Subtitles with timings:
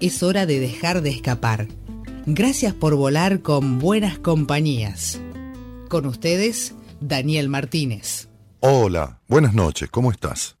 [0.00, 1.68] Es hora de dejar de escapar.
[2.26, 5.20] Gracias por volar con buenas compañías.
[5.88, 8.28] Con ustedes, Daniel Martínez.
[8.60, 10.56] Hola, buenas noches, ¿cómo estás?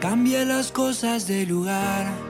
[0.00, 2.29] Cambia las cosas de lugar.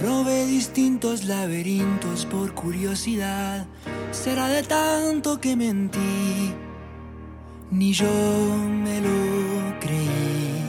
[0.00, 3.66] Probé distintos laberintos por curiosidad.
[4.10, 6.52] Será de tanto que mentí,
[7.70, 8.10] ni yo
[8.84, 10.62] me lo creí.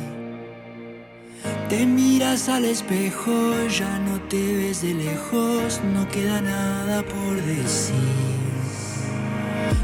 [1.70, 3.32] Te miras al espejo,
[3.68, 7.96] ya no te ves de lejos, no queda nada por decir.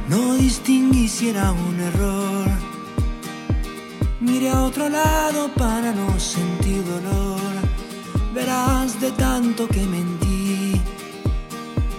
[0.08, 2.72] No distinguí si era un error
[4.22, 7.61] Mire a otro lado para no sentir dolor.
[8.34, 10.80] Verás de tanto que mentí,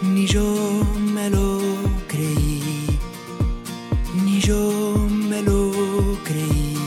[0.02, 1.60] ni yo me lo
[2.08, 2.98] creí,
[4.24, 5.70] ni yo me lo
[6.24, 6.78] creí.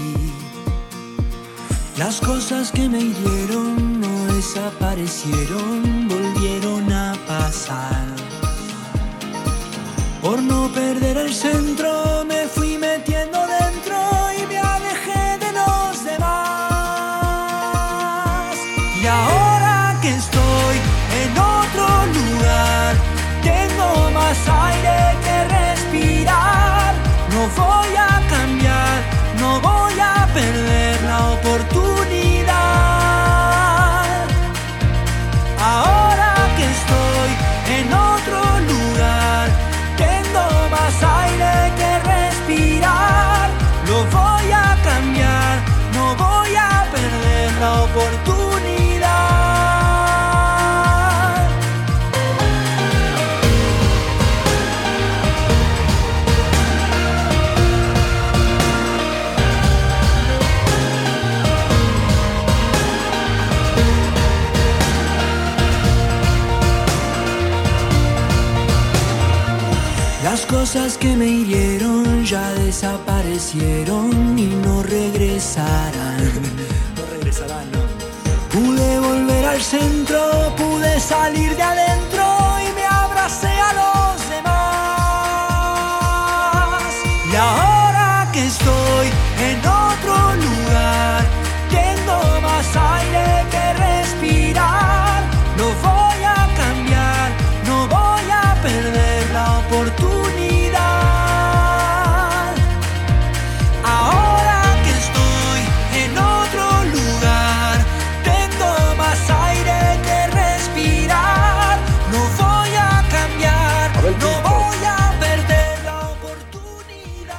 [1.98, 8.08] Las cosas que me hirieron no desaparecieron, volvieron a pasar.
[10.24, 13.55] Por no perder el centro me fui metiendo dentro
[71.06, 76.18] que me hirieron ya desaparecieron y no regresarán.
[76.98, 77.82] no regresarán, no.
[78.54, 80.20] Pude volver al centro,
[80.58, 82.15] pude salir de adentro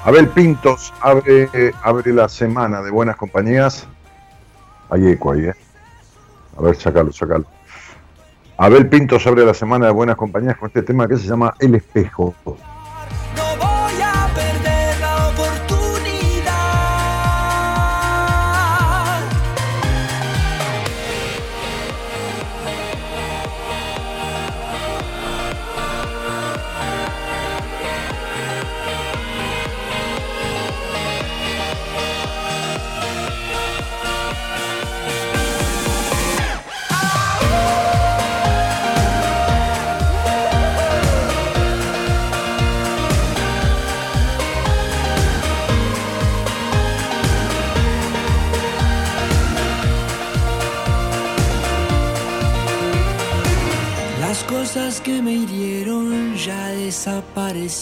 [0.06, 1.50] Abel Pintos abre,
[1.82, 3.88] abre la semana de buenas compañías.
[4.88, 5.54] Hay eco ahí, ¿eh?
[6.56, 7.44] A ver, sacalo, sacalo.
[8.56, 11.74] Abel Pintos abre la semana de buenas compañías con este tema que se llama El
[11.74, 12.36] espejo.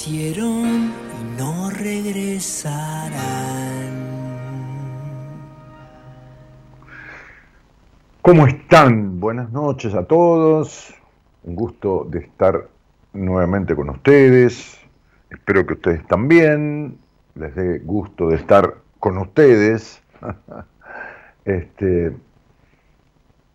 [0.03, 0.35] Y
[1.39, 3.15] no regresarán.
[8.21, 9.21] ¿Cómo están?
[9.21, 10.93] Buenas noches a todos.
[11.45, 12.69] Un gusto de estar
[13.13, 14.79] nuevamente con ustedes.
[15.31, 16.99] Espero que ustedes también.
[17.37, 20.03] Les dé gusto de estar con ustedes.
[21.47, 22.17] Este,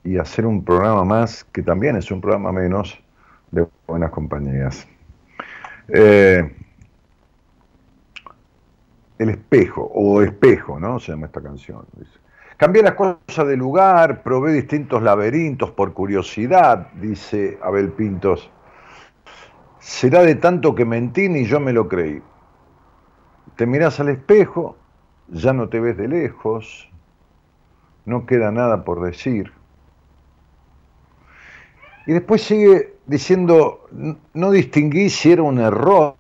[0.04, 3.00] y hacer un programa más, que también es un programa menos,
[3.50, 4.88] de buenas compañías.
[5.94, 6.56] Eh,
[9.18, 11.00] El espejo, o espejo, ¿no?
[11.00, 11.86] Se llama esta canción.
[12.56, 18.50] Cambié las cosas de lugar, probé distintos laberintos por curiosidad, dice Abel Pintos.
[19.80, 22.22] Será de tanto que mentí ni yo me lo creí.
[23.56, 24.78] Te mirás al espejo,
[25.28, 26.90] ya no te ves de lejos,
[28.06, 29.52] no queda nada por decir.
[32.10, 33.88] Y después sigue diciendo,
[34.34, 36.16] no distinguí si era un error,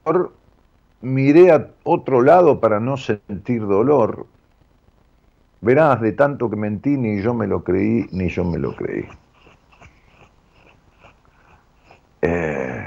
[1.01, 4.27] miré a otro lado para no sentir dolor.
[5.61, 9.07] Verás, de tanto que mentí, ni yo me lo creí, ni yo me lo creí.
[12.21, 12.85] Eh,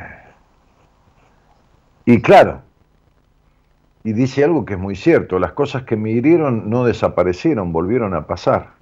[2.04, 2.62] y claro,
[4.04, 8.14] y dice algo que es muy cierto, las cosas que me hirieron no desaparecieron, volvieron
[8.14, 8.80] a pasar.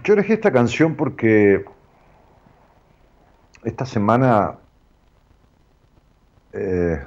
[0.00, 1.64] Yo elegí esta canción porque
[3.62, 4.56] esta semana,
[6.54, 6.98] eh,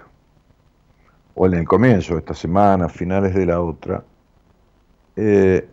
[1.34, 4.04] o en el comienzo de esta semana, finales de la otra,
[5.16, 5.68] eh,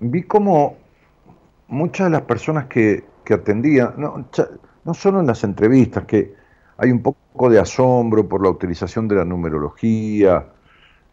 [0.00, 0.76] vi como
[1.68, 4.26] muchas de las personas que, atendían, no,
[4.84, 6.34] no solo en las entrevistas, que
[6.76, 10.44] hay un poco de asombro por la utilización de la numerología,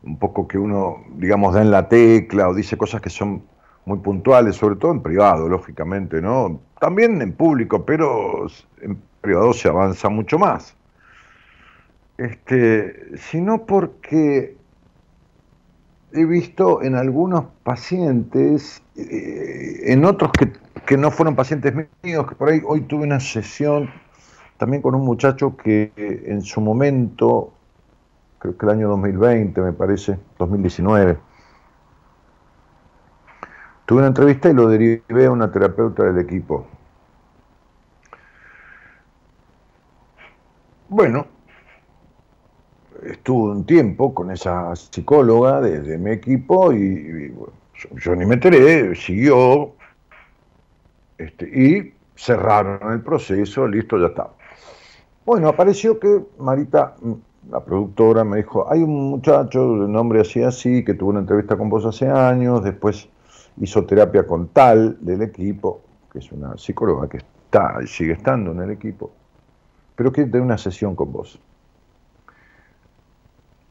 [0.01, 3.43] un poco que uno, digamos, da en la tecla o dice cosas que son
[3.85, 6.59] muy puntuales, sobre todo en privado, lógicamente, ¿no?
[6.79, 8.47] También en público, pero
[8.81, 10.75] en privado se avanza mucho más.
[12.17, 14.55] Este, sino porque
[16.13, 20.51] he visto en algunos pacientes, eh, en otros que,
[20.85, 21.73] que, no fueron pacientes
[22.03, 23.89] míos, que por ahí hoy tuve una sesión
[24.57, 27.51] también con un muchacho que en su momento,
[28.37, 31.17] creo que el año 2020 me parece, 2019,
[33.91, 36.65] Tuve una entrevista y lo derivé a una terapeuta del equipo.
[40.87, 41.27] Bueno,
[43.03, 47.35] estuve un tiempo con esa psicóloga de, mi equipo y,
[48.01, 49.73] yo, ni me enteré, siguió
[51.17, 54.29] este, y cerraron el proceso, listo, ya está.
[55.25, 56.95] Bueno, apareció que Marita,
[57.49, 61.57] la productora, me dijo, hay un muchacho de nombre así así que tuvo una entrevista
[61.57, 63.09] con vos hace años, después
[63.57, 65.81] hizo terapia con tal del equipo,
[66.11, 67.31] que es una psicóloga que está
[67.85, 69.11] sigue estando en el equipo,
[69.95, 71.39] pero que tener una sesión con vos.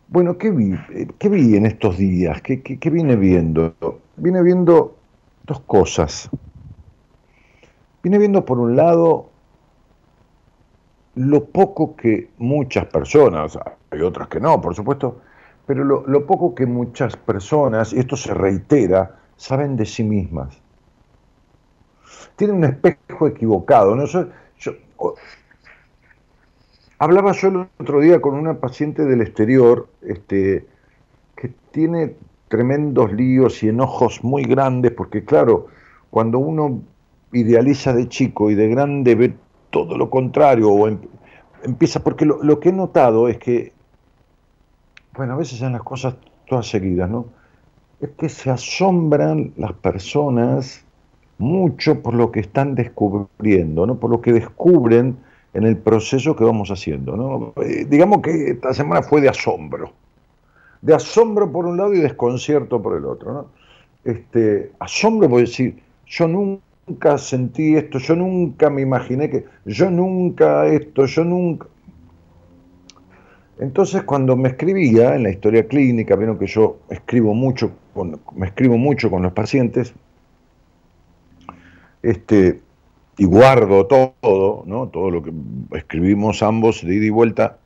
[0.09, 0.75] Bueno, ¿qué vi?
[1.19, 2.43] ¿Qué vi en estos días?
[2.43, 3.75] ¿Qué, qué, vine viendo?
[4.17, 4.97] Vine viendo
[5.45, 6.29] dos cosas.
[8.03, 9.31] Vine viendo, por un lado,
[11.15, 13.59] lo poco que muchas personas,
[13.91, 15.21] hay otras que no, por supuesto,
[15.65, 20.61] pero lo, lo poco que muchas personas, y esto se reitera, saben de sí mismas.
[22.37, 23.97] Tienen un espejo equivocado.
[23.97, 24.05] ¿no?
[26.99, 30.67] hablaba yo el otro día con una paciente del exterior este,
[31.37, 32.17] que tiene
[32.49, 35.69] tremendos líos y enojos muy grandes, porque claro,
[36.11, 36.83] cuando uno
[37.33, 39.35] idealiza de chico y de grande ve
[39.71, 40.99] todo lo contrario, o em,
[41.63, 43.73] empieza, porque lo, lo, que he notado es que,
[45.17, 46.17] bueno, a veces son las cosas
[46.47, 47.40] todas seguidas, ¿no?
[48.01, 50.85] Es que se asombran las personas
[51.39, 53.97] mucho por lo que están descubriendo, ¿no?
[53.97, 55.17] por lo que descubren
[55.55, 57.17] en el proceso que vamos haciendo.
[57.17, 57.53] ¿no?
[57.63, 59.93] Eh, digamos que esta semana fue de asombro.
[60.83, 63.33] De asombro por un lado y desconcierto por el otro.
[63.33, 63.47] ¿no?
[64.05, 70.67] Este, asombro por decir, yo nunca sentí esto, yo nunca me imaginé que, yo nunca
[70.67, 71.67] esto, yo nunca...
[73.61, 77.71] Entonces, cuando me escribía en la historia clínica, vieron que yo escribo mucho,
[78.35, 79.93] me escribo mucho con los pacientes,
[82.03, 82.63] este,
[83.19, 84.89] y guardo todo, ¿no?
[84.89, 85.31] todo lo que
[85.73, 87.59] escribimos ambos de ida y vuelta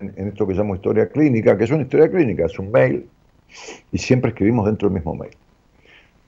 [0.00, 3.08] en, esto que llamo historia clínica, que es una historia clínica, es un mail,
[3.90, 5.32] y siempre escribimos dentro del mismo mail.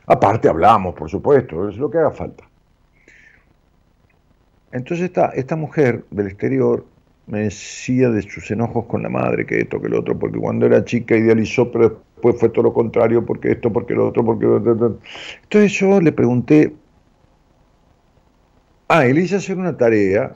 [0.07, 2.45] Aparte hablamos, por supuesto, es lo que haga falta.
[4.73, 6.87] Entonces esta, esta mujer del exterior
[7.27, 10.67] me decía de sus enojos con la madre, que esto, que lo otro, porque cuando
[10.67, 14.47] era chica idealizó, pero después fue todo lo contrario, porque esto, porque lo otro, porque...
[14.47, 16.75] Entonces yo le pregunté,
[18.89, 20.35] ah, él hice hacer una tarea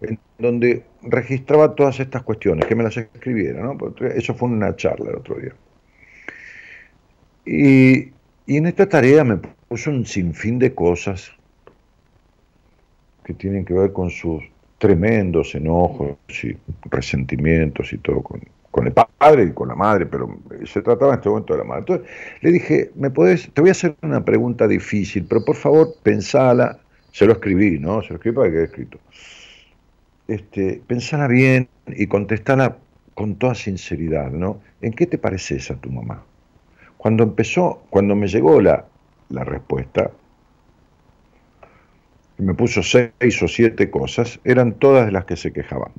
[0.00, 3.76] en donde registraba todas estas cuestiones, que me las escribiera, ¿no?
[4.14, 5.52] Eso fue una charla el otro día.
[7.44, 8.12] Y,
[8.46, 11.32] y en esta tarea me puso un sinfín de cosas
[13.24, 14.42] que tienen que ver con sus
[14.78, 16.56] tremendos enojos y
[16.90, 18.40] resentimientos y todo con,
[18.86, 21.80] el padre y con la madre, pero se trataba en este momento de la madre.
[21.80, 22.06] Entonces
[22.42, 26.78] le dije, ¿me podés, te voy a hacer una pregunta difícil, pero por favor pensala,
[27.10, 28.02] se lo escribí, ¿no?
[28.02, 28.98] Se lo escribí para que quede escrito.
[30.28, 32.76] este, pensala bien y contestala
[33.14, 34.60] con toda sinceridad, ¿no?
[34.82, 36.22] ¿En qué te pareces a tu mamá?
[36.98, 38.84] Cuando empezó, cuando me llegó la,
[39.30, 40.10] la respuesta,
[42.38, 45.92] y me puso seis o siete cosas, eran todas las que se quejaban.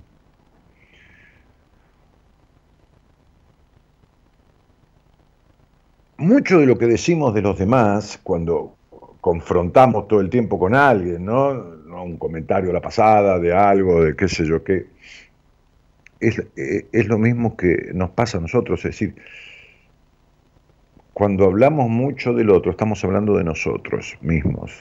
[6.18, 8.76] Mucho de lo que decimos de los demás cuando
[9.22, 11.50] confrontamos todo el tiempo con alguien, ¿no?
[11.50, 14.88] Un comentario a la pasada de algo, de qué sé yo qué,
[16.20, 19.16] es, eh, es lo mismo que nos pasa a nosotros, es decir,
[21.14, 24.72] cuando hablamos mucho del otro, estamos hablando de nosotros mismos.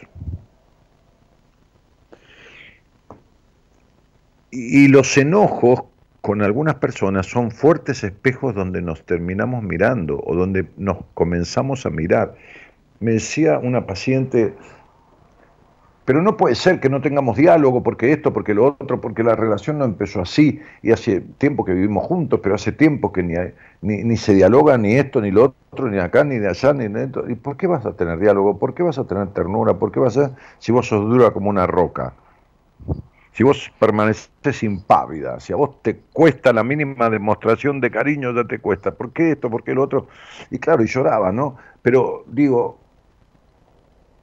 [4.51, 5.83] Y los enojos
[6.27, 11.91] con algunas personas son fuertes espejos donde nos terminamos mirando o donde nos comenzamos a
[11.91, 12.35] mirar.
[12.99, 14.53] Me decía una paciente,
[16.05, 19.37] pero no puede ser que no tengamos diálogo porque esto, porque lo otro, porque la
[19.37, 23.37] relación no empezó así y hace tiempo que vivimos juntos, pero hace tiempo que ni,
[23.81, 27.05] ni, se dialoga ni esto, ni lo otro, ni acá, ni de allá, ni de
[27.05, 27.25] esto.
[27.29, 28.59] ¿Y por qué vas a tener diálogo?
[28.59, 29.75] ¿Por qué vas a tener ternura?
[29.75, 32.15] ¿Por qué vas a si vos sos dura como una roca?
[33.37, 38.45] Si vos permaneces impávida, si a vos te cuesta la mínima demostración de cariño, ya
[38.45, 38.95] te cuesta.
[38.95, 39.51] ¿Por qué esto?
[39.51, 40.09] ¿Por qué lo otro?
[40.51, 41.59] Y claro, y lloraba, ¿no?
[41.83, 42.79] Pero digo,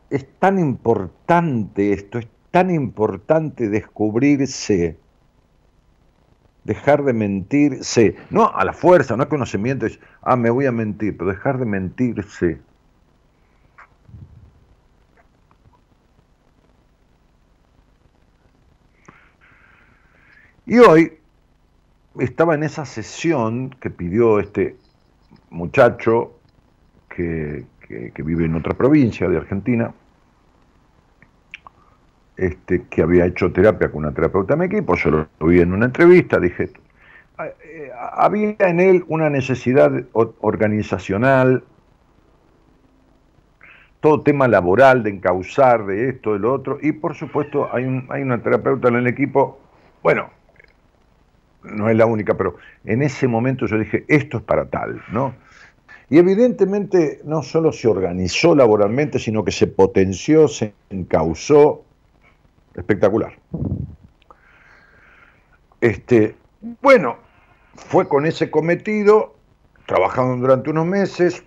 [0.10, 4.98] es tan importante esto, es tan importante descubrirse,
[6.64, 10.72] dejar de mentirse, no a la fuerza, no a conocimiento, es, ah, me voy a
[10.72, 12.62] mentir, pero dejar de mentirse
[20.66, 21.12] Y hoy
[22.20, 24.76] estaba en esa sesión que pidió este
[25.50, 26.40] muchacho
[27.10, 27.66] que,
[28.24, 29.94] vive en otra provincia de Argentina,
[32.38, 35.74] este, que había hecho terapia con una terapeuta de mi equipo, yo lo vi en
[35.74, 36.72] una entrevista, dije,
[37.38, 41.64] ah, eh, había en él una necesidad organizacional,
[44.00, 48.08] todo tema laboral, de encauzar, de esto, de lo otro, y por supuesto hay, un,
[48.10, 49.60] hay una terapeuta en el equipo,
[50.02, 50.30] bueno,
[51.64, 52.56] no es la única, pero
[52.86, 55.34] en ese momento yo dije, esto es para tal, ¿no?
[56.10, 61.84] Y evidentemente no solo se organizó laboralmente, sino que se potenció, se encausó,
[62.76, 63.34] espectacular.
[65.82, 66.36] Este,
[66.82, 67.18] bueno,
[67.76, 69.36] fue con ese cometido,
[69.86, 71.44] trabajando durante unos meses,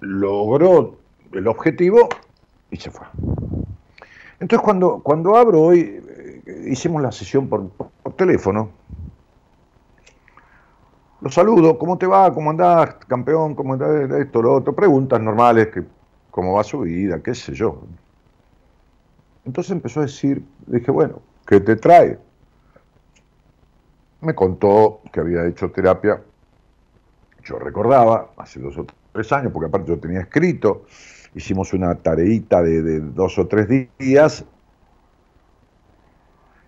[0.00, 0.96] logró
[1.32, 2.08] el objetivo
[2.70, 3.06] y se fue.
[4.40, 7.70] Entonces cuando, cuando abro hoy, eh, hicimos la sesión por
[8.16, 8.70] teléfono,
[11.20, 12.32] lo saludo, ¿cómo te va?
[12.32, 13.54] ¿Cómo andás, campeón?
[13.54, 14.10] ¿Cómo andás?
[14.10, 14.74] Esto, lo otro.
[14.74, 15.82] Preguntas normales, que,
[16.30, 17.80] cómo va su vida, qué sé yo.
[19.44, 22.18] Entonces empezó a decir, dije, bueno, ¿qué te trae?
[24.20, 26.20] Me contó que había hecho terapia,
[27.44, 30.84] yo recordaba, hace dos o tres años, porque aparte yo tenía escrito,
[31.34, 34.44] hicimos una tareita de dos o tres días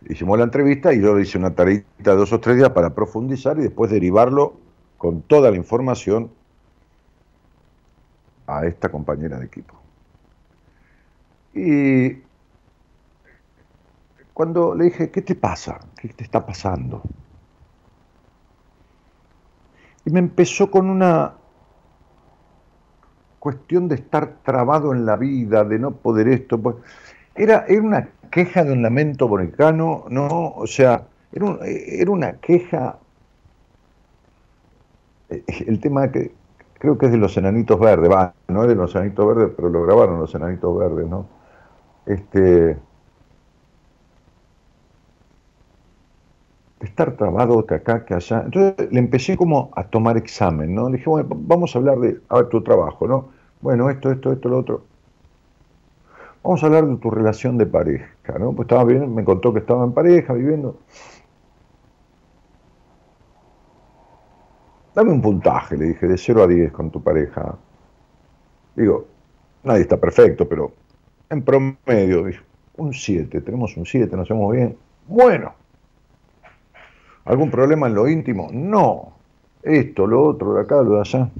[0.08, 2.94] hicimos la entrevista y yo le hice una tareita de dos o tres días para
[2.94, 4.54] profundizar y después derivarlo
[4.98, 6.30] con toda la información
[8.46, 9.74] a esta compañera de equipo.
[11.54, 12.22] Y
[14.32, 15.80] cuando le dije, ¿qué te pasa?
[15.96, 17.02] ¿Qué te está pasando?
[20.04, 21.34] Y me empezó con una
[23.38, 26.60] cuestión de estar trabado en la vida, de no poder esto.
[26.60, 26.76] Pues,
[27.34, 30.52] era, era una queja de un lamento boricano, ¿no?
[30.56, 32.98] O sea, era, era una queja.
[35.28, 36.32] Eh, el tema que
[36.78, 39.68] creo que es de los enanitos verdes, va, no es de los enanitos verdes, pero
[39.68, 41.26] lo grabaron los enanitos verdes, ¿no?
[42.06, 42.76] Este.
[46.80, 48.42] estar trabado que acá, que allá.
[48.44, 50.88] Entonces le empecé como a tomar examen, ¿no?
[50.88, 52.20] Le dije, bueno, vamos a hablar de,
[52.50, 53.28] tu trabajo, ¿no?
[53.60, 54.84] Bueno, esto, esto, esto, lo otro.
[56.42, 58.06] Vamos a hablar de tu relación de pareja,
[58.38, 58.52] ¿no?
[58.52, 60.78] Pues estaba bien, me contó que estaba en pareja, viviendo.
[64.94, 67.56] Dame un puntaje, le dije, de 0 a 10 con tu pareja.
[68.74, 69.06] Digo,
[69.62, 70.72] nadie está perfecto, pero
[71.28, 72.24] en promedio,
[72.76, 74.76] un 7, tenemos un 7, nos hacemos bien.
[75.06, 75.54] Bueno.
[77.24, 78.48] ¿Algún problema en lo íntimo?
[78.52, 79.12] No.
[79.62, 81.30] Esto, lo otro, de acá, lo de allá.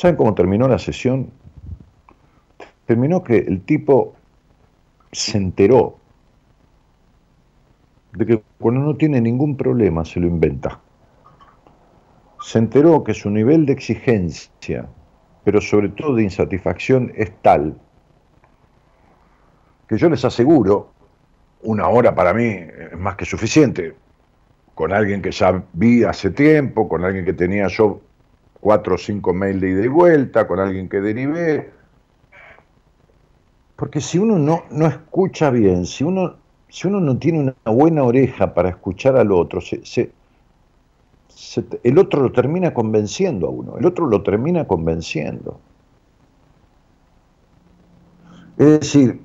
[0.00, 1.30] ¿Saben cómo terminó la sesión?
[2.86, 4.14] Terminó que el tipo
[5.12, 5.98] se enteró
[8.14, 10.80] de que cuando no tiene ningún problema se lo inventa.
[12.40, 14.88] Se enteró que su nivel de exigencia,
[15.44, 17.78] pero sobre todo de insatisfacción, es tal
[19.86, 20.92] que yo les aseguro,
[21.60, 23.94] una hora para mí es más que suficiente,
[24.74, 28.00] con alguien que ya vi hace tiempo, con alguien que tenía yo
[28.60, 31.70] cuatro o cinco mails de ida y vuelta, con alguien que derivé.
[33.76, 36.36] Porque si uno no, no escucha bien, si uno,
[36.68, 39.60] si uno no tiene una buena oreja para escuchar al otro,
[41.82, 45.58] el otro lo termina convenciendo a uno, el otro lo termina convenciendo.
[48.58, 49.18] Es decir,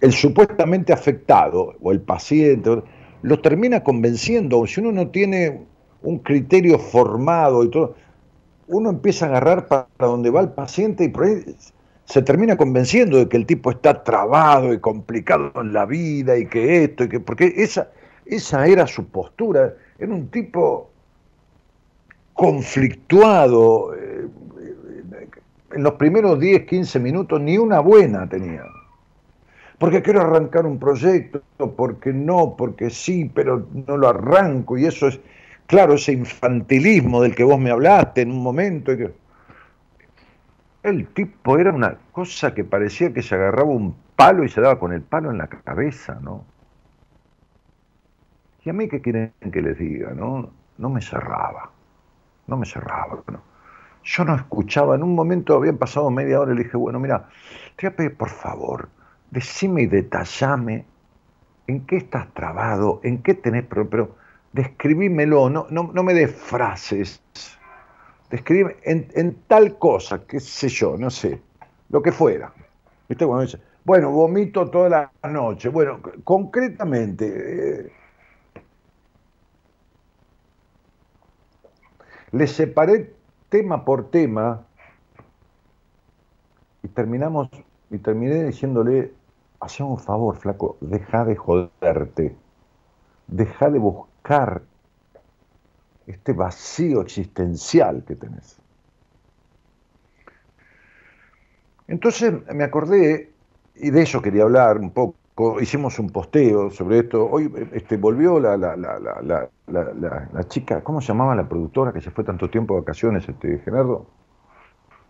[0.00, 2.82] el supuestamente afectado o el paciente
[3.22, 4.64] lo termina convenciendo.
[4.66, 5.66] Si uno no tiene
[6.06, 7.94] un criterio formado y todo,
[8.68, 11.56] uno empieza a agarrar para donde va el paciente y por ahí
[12.04, 16.46] se termina convenciendo de que el tipo está trabado y complicado en la vida y
[16.46, 17.90] que esto y que porque esa
[18.26, 20.90] esa era su postura, era un tipo
[22.34, 24.26] conflictuado eh,
[25.72, 28.62] en los primeros 10, 15 minutos ni una buena tenía.
[29.78, 31.42] Porque quiero arrancar un proyecto,
[31.76, 35.20] porque no, porque sí, pero no lo arranco y eso es
[35.66, 38.92] Claro, ese infantilismo del que vos me hablaste en un momento.
[40.82, 44.78] El tipo era una cosa que parecía que se agarraba un palo y se daba
[44.78, 46.44] con el palo en la cabeza, ¿no?
[48.64, 50.10] Y a mí, ¿qué quieren que les diga?
[50.10, 51.70] No, no me cerraba,
[52.46, 53.22] no me cerraba.
[53.28, 53.40] ¿no?
[54.04, 57.28] Yo no escuchaba, en un momento habían pasado media hora y le dije, bueno, mira,
[57.76, 58.88] te voy a pedir por favor,
[59.30, 60.84] decime y detallame
[61.66, 64.16] en qué estás trabado, en qué tenés, pero
[64.56, 67.20] describímelo, no, no, me des frases,
[68.30, 71.42] describime en, tal cosa, qué sé yo, no sé,
[71.90, 72.52] lo que fuera.
[73.06, 73.26] ¿Viste?
[73.26, 75.68] Cuando dice, bueno, vomito toda la noche.
[75.68, 77.92] Bueno, concretamente, eh,
[82.32, 83.14] le separé
[83.50, 84.66] tema por tema
[86.82, 87.50] y terminamos,
[87.90, 89.12] y terminé diciéndole,
[89.60, 92.34] hacía un favor, flaco, deja de joderte,
[93.28, 94.15] deja de buscar
[96.06, 98.58] este vacío existencial que tenés.
[101.88, 103.30] Entonces me acordé,
[103.76, 108.40] y de eso quería hablar un poco, hicimos un posteo sobre esto, hoy este, volvió
[108.40, 112.74] la, la, la, la, chica, ¿cómo se llamaba la productora que se fue tanto tiempo
[112.74, 114.06] de vacaciones, este, Gerardo?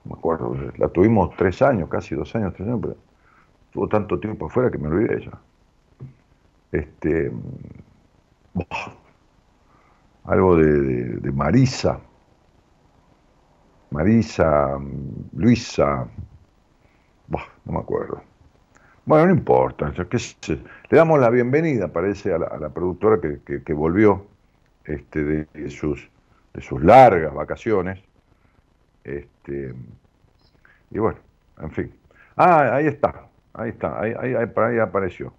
[0.04, 2.96] No me acuerdo, la tuvimos tres años, casi dos años, tres años, pero
[3.66, 5.32] estuvo tanto tiempo afuera que me olvidé ella.
[6.72, 7.32] Este,
[10.26, 12.00] algo de, Marisa,
[13.90, 14.78] Marisa,
[15.32, 16.08] Luisa,
[17.28, 18.22] no me acuerdo.
[19.04, 24.26] Bueno, no importa, le damos la bienvenida, parece, a la, productora que, volvió
[24.84, 26.10] este, de, sus,
[26.52, 28.02] de sus largas vacaciones.
[29.04, 29.74] Este,
[30.90, 31.18] y bueno,
[31.60, 31.94] en fin.
[32.36, 35.32] Ah, ahí está, ahí está, ahí, ahí, ahí apareció.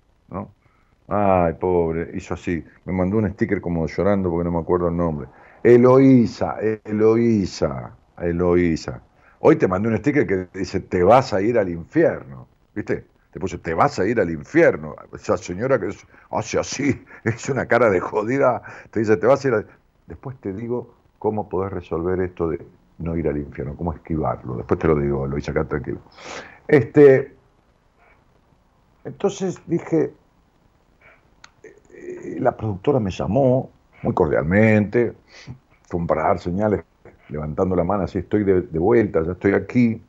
[1.08, 2.64] Ay, pobre, hizo así.
[2.86, 5.28] Me mandó un sticker como llorando porque no me acuerdo el nombre.
[5.64, 9.02] Eloísa, Eloísa, Eloísa.
[9.40, 12.48] Hoy te mandé un sticker que dice, te vas a ir al infierno.
[12.76, 13.06] ¿Viste?
[13.32, 14.96] Te puse, te vas a ir al infierno.
[15.14, 15.90] Esa señora que
[16.32, 19.68] hace así, es una cara de jodida, te dice, te vas a ir al...
[20.08, 22.66] Después te digo cómo podés resolver esto de
[23.00, 24.56] no ir al infierno, cómo esquivarlo.
[24.58, 26.00] Después te lo digo, Eloísa, acá tranquilo.
[26.68, 27.34] Este,
[29.06, 30.12] entonces dije,
[32.40, 33.70] la productora me llamó
[34.04, 35.14] muy cordialmente,
[35.84, 36.84] fue para dar señales,
[37.30, 40.02] levantando la mano, así estoy de, vuelta, ya estoy aquí.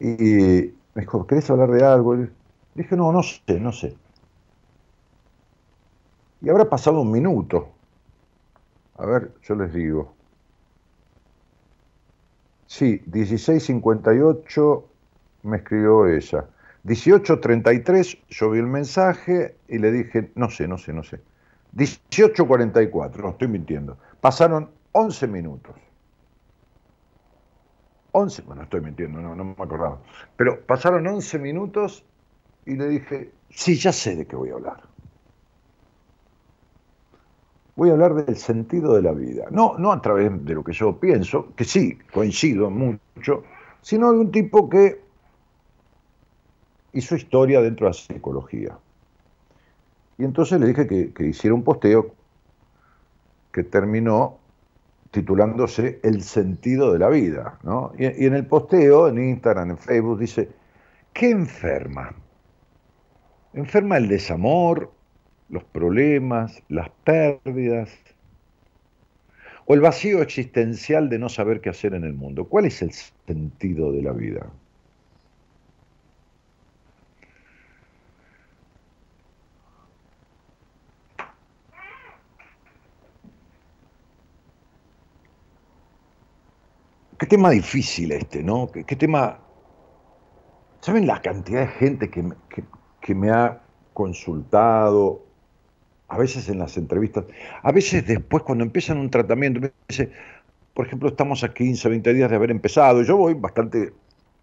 [0.00, 2.16] Y me dijo, ¿querés hablar de algo?
[2.16, 2.30] Y
[2.74, 3.96] dije, no, no sé, no sé.
[6.40, 7.68] Y habrá pasado un minuto.
[8.96, 10.14] A ver, yo les digo.
[12.66, 14.84] Sí, 16.58
[15.42, 16.44] me escribió ella.
[16.88, 21.20] 18.33 yo vi el mensaje y le dije, no sé, no sé, no sé.
[21.74, 23.98] 18.44, no estoy mintiendo.
[24.20, 25.76] Pasaron 11 minutos.
[28.12, 30.00] 11, bueno, estoy mintiendo, no, no me acordaba.
[30.36, 32.04] Pero pasaron 11 minutos
[32.64, 34.82] y le dije, sí, ya sé de qué voy a hablar.
[37.76, 39.44] Voy a hablar del sentido de la vida.
[39.50, 43.44] No, no a través de lo que yo pienso, que sí, coincido mucho,
[43.82, 45.07] sino de un tipo que
[46.92, 48.78] hizo historia dentro de la psicología.
[50.18, 52.14] Y entonces le dije que, hiciera un posteo
[53.52, 54.38] que terminó
[55.10, 57.58] titulándose El sentido de la vida.
[57.62, 57.92] ¿no?
[57.96, 60.50] Y, y, en el posteo, en Instagram, en Facebook, dice,
[61.12, 62.14] ¿qué enferma?
[63.54, 64.92] Enferma el desamor,
[65.48, 67.90] los problemas, las pérdidas,
[69.70, 72.46] o el vacío existencial de no saber qué hacer en el mundo.
[72.46, 74.46] ¿Cuál es el sentido de la vida?
[87.18, 88.70] Qué tema difícil este, ¿no?
[88.70, 89.40] Qué, tema...
[90.80, 92.24] ¿Saben la cantidad de gente que,
[93.00, 93.60] que me ha
[93.92, 95.26] consultado,
[96.08, 97.24] a veces en las entrevistas,
[97.62, 100.10] a veces después cuando empiezan un tratamiento, dice,
[100.72, 103.92] por ejemplo, estamos a 15, 20 días de haber empezado, yo voy bastante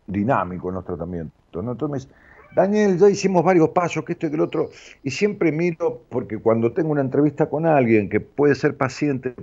[0.05, 1.71] dinámico en los tratamientos, ¿no?
[1.71, 2.09] Entonces
[2.55, 4.69] Daniel, ya hicimos varios pasos, que esto y que el otro,
[5.03, 9.33] y siempre miro, porque cuando tengo una entrevista con alguien que puede ser paciente,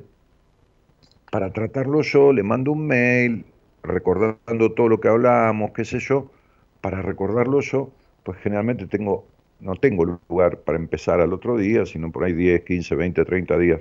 [1.32, 3.46] para tratarlo yo, le mando un mail
[3.82, 6.30] recordando todo lo que hablamos, qué sé yo,
[6.82, 7.90] para recordarlo yo,
[8.22, 9.24] pues generalmente tengo
[9.58, 13.58] no tengo lugar para empezar al otro día, sino por ahí 10, 15, 20, 30
[13.58, 13.80] días.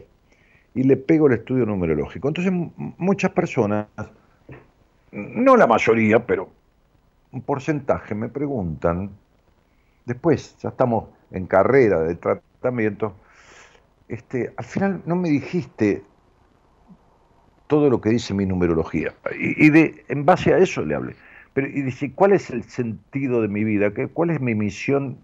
[0.75, 2.29] Y le pego el estudio numerológico.
[2.29, 2.53] Entonces
[2.97, 3.87] muchas personas,
[5.11, 6.49] no la mayoría, pero
[7.33, 9.09] un porcentaje me preguntan,
[10.05, 13.13] después ya estamos en carrera de tratamiento,
[14.07, 16.03] este, al final no me dijiste
[17.71, 19.13] todo lo que dice mi numerología.
[19.39, 21.15] Y, de, en base a eso le hablé.
[21.53, 23.93] Pero, y dice, ¿cuál es el sentido de mi vida?
[24.11, 25.17] ¿Cuál es mi misión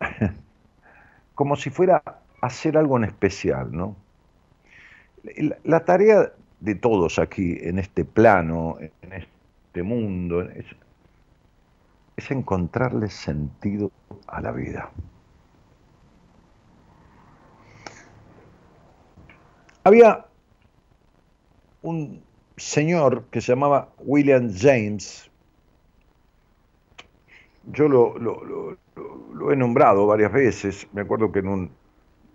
[1.34, 2.02] como si fuera
[2.40, 3.94] hacer algo en especial, ¿no?
[5.64, 10.64] La tarea de todos aquí, en este plano, en este mundo, es,
[12.16, 13.92] es encontrarle sentido
[14.28, 14.90] a la vida.
[19.84, 20.27] Había
[21.82, 22.22] un
[22.56, 25.30] señor que se llamaba William James,
[27.72, 31.70] yo lo, lo, he nombrado varias veces, me acuerdo que en un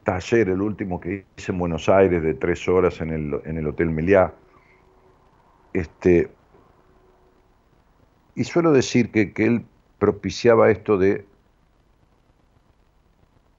[0.03, 3.67] taller, el último que hice en Buenos Aires, de tres horas en el, en el
[3.67, 4.33] Hotel Meliá,
[5.73, 6.29] este,
[8.35, 9.65] y suelo decir que, que él
[9.97, 11.25] propiciaba esto de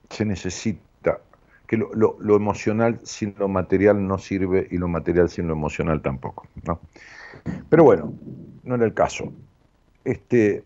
[0.09, 0.84] se necesita,
[1.67, 6.01] que lo, lo, emocional sin lo material no sirve y lo material sin lo emocional
[6.01, 6.47] tampoco.
[6.63, 6.79] ¿no?
[7.69, 8.13] Pero bueno,
[8.63, 9.31] no era el caso.
[10.03, 10.63] Este,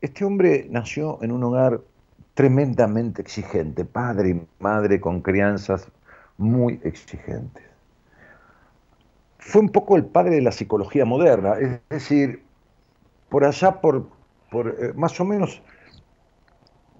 [0.00, 1.80] este hombre nació en un hogar
[2.34, 5.90] tremendamente exigente, padre y madre con crianzas
[6.36, 7.64] muy exigentes.
[9.38, 12.42] Fue un poco el padre de la psicología moderna, es decir,
[13.28, 14.08] por allá por,
[14.52, 15.62] eh, más o menos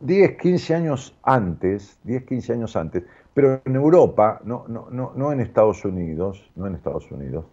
[0.01, 3.05] 10, 15 años antes, 10, 15 años antes,
[3.35, 7.45] pero en Europa, no, no, no, no en Estados Unidos, no en Estados Unidos,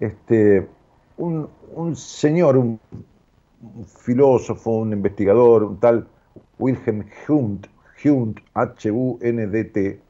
[0.00, 0.68] este,
[1.16, 2.80] un, un señor, un
[3.62, 6.06] un filósofo, un investigador, un tal
[6.58, 7.66] Wilhelm Hunt,
[8.04, 10.00] Hunt H-U-N-D-T,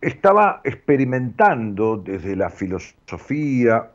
[0.00, 3.90] estaba experimentando desde la filosofía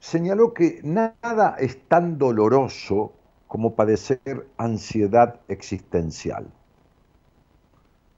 [0.00, 3.12] señaló que nada es tan doloroso
[3.46, 6.50] como padecer ansiedad existencial.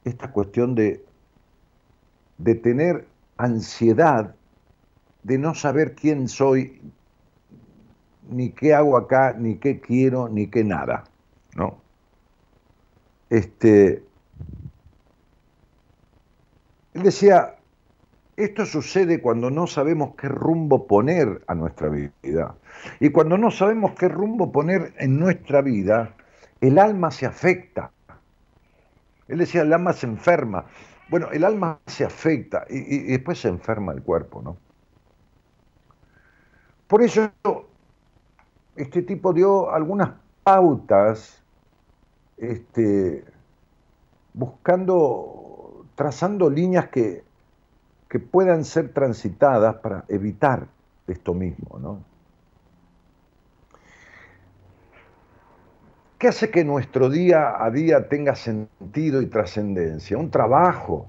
[0.05, 1.05] Esta cuestión de,
[2.39, 4.35] de tener ansiedad,
[5.23, 6.81] de no saber quién soy,
[8.31, 11.05] ni qué hago acá, ni qué quiero, ni qué nada,
[11.55, 11.88] ¿no?
[13.31, 14.03] Este,
[16.95, 17.57] él decía,
[18.37, 22.55] esto sucede cuando no sabemos qué rumbo poner a nuestra vida.
[23.01, 26.15] Y cuando no sabemos qué rumbo poner en nuestra vida,
[26.61, 27.91] el alma se afecta.
[29.27, 30.65] Él decía, el alma se enferma.
[31.09, 34.57] Bueno, el alma se afecta y, después se enferma el cuerpo, ¿no?
[36.87, 37.31] Por eso
[38.77, 40.13] este tipo dio algunas
[40.45, 41.38] pautas
[42.39, 43.25] este,
[44.35, 47.29] buscando, trazando líneas que
[48.09, 50.67] que puedan ser transitadas para evitar
[51.07, 52.03] esto mismo, ¿no?
[56.19, 60.19] ¿Qué hace que nuestro día a día tenga sentido y trascendencia?
[60.19, 61.07] Un trabajo,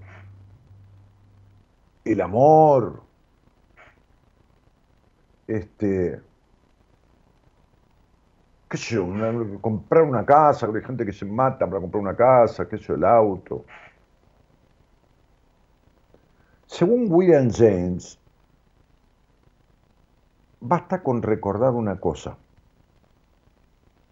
[2.05, 3.01] el amor,
[5.47, 6.21] este,
[8.69, 9.07] qué sé yo,
[9.61, 12.93] comprar una casa, hay gente que se mata para comprar una casa, qué sé yo,
[12.93, 13.65] el auto.
[16.67, 18.19] Según William James,
[20.61, 22.37] basta con recordar una cosa,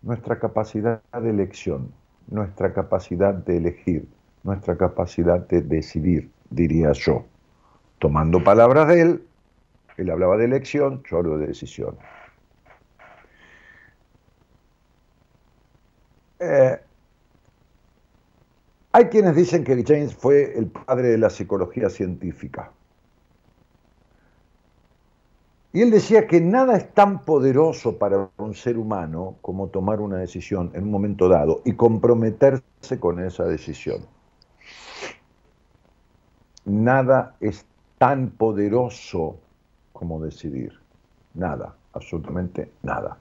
[0.02, 1.92] nuestra capacidad de elección,
[2.28, 4.08] nuestra capacidad de elegir,
[4.44, 7.26] nuestra capacidad de decidir, diría yo.
[8.00, 9.28] Tomando palabras de él,
[9.98, 11.96] él hablaba de elección, yo hablo de decisión.
[16.40, 16.80] Eh,
[18.92, 22.72] hay quienes dicen que James fue el padre de la psicología científica.
[25.74, 30.18] Y él decía que nada es tan poderoso para un ser humano como tomar una
[30.18, 34.08] decisión en un momento dado y comprometerse con esa decisión.
[36.66, 37.66] Nada es
[37.98, 39.38] tan poderoso
[39.94, 40.74] como decidir.
[41.34, 43.18] Nada, absolutamente nada.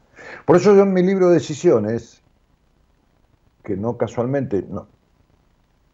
[0.47, 2.23] Por eso yo en mi libro de Decisiones
[3.67, 4.87] que no casualmente, no.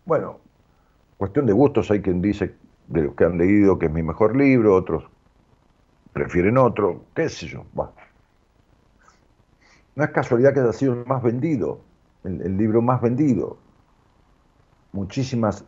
[0.05, 0.41] bueno,
[1.17, 2.55] cuestión de gustos, hay quien dice
[2.89, 5.05] de los que han leído que es mi mejor libro, otros
[6.13, 7.65] prefieren otro, qué sé yo.
[9.97, 11.81] No es casualidad que haya sido el más vendido,
[12.25, 13.57] el, libro más vendido.
[14.93, 15.65] Muchísimas,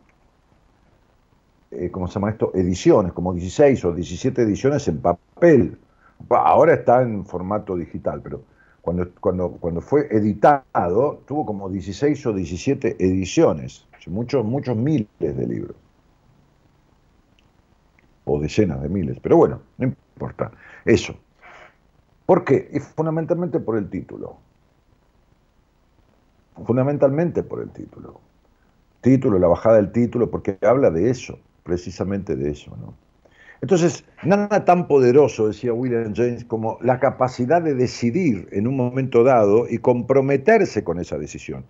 [1.71, 2.51] eh, ¿cómo se llama esto?
[2.53, 5.79] Ediciones, como 16 o 17 ediciones en papel.
[6.29, 8.43] Ahora está en formato digital, pero
[8.85, 15.47] cuando, cuando, cuando fue editado, tuvo como 16 o 17 ediciones, muchos, muchos miles de
[15.47, 15.75] libros.
[18.25, 20.51] O decenas de miles, pero bueno, no importa.
[20.85, 21.15] Eso.
[22.27, 22.69] ¿Por qué?
[22.73, 24.37] Y fundamentalmente por el título.
[26.63, 28.21] Fundamentalmente por el título.
[29.01, 32.93] Título, la bajada del título, porque habla de eso, precisamente de eso, ¿no?
[33.65, 39.23] Entonces, nada tan poderoso, decía William James, como la capacidad de decidir en un momento
[39.23, 41.65] dado y comprometerse con esa decisión.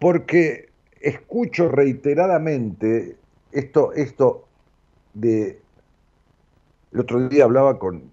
[0.00, 3.16] Porque escucho reiteradamente
[3.52, 4.48] esto, esto
[5.14, 5.60] de...
[6.90, 8.10] El otro día hablaba con,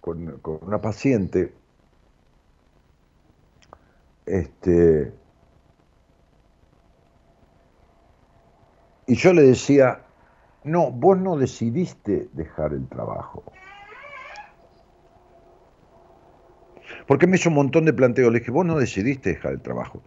[0.00, 1.52] con, una paciente
[4.24, 5.12] este,
[9.06, 10.05] y yo le decía,
[10.66, 13.44] no, vos no decidiste dejar el trabajo.
[17.06, 18.32] Porque me hizo un montón de planteos.
[18.32, 20.02] Le dije, vos no decidiste dejar el trabajo.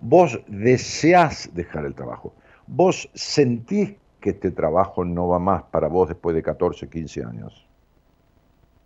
[0.00, 2.32] Vos deseás dejar el trabajo.
[2.66, 7.66] Vos sentís que este trabajo no va más para vos después de 14, 15 años.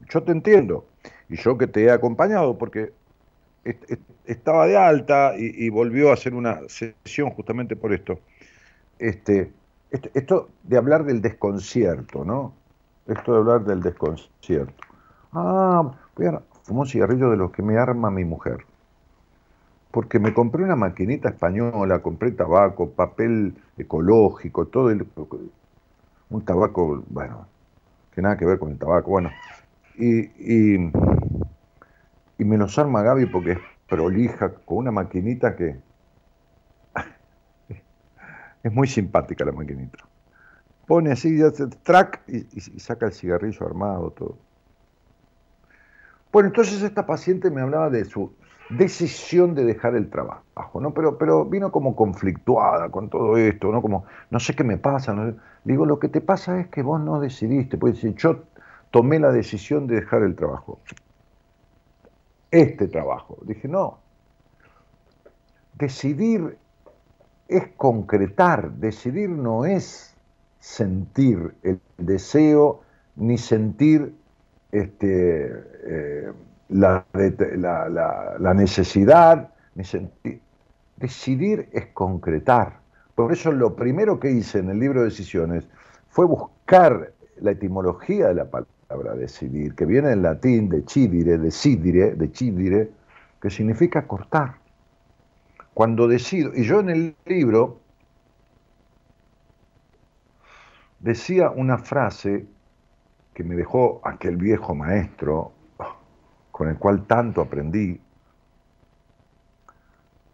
[0.09, 0.89] Yo te entiendo.
[1.29, 2.93] Y yo que te he acompañado, porque
[4.25, 8.19] estaba de alta y, y volvió a hacer una sesión justamente por esto.
[8.99, 9.53] Este,
[10.15, 12.53] esto, de hablar del desconcierto, ¿no?
[13.07, 14.75] Esto de hablar del desconcierto.
[15.33, 18.65] Ah, voy a fumar un cigarrillo de los que me arma mi mujer.
[19.91, 25.07] Porque me compré una maquinita española, compré tabaco, papel ecológico, todo el,
[26.31, 27.47] un tabaco, bueno,
[28.13, 29.31] que nada que ver con el tabaco, bueno.
[29.97, 30.23] Y,
[30.75, 30.91] y,
[32.39, 35.77] y me los arma Gaby porque es prolija, con una maquinita que,
[38.65, 39.99] es muy simpática la maquinita.
[40.87, 41.39] Pone así,
[41.83, 44.39] track y, saca el cigarrillo armado, todo.
[46.33, 48.33] Bueno, entonces esta paciente me hablaba de su
[48.71, 50.93] decisión de dejar el trabajo, ¿no?
[50.95, 53.83] Pero, pero vino como conflictuada con todo esto, ¿no?
[53.83, 55.15] Como, no sé qué me pasa.
[55.65, 58.45] Digo, lo que te pasa es que vos no decidiste, pues decir, yo
[58.91, 60.81] tomé la decisión de dejar el trabajo.
[62.51, 63.39] Este trabajo.
[63.43, 63.99] Dije, no.
[65.75, 66.57] Decidir
[67.49, 70.15] es concretar, decidir no es
[70.59, 72.83] sentir el deseo
[73.17, 74.15] ni sentir
[74.73, 75.47] este,
[75.85, 76.33] eh,
[76.71, 77.05] la,
[78.55, 80.41] necesidad, ni sentir.
[80.97, 82.79] Decidir es concretar.
[83.15, 85.69] Por eso lo primero que hice en el libro de decisiones
[86.09, 92.15] fue buscar la etimología de la palabra decidir, que viene en latín de cidire, decidire,
[92.15, 92.91] de cidire,
[93.41, 94.64] que significa cortar
[95.75, 97.81] cuando decido, y yo en el libro
[101.01, 102.47] decía una frase
[103.35, 105.53] que me dejó aquel viejo maestro,
[106.53, 108.01] con el cual tanto aprendí,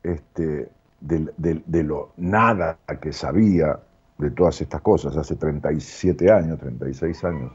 [0.03, 3.81] este, de, lo nada que sabía
[4.19, 7.53] de todas estas cosas, hace 37 años, 36 años.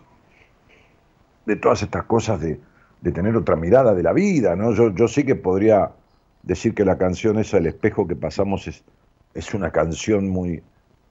[1.46, 2.60] de todas estas cosas de,
[3.14, 4.72] tener otra mirada de la vida, ¿no?
[4.72, 5.92] Yo, yo sí que podría
[6.46, 8.84] decir que la canción esa, El espejo que pasamos, es,
[9.34, 10.64] es una canción muy,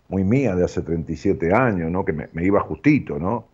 [0.08, 2.04] muy mía de hace 37 años, ¿no?
[2.04, 3.46] Que me, iba justito, ¿no?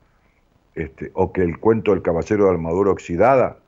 [0.75, 3.59] Este, o que el cuento del caballero de armadura oxidada,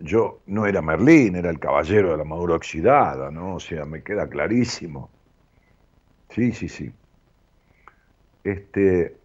[0.00, 3.54] yo no era Merlín, era el caballero de la armadura oxidada, ¿no?
[3.54, 5.08] O sea, me queda clarísimo.
[6.30, 6.92] Sí, sí, sí.
[8.42, 9.16] Este,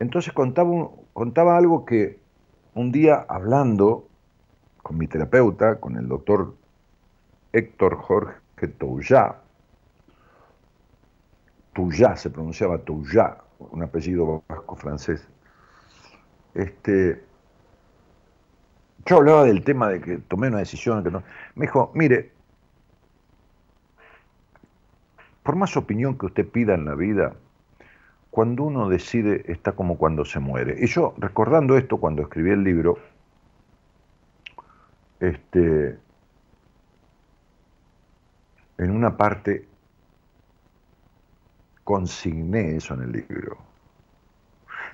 [0.00, 2.18] entonces contaba, contaba algo que
[2.74, 4.07] un día hablando
[4.88, 6.54] con mi terapeuta, con el doctor
[7.52, 9.36] Héctor Jorge Touyá,
[11.74, 15.28] Touyá se pronunciaba Touyá, un apellido vasco francés,
[16.54, 17.22] este,
[19.04, 21.22] yo hablaba del tema de que tomé una decisión, que no,
[21.54, 22.32] me dijo, mire,
[25.42, 27.34] por más opinión que usted pida en la vida,
[28.30, 30.76] cuando uno decide está como cuando se muere.
[30.82, 32.98] Y yo, recordando esto cuando escribí el libro,
[35.20, 35.98] este,
[38.78, 39.66] en una parte
[41.84, 43.58] consigné eso en el libro.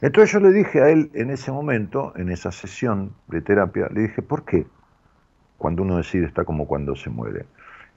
[0.00, 4.02] Entonces yo le dije a él en ese momento, en esa sesión de terapia, le
[4.02, 4.66] dije, ¿por qué?
[5.58, 7.46] Cuando uno decide está como cuando se muere.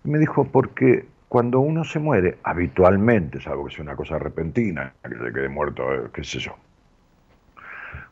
[0.04, 4.94] Y me dijo, porque cuando uno se muere, habitualmente, salvo que sea una cosa repentina,
[5.04, 6.56] que se quede muerto, eh, qué sé yo.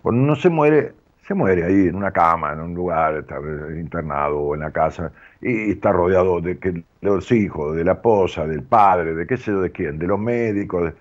[0.02, 0.94] Cuando uno se muere,
[1.28, 3.40] se muere ahí en una cama, en un lugar, está
[3.76, 5.12] internado o en la casa,
[5.42, 9.62] y está rodeado de, los hijos, de la esposa, del padre, de qué sé yo,
[9.62, 10.94] de quién, de los médicos.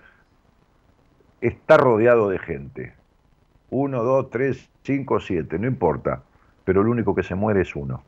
[1.41, 2.95] Está rodeado de gente.
[3.71, 6.23] Uno, dos, tres, cinco, siete, no importa.
[6.65, 8.03] Pero el único que se muere es uno.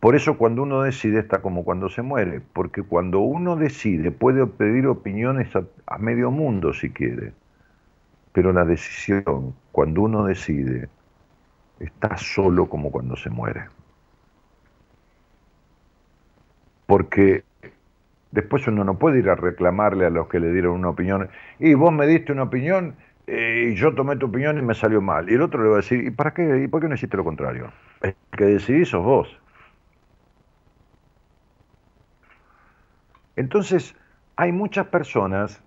[0.00, 4.46] Por eso cuando uno decide está como cuando se muere, porque cuando uno decide puede
[4.46, 7.32] pedir opiniones a, medio mundo si quiere,
[8.36, 10.90] pero la decisión, cuando uno decide,
[11.80, 13.70] está solo como cuando se muere.
[16.84, 17.44] Porque
[18.32, 21.72] después uno no puede ir a reclamarle a los que le dieron una opinión, y
[21.72, 22.96] vos me diste una opinión
[23.26, 25.30] eh, y yo tomé tu opinión y me salió mal.
[25.30, 26.62] Y el otro le va a decir, ¿y para qué?
[26.62, 27.72] ¿Y por qué no hiciste lo contrario?
[28.02, 29.40] El que decidís sos vos.
[33.36, 33.94] Entonces,
[34.36, 35.62] hay muchas personas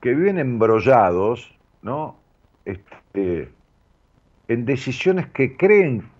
[0.00, 2.16] que viven embrollados, ¿no?
[2.64, 3.52] Este,
[4.48, 6.10] en decisiones que creen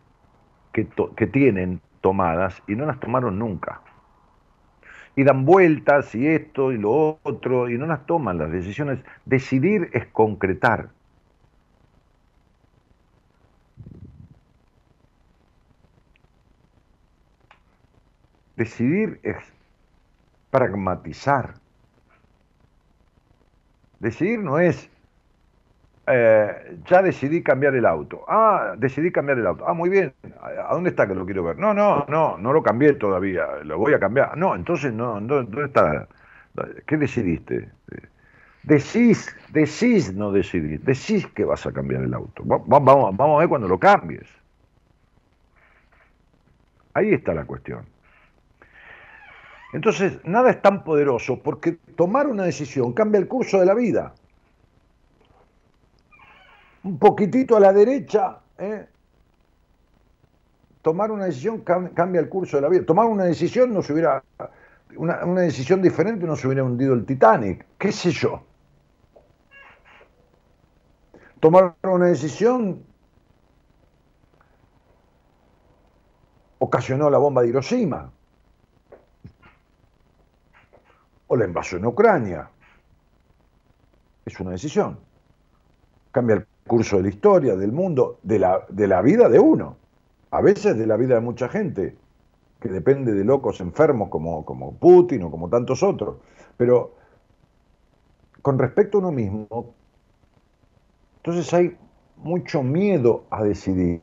[0.73, 3.83] que, que tienen tomadas y no las tomaron nunca.
[5.16, 9.01] Y dan vueltas y esto y lo otro y no las toman las decisiones.
[9.25, 10.90] Decidir es concretar.
[18.57, 19.37] Decidir es
[20.51, 21.55] pragmatizar.
[24.01, 24.89] Decidir no es,
[26.07, 28.25] eh, ya decidí cambiar el auto.
[28.27, 29.65] Ah, decidí cambiar el auto.
[29.69, 30.13] Ah, muy bien.
[30.41, 31.59] ¿A dónde está que lo quiero ver?
[31.59, 33.47] No, no, no, no lo cambié todavía.
[33.63, 34.37] Lo voy a cambiar.
[34.37, 36.09] No, entonces no, ¿dónde está?
[36.87, 37.69] ¿Qué decidiste?
[38.63, 40.85] Decís, decís no decidís.
[40.85, 42.43] Decís que vas a cambiar el auto.
[42.45, 44.27] Vamos, vamos a ver cuando lo cambies.
[46.95, 47.85] Ahí está la cuestión.
[49.72, 54.14] Entonces, nada es tan poderoso porque tomar una decisión cambia el curso de la vida.
[56.83, 58.87] Un poquitito a la derecha, ¿eh?
[60.83, 62.85] tomar una decisión cambia el curso de la vida.
[62.85, 64.24] Tomar una decisión no se hubiera,
[64.96, 68.42] una, una decisión diferente no se hubiera hundido el Titanic, qué sé yo.
[71.38, 72.83] Tomar una decisión
[76.59, 78.11] ocasionó la bomba de Hiroshima
[81.33, 82.50] o la invasión a Ucrania.
[84.26, 84.98] Es una decisión.
[86.10, 89.76] Cambia el curso de la historia, del mundo, de la, de la vida de uno.
[90.33, 91.96] A veces de la vida de mucha gente,
[92.60, 96.16] que depende de locos enfermos como, como Putin o como tantos otros.
[96.56, 96.96] Pero
[98.42, 99.72] con respecto a uno mismo,
[101.18, 101.76] entonces hay
[102.16, 104.02] mucho miedo a decidir.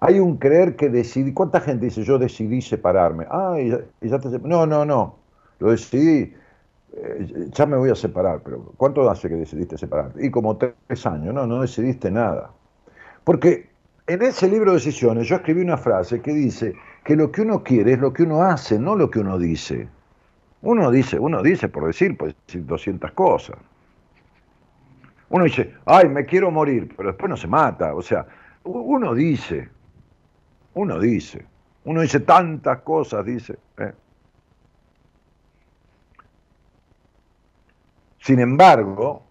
[0.00, 1.32] Hay un creer que decidí.
[1.32, 3.24] ¿Cuánta gente dice yo decidí separarme?
[3.30, 5.16] Ah, y ya, te No, no, no.
[5.58, 6.34] Lo decidí
[6.94, 10.24] eh, ya me voy a separar, pero ¿cuánto hace que decidiste separarte?
[10.24, 12.50] Y como tres años, no, no decidiste nada.
[13.24, 13.70] Porque
[14.06, 16.74] en ese libro de decisiones yo escribí una frase que dice
[17.04, 19.88] que lo que uno quiere es lo que uno hace, no lo que uno dice.
[20.62, 23.56] Uno dice, uno dice por decir, pues decir 200 cosas.
[25.30, 27.94] Uno dice, ay, me quiero morir, pero después no se mata.
[27.94, 28.26] O sea,
[28.64, 29.70] uno dice,
[30.74, 31.46] uno dice,
[31.84, 33.58] uno dice tantas cosas, dice.
[33.78, 33.92] ¿eh?
[38.22, 39.24] Sin embargo,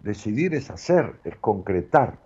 [0.00, 2.16] decidir es hacer, es concretar.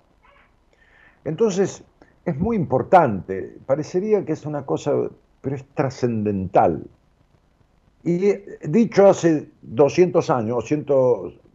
[1.24, 1.82] Entonces,
[2.24, 4.92] es muy importante, parecería que es una cosa,
[5.40, 6.86] pero es trascendental.
[8.05, 8.32] Y
[8.62, 10.64] dicho hace 200 años,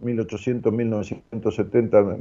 [0.02, 2.18] 1800, 1970,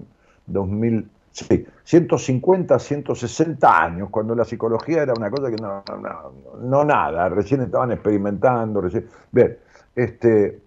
[0.47, 7.63] 2000, sí, 150, 160 años, cuando la psicología era una cosa que no nada, recién
[7.63, 9.09] estaban experimentando, recién.
[9.33, 9.59] Bien,
[9.97, 10.62] este,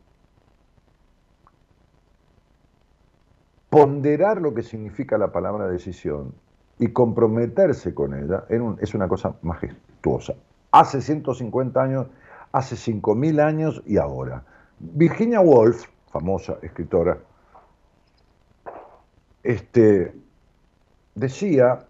[3.75, 6.33] ponderar lo que significa la palabra decisión
[6.79, 8.45] y comprometerse con ella
[8.79, 10.33] es una cosa majestuosa.
[10.71, 12.07] Hace 150 años,
[12.53, 14.45] hace 5.000 años y ahora.
[14.79, 17.17] Virginia Woolf, famosa escritora,
[19.43, 20.13] este,
[21.13, 21.85] decía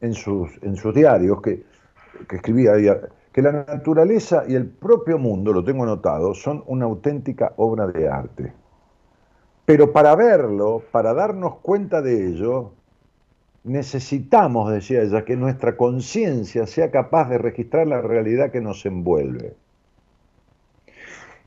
[0.00, 1.66] en sus, en sus diarios que,
[2.30, 2.72] que escribía
[3.30, 8.08] que la naturaleza y el propio mundo, lo tengo anotado, son una auténtica obra de
[8.08, 8.54] arte.
[9.66, 12.72] Pero para verlo, para darnos cuenta de ello,
[13.64, 19.54] necesitamos, decía ella, que nuestra conciencia sea capaz de registrar la realidad que nos envuelve.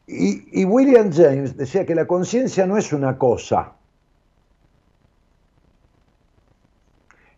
[0.06, 3.74] Y, William James decía que la conciencia no es una cosa,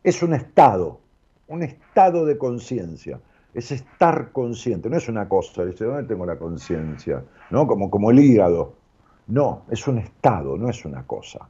[0.03, 1.01] es un estado,
[1.49, 3.19] un estado de conciencia,
[3.53, 7.25] es estar consciente, no es una cosa, dice, ¿dónde tengo la conciencia?
[7.49, 7.67] ¿No?
[7.67, 8.80] Como, como el hígado.
[9.31, 11.47] No, es un estado, no es una cosa.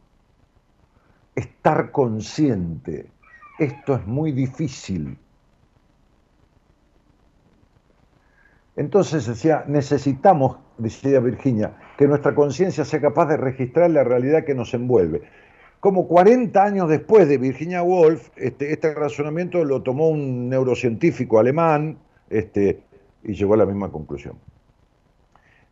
[1.36, 3.10] Estar consciente
[3.58, 5.18] esto es muy difícil.
[8.76, 14.56] Entonces decía, necesitamos, decía Virginia, que nuestra conciencia sea capaz de registrar la realidad que
[14.56, 15.24] nos envuelve.
[15.80, 21.98] Como 40 años después de Virginia Woolf, este, este razonamiento lo tomó un neurocientífico alemán
[22.30, 22.82] este,
[23.24, 24.38] y llegó a la misma conclusión.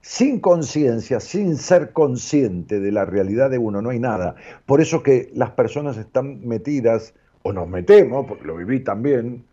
[0.01, 4.35] Sin conciencia, sin ser consciente de la realidad de uno, no hay nada.
[4.65, 9.43] Por eso que las personas están metidas o nos metemos, porque lo viví también,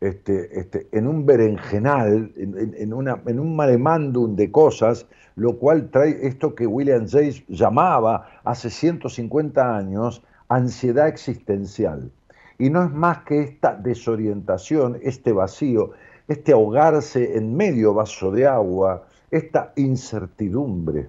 [0.00, 6.26] este, este, en un berenjenal, en, una, en un maremándum de cosas, lo cual trae
[6.26, 12.10] esto que William James llamaba hace 150 años ansiedad existencial.
[12.58, 15.92] Y no es más que esta desorientación, este vacío,
[16.28, 21.08] este ahogarse en medio vaso de agua, esta incertidumbre.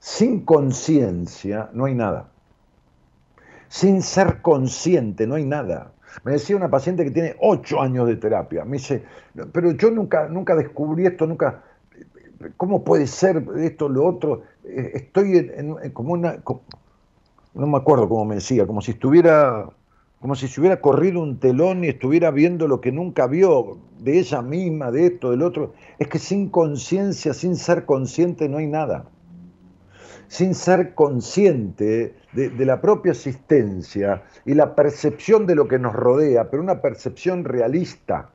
[0.00, 2.28] Sin conciencia no hay nada.
[3.68, 5.92] Sin ser consciente no hay nada.
[6.24, 8.64] Me decía una paciente que tiene ocho años de terapia.
[8.64, 9.04] Me dice,
[9.52, 11.62] pero yo nunca, nunca descubrí esto, nunca.
[12.56, 14.44] ¿Cómo puede ser esto, lo otro?
[14.64, 16.38] Eh, estoy en, como una.
[17.56, 19.68] No me acuerdo cómo me decía, como si estuviera.
[20.20, 24.18] Como si se hubiera corrido un telón y estuviera viendo lo que nunca vio de
[24.18, 25.74] ella misma, de esto, del otro.
[25.98, 29.04] Es que sin conciencia, sin ser consciente, no hay nada
[30.28, 36.50] sin ser consciente de, la propia existencia y la percepción de lo que nos rodea,
[36.50, 38.30] pero una percepción realista.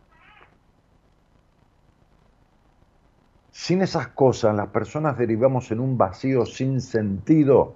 [3.52, 7.76] Sin esas cosas, las personas derivamos en un vacío sin sentido.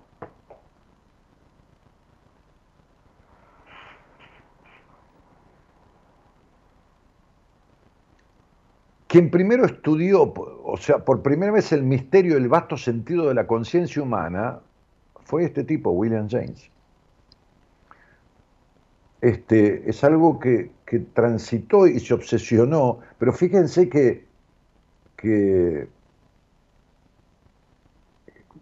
[9.15, 13.47] Quien primero estudió, o sea, por primera vez el misterio del vasto sentido de la
[13.47, 14.59] conciencia humana,
[15.23, 16.69] fue este tipo, William James.
[19.21, 20.69] Este, es algo que,
[21.13, 24.27] transitó y se obsesionó, pero fíjense que,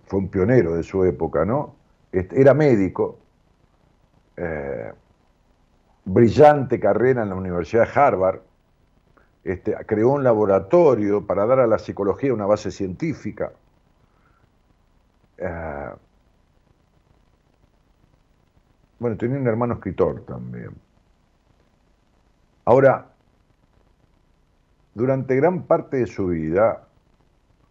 [0.05, 1.73] fue un pionero de su época, ¿no?
[2.11, 3.17] Este, era médico,
[4.37, 4.91] eh,
[6.05, 8.41] brillante carrera en la Universidad de Harvard,
[9.43, 13.51] este, creó un laboratorio para dar a la psicología una base científica.
[15.37, 15.89] Eh,
[18.99, 20.71] bueno, tenía un hermano escritor también.
[22.65, 23.09] Ahora,
[24.93, 26.87] durante gran parte de su vida,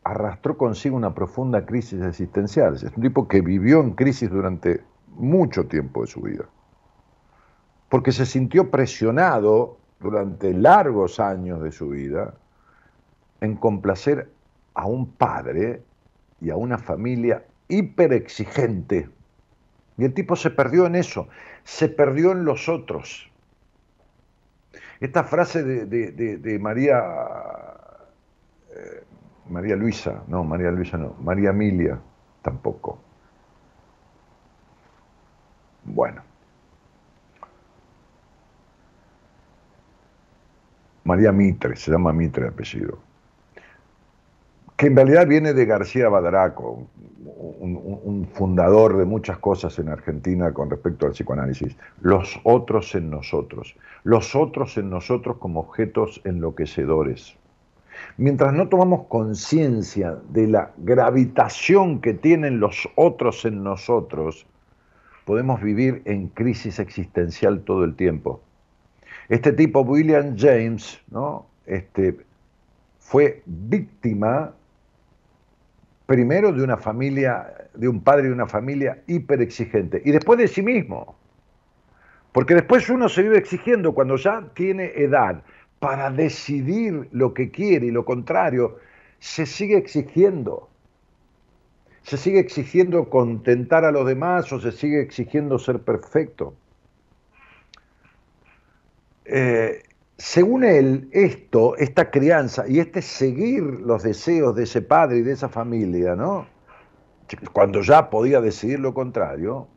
[0.05, 2.75] arrastró consigo una profunda crisis existencial.
[2.75, 6.45] Es un tipo que vivió en crisis durante mucho tiempo de su vida,
[7.89, 12.35] porque se sintió presionado durante largos años de su vida
[13.41, 14.29] en complacer
[14.75, 15.83] a un padre
[16.41, 19.09] y a una familia hiperexigente.
[19.97, 21.29] Y el tipo se perdió en eso,
[21.65, 23.31] se perdió en los otros.
[25.01, 26.99] Esta frase de, María,
[28.71, 29.05] eh,
[29.49, 31.99] María Luisa, no, María Luisa no, María Emilia
[32.43, 33.01] tampoco.
[35.85, 36.32] Bueno.
[41.05, 42.99] María Mitre, se llama Mitre el apellido,
[44.77, 46.87] que en realidad viene de García Badaraco,
[47.61, 51.77] un, fundador de muchas cosas en Argentina con respecto al psicoanálisis.
[52.01, 57.37] Los otros en nosotros, los otros en nosotros como objetos enloquecedores.
[58.17, 64.47] Mientras no tomamos conciencia de la gravitación que tienen los otros en nosotros,
[65.25, 68.41] podemos vivir en crisis existencial todo el tiempo.
[69.33, 71.47] Este tipo, William James, ¿no?
[71.65, 72.19] este,
[72.99, 74.53] fue víctima
[76.05, 80.61] primero de una familia, de un padre y una familia hiperexigente, y después de sí
[80.61, 81.17] mismo.
[82.33, 85.43] Porque después uno se vive exigiendo cuando ya tiene edad
[85.79, 88.81] para decidir lo que quiere y lo contrario,
[89.19, 90.69] se sigue exigiendo.
[92.03, 96.53] Se sigue exigiendo contentar a los demás o se sigue exigiendo ser perfecto.
[99.25, 99.83] Eh,
[100.17, 105.33] según él, esto, esta crianza y este seguir los deseos de ese padre y de
[105.33, 106.47] esa familia, ¿no?
[107.53, 109.69] Cuando ya podía decidir lo contrario,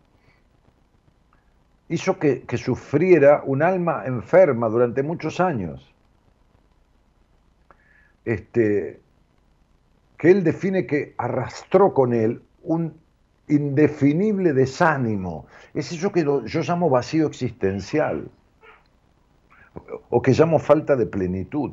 [1.87, 5.93] hizo que, que sufriera un alma enferma durante muchos años.
[8.25, 8.99] Este,
[10.17, 12.93] que él define que arrastró con él un
[13.47, 15.45] indefinible desánimo.
[15.73, 18.29] Es eso que yo llamo vacío existencial
[20.09, 21.71] o que llamo falta de plenitud.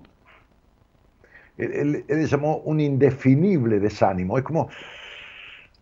[1.56, 4.38] Él, llamó un indefinible desánimo.
[4.38, 4.68] Es como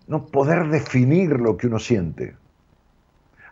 [0.09, 2.37] no poder definir lo que uno siente.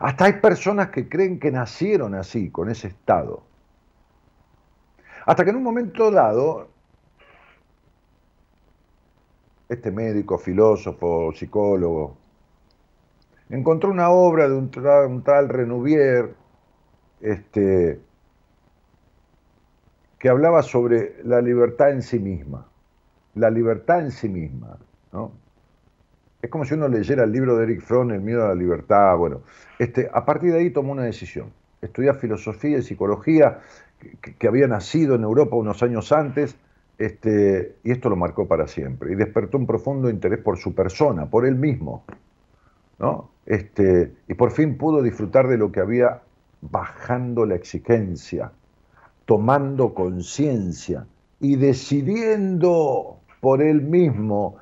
[0.01, 3.43] Hasta hay personas que creen que nacieron así, con ese estado.
[5.27, 6.69] Hasta que en un momento dado,
[9.69, 12.17] este médico, filósofo, psicólogo,
[13.51, 14.71] encontró una obra de un
[15.09, 16.35] un tal Renouvier,
[17.21, 18.01] este,
[20.19, 22.67] que hablaba sobre la libertad en sí misma.
[23.35, 24.79] La libertad en sí misma.
[25.13, 25.33] ¿no?
[26.43, 29.17] Es como si uno leyera el libro de Eric Fromm, El miedo a la libertad.
[29.17, 29.43] Bueno,
[29.79, 31.53] este, a partir de ahí tomó una decisión.
[31.81, 33.61] Estudiar filosofía y psicología,
[34.21, 36.57] que, que, había nacido en Europa unos años antes,
[36.99, 39.13] este, y esto lo marcó para siempre.
[39.13, 42.05] Y despertó un profundo interés por su persona, por él mismo.
[42.99, 43.31] ¿no?
[43.47, 46.21] Este, y por fin pudo disfrutar de lo que había
[46.61, 48.53] bajando la exigencia,
[49.29, 51.07] tomando conciencia
[51.39, 54.57] y decidiendo por él mismo,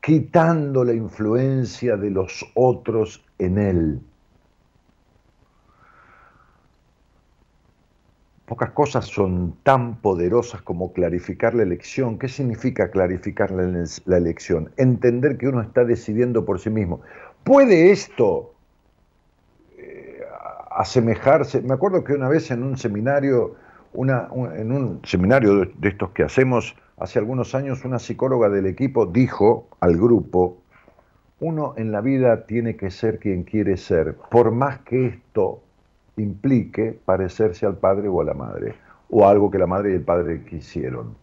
[0.00, 4.00] quitando la influencia de los otros en él.
[8.46, 12.20] Pocas cosas son tan poderosas como clarificar la elección.
[12.20, 14.70] ¿Qué significa clarificar la, elección?
[14.76, 17.00] Entender que uno está decidiendo por sí mismo.
[17.42, 18.49] ¿Puede esto
[20.80, 21.60] asemejarse.
[21.60, 23.54] Me acuerdo que una vez en un seminario,
[23.92, 29.04] una, en un seminario de, estos que hacemos hace algunos años, una psicóloga del equipo
[29.06, 30.58] dijo al grupo,
[31.40, 35.62] uno en la vida tiene que ser quien quiere ser, por más que esto
[36.16, 38.74] implique parecerse al padre o a la madre,
[39.10, 41.14] o algo que la madre y el padre quisieron.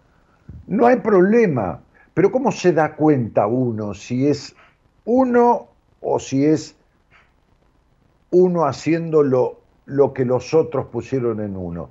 [0.67, 1.81] No hay problema,
[2.13, 4.55] pero ¿cómo se da cuenta uno si es
[5.05, 5.67] uno
[6.01, 6.76] o si es
[8.31, 11.89] uno haciendo lo, que los otros pusieron en uno.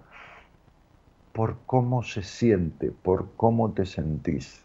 [1.33, 4.63] Por cómo se siente, por cómo te sentís.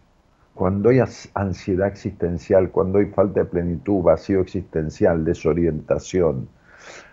[0.54, 1.00] Cuando hay
[1.34, 6.50] ansiedad existencial, cuando hay falta de plenitud, vacío existencial, desorientación,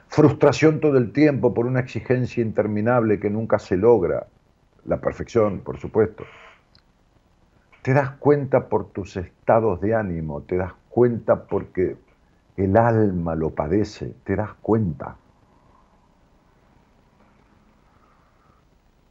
[0.09, 4.27] frustración todo el tiempo por una exigencia interminable que nunca se logra,
[4.87, 6.25] la perfección, por supuesto.
[7.83, 11.97] Te das cuenta por tus estados de ánimo, te das cuenta porque
[12.59, 15.17] el alma lo padece, te das cuenta.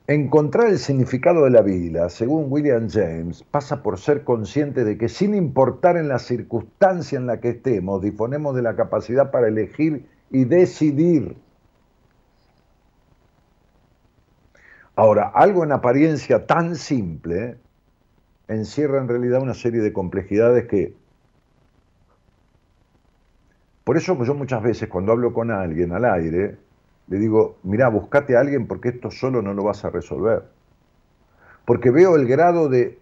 [0.05, 5.07] Encontrar el significado de la vida, según William James, pasa por ser consciente de que
[5.07, 10.05] sin importar en la circunstancia en la que estemos, disponemos de la capacidad para elegir
[10.29, 11.37] y decidir.
[14.95, 17.57] Ahora, algo en apariencia tan simple
[18.49, 20.95] encierra en realidad una serie de complejidades que
[23.87, 26.57] por eso yo muchas veces cuando hablo con alguien al aire,
[27.07, 30.43] le digo, mira, buscate a alguien porque esto solo no lo vas a resolver.
[31.63, 32.99] Porque veo el grado de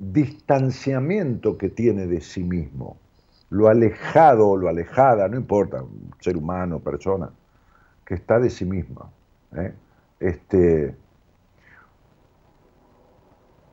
[0.00, 2.96] distanciamiento que tiene de sí mismo,
[3.48, 5.84] lo alejado o lo alejada, no importa,
[6.18, 7.30] ser humano, persona,
[8.04, 9.12] que está de sí misma.
[9.54, 9.72] ¿eh?
[10.18, 10.96] Este,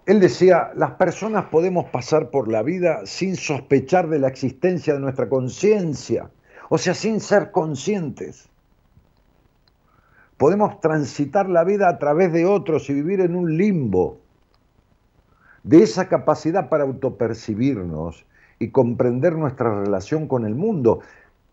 [0.05, 4.99] él decía, las personas podemos pasar por la vida sin sospechar de la existencia de
[4.99, 6.30] nuestra conciencia
[6.74, 8.47] o sea, sin ser conscientes.
[10.38, 14.19] podemos transitar la vida a través de otros y vivir en un limbo.
[15.63, 18.26] De esa capacidad para autopercibirnos
[18.57, 21.01] y comprender nuestra relación con el mundo,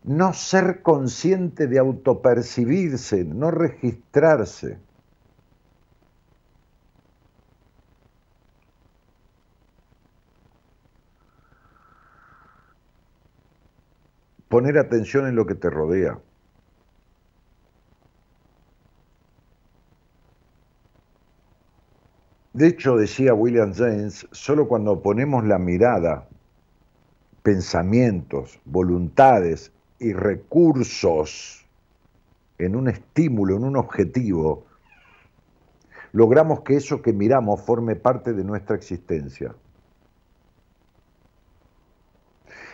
[0.05, 4.79] no ser consciente de autopercibirse, no registrarse.
[14.49, 16.18] Poner atención en lo que te rodea.
[22.55, 26.26] De hecho, decía William James, solo cuando ponemos la mirada,
[27.42, 29.70] pensamientos, voluntades
[30.01, 31.64] y recursos
[32.59, 34.66] en un estímulo, en un objetivo,
[36.12, 39.55] logramos que eso que miramos forme parte de nuestra existencia.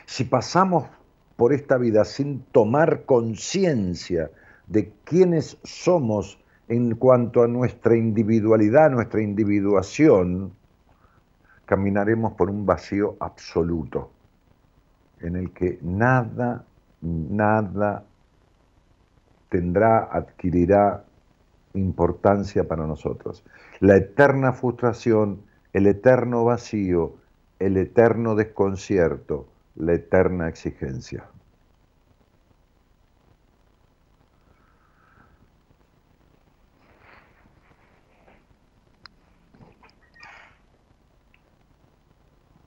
[0.06, 0.86] Si pasamos
[1.36, 4.30] por esta vida sin tomar conciencia
[4.66, 10.52] de quiénes somos en cuanto a nuestra individualidad, nuestra individuación,
[11.66, 14.10] caminaremos por un vacío absoluto,
[15.20, 16.64] en el que nada,
[17.02, 18.04] nada
[19.48, 21.04] tendrá, adquirirá
[21.74, 23.44] importancia para nosotros.
[23.80, 27.14] La eterna frustración, el eterno vacío,
[27.58, 31.24] el eterno desconcierto, la eterna exigencia.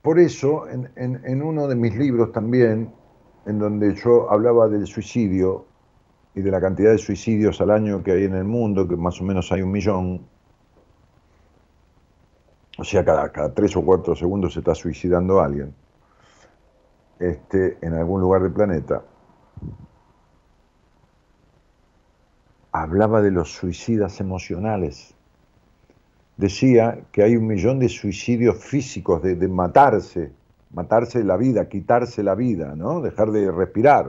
[0.02, 2.94] Por eso, en, uno de mis libros también,
[3.46, 5.66] en donde yo hablaba del suicidio
[6.34, 9.20] y de la cantidad de suicidios al año que hay en el mundo, que más
[9.20, 10.26] o menos hay un millón,
[12.78, 15.74] o sea, cada, cada tres o cuatro segundos se está suicidando alguien
[17.20, 19.04] en algún lugar del planeta,
[22.72, 25.16] hablaba de los suicidas emocionales
[26.38, 30.32] decía que hay un millón de suicidios físicos, de, matarse,
[30.72, 33.02] matarse la vida, quitarse la vida, ¿no?
[33.02, 34.08] Dejar de respirar.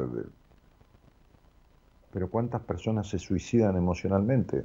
[2.12, 4.64] Pero ¿cuántas personas se suicidan emocionalmente?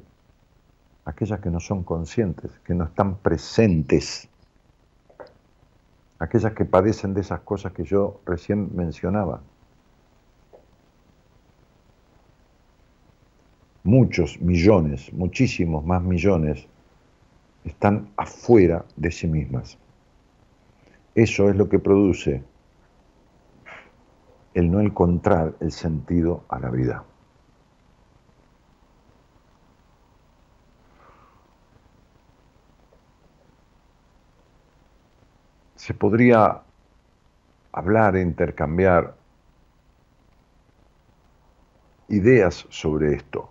[1.06, 4.30] Aquellas que no son conscientes, que no están presentes.
[6.24, 9.42] Aquellas que padecen de esas cosas que yo recién mencionaba.
[13.84, 16.66] Muchos millones, muchísimos más millones
[17.66, 19.78] están afuera de sí mismas.
[21.14, 22.42] Eso es lo que produce
[24.54, 27.04] el no encontrar el sentido a la vida.
[35.84, 36.62] Se podría
[37.74, 39.16] hablar e intercambiar
[42.08, 43.50] ideas sobre esto.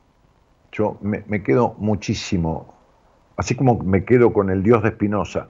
[0.72, 2.72] Yo me, quedo muchísimo
[3.36, 5.48] Así como me quedo con el Dios de Spinoza,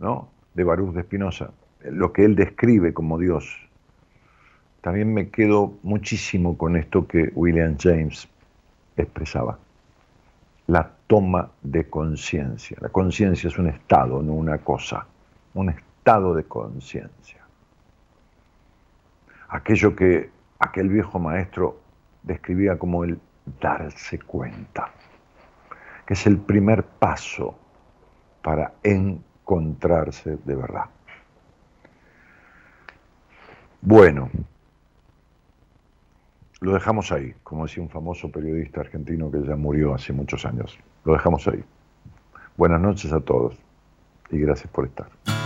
[0.00, 0.28] ¿no?
[0.54, 1.50] de Baruch de Spinoza,
[1.84, 3.44] lo que él describe como Dios.
[4.80, 8.28] También me quedo muchísimo con esto que William James
[8.96, 9.60] expresaba,
[10.66, 12.78] la toma de conciencia.
[12.80, 15.06] La conciencia es un estado, no una cosa,
[15.54, 15.70] un
[16.04, 17.44] de conciencia.
[19.48, 21.80] Aquello que aquel viejo maestro
[22.22, 23.20] describía como el
[23.60, 24.90] darse cuenta
[26.10, 27.56] que es el primer paso
[28.42, 30.86] para encontrarse de verdad.
[33.80, 34.28] Bueno,
[36.60, 40.76] lo dejamos ahí, como decía un famoso periodista argentino que ya murió hace muchos años.
[41.04, 41.62] Lo dejamos ahí.
[42.56, 43.56] Buenas noches a todos
[44.30, 45.39] y gracias por estar.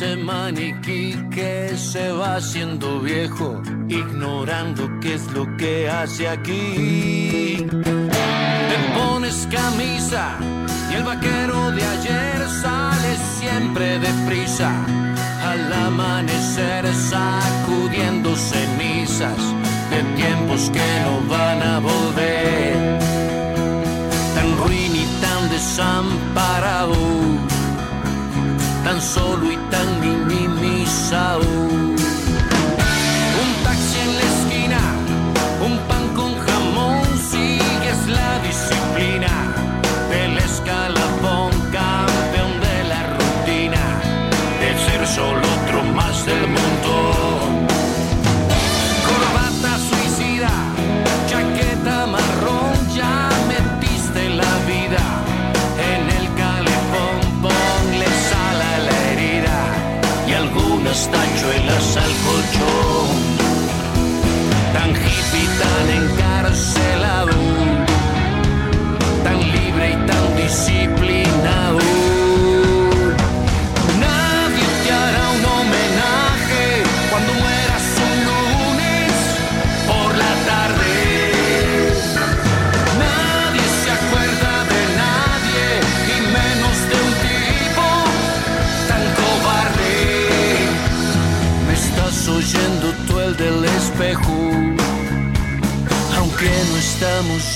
[0.00, 7.66] Ese maniquí que se va haciendo viejo, ignorando qué es lo que hace aquí.
[7.68, 10.36] Te pones camisa
[10.92, 14.70] y el vaquero de ayer sale siempre deprisa,
[15.42, 19.42] al amanecer sacudiendo cenizas
[19.90, 22.98] de tiempos que no van a volver.
[24.58, 26.94] Ruin y tan desamparado,
[28.88, 31.87] tan solo y tan minimizado.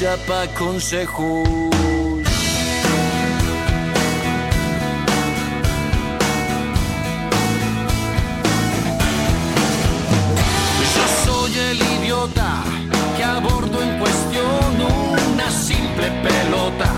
[0.02, 1.48] Pa' consejos.
[10.94, 12.64] Yo soy el idiota
[13.16, 14.72] que abordo en cuestión
[15.34, 16.92] una simple pelota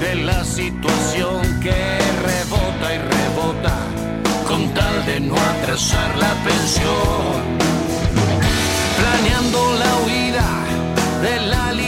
[0.00, 3.76] de la situación que rebota y rebota
[4.46, 7.40] con tal de no atrasar la pensión.
[8.98, 10.48] Planeando la huida
[11.22, 11.85] de la libertad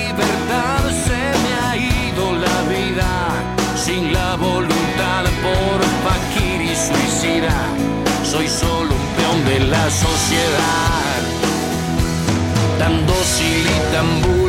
[6.89, 7.55] suicida.
[8.24, 11.20] Soy solo un peón de la sociedad,
[12.78, 14.47] tan dócil y tan vulnerable,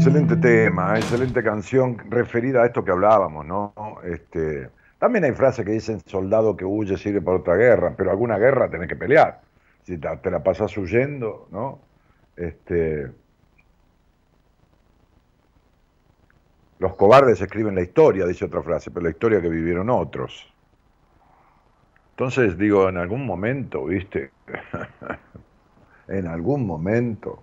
[0.00, 3.74] excelente tema, excelente canción referida a esto que hablábamos, ¿no?
[4.02, 8.38] Este, también hay frases que dicen soldado que huye sirve para otra guerra, pero alguna
[8.38, 9.42] guerra tenés que pelear.
[9.82, 11.80] Si te, te la pasas huyendo, ¿no?
[12.34, 13.10] Este,
[16.78, 20.50] los cobardes escriben la historia, dice otra frase, pero la historia que vivieron otros.
[22.12, 24.30] Entonces digo, en algún momento, ¿viste?
[26.08, 27.42] en algún momento.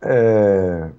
[0.00, 0.90] Eh,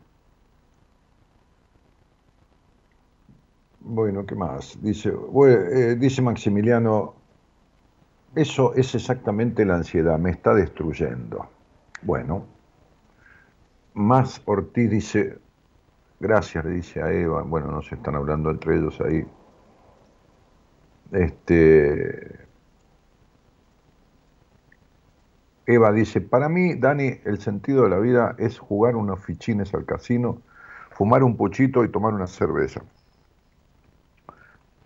[3.79, 4.77] bueno, ¿qué más?
[4.81, 7.15] Dice, eh, dice Maximiliano,
[8.35, 11.47] eso es exactamente la ansiedad, me está destruyendo.
[12.01, 12.45] Bueno,
[13.93, 15.37] más Ortiz dice,
[16.19, 19.25] gracias, le dice a Eva, bueno, no se están hablando entre ellos ahí.
[21.11, 22.38] Este,
[25.71, 29.85] Eva dice, para mí, Dani, el sentido de la vida es jugar unos fichines al
[29.85, 30.41] casino,
[30.89, 32.81] fumar un puchito y tomar una cerveza.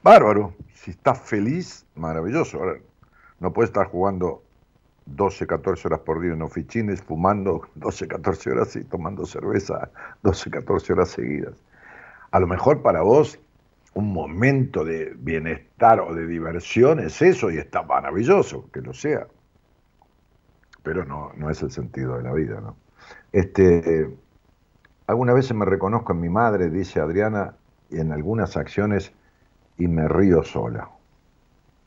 [0.03, 2.59] Bárbaro, si estás feliz, maravilloso.
[3.39, 4.43] No puedes estar jugando
[5.05, 9.89] 12, 14 horas por día en unos fichines, fumando 12, 14 horas y tomando cerveza
[10.23, 11.55] 12, 14 horas seguidas.
[12.31, 13.39] A lo mejor para vos
[13.93, 19.27] un momento de bienestar o de diversión es eso y está maravilloso, que lo sea
[20.83, 22.75] pero no, no es el sentido de la vida, ¿no?
[23.31, 24.15] Este,
[25.07, 27.55] algunas veces me reconozco en mi madre, dice Adriana,
[27.89, 29.13] y en algunas acciones
[29.77, 30.89] y me río sola.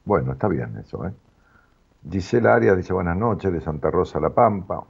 [0.05, 1.13] Bueno, está bien eso, ¿eh?
[2.11, 4.85] Gisela Arias dice buenas noches de Santa Rosa La Pampa.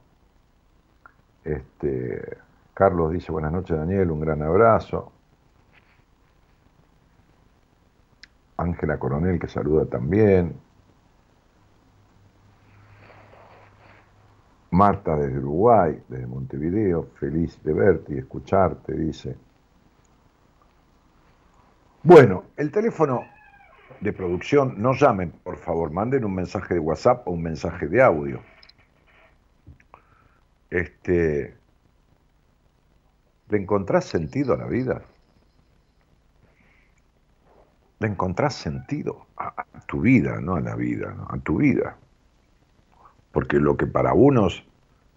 [1.43, 2.37] Este,
[2.73, 5.11] Carlos dice buenas noches Daniel, un gran abrazo.
[8.57, 10.55] Ángela Coronel que saluda también.
[14.77, 19.35] Marta desde Uruguay, desde Montevideo, feliz de verte y escucharte, dice.
[22.03, 23.23] Bueno, el teléfono
[23.99, 28.03] de producción, no llamen, por favor, manden un mensaje de WhatsApp o un mensaje de
[28.03, 28.39] audio.
[30.69, 31.57] Este,
[33.49, 35.01] ¿Le encontrás sentido a la vida?
[37.99, 41.97] ¿Le encontrás sentido a, tu vida, no a la vida, a tu vida?
[43.37, 44.65] Porque lo que para unos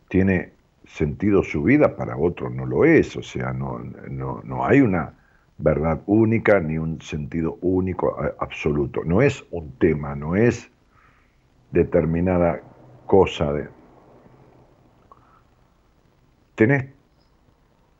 [0.08, 0.52] tiene
[0.84, 3.78] sentido su vida, para otros no lo es, o sea, no,
[4.10, 5.14] no, no hay una
[5.56, 10.70] verdad única ni un sentido único absoluto, no es un tema, no es
[11.70, 12.60] determinada
[13.06, 13.68] cosa de...
[16.56, 16.90] Tenés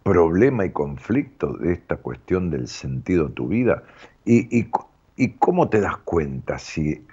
[0.03, 3.85] problema y conflicto de esta cuestión del sentido de tu vida?
[4.27, 4.69] ¿Y,
[5.17, 7.07] y cómo te das cuenta si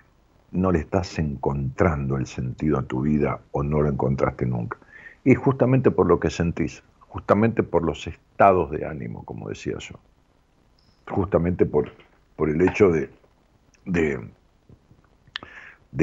[0.58, 4.78] no le estás encontrando el sentido a tu vida o no lo encontraste nunca?
[5.24, 9.96] Y justamente por lo que sentís, justamente por los estados de ánimo, como decía yo,
[11.10, 11.92] justamente por,
[12.36, 13.10] por el hecho de,
[13.86, 14.20] de,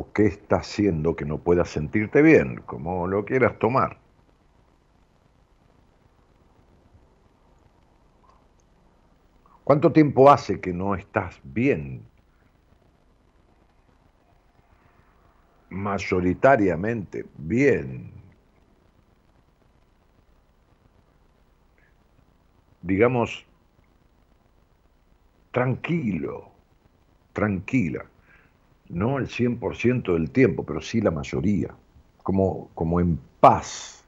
[0.00, 3.98] ¿O qué está haciendo que no puedas sentirte bien, como lo quieras tomar?
[9.64, 12.08] ¿Cuánto tiempo hace que no estás bien?
[15.70, 18.12] Mayoritariamente bien.
[22.82, 23.44] Digamos,
[25.50, 26.52] tranquilo,
[27.32, 28.04] tranquila.
[28.90, 31.74] No el 100% del tiempo, pero sí la mayoría.
[32.22, 34.04] Como, como en paz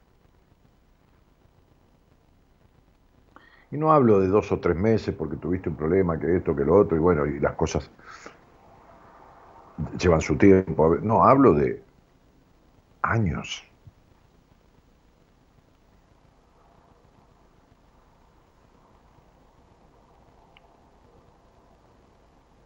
[3.71, 6.63] Y no hablo de dos o tres meses porque tuviste un problema, que esto, que
[6.65, 7.89] lo otro, y bueno, y las cosas
[9.99, 10.95] llevan su tiempo.
[11.01, 11.83] No, hablo de
[13.03, 13.63] años.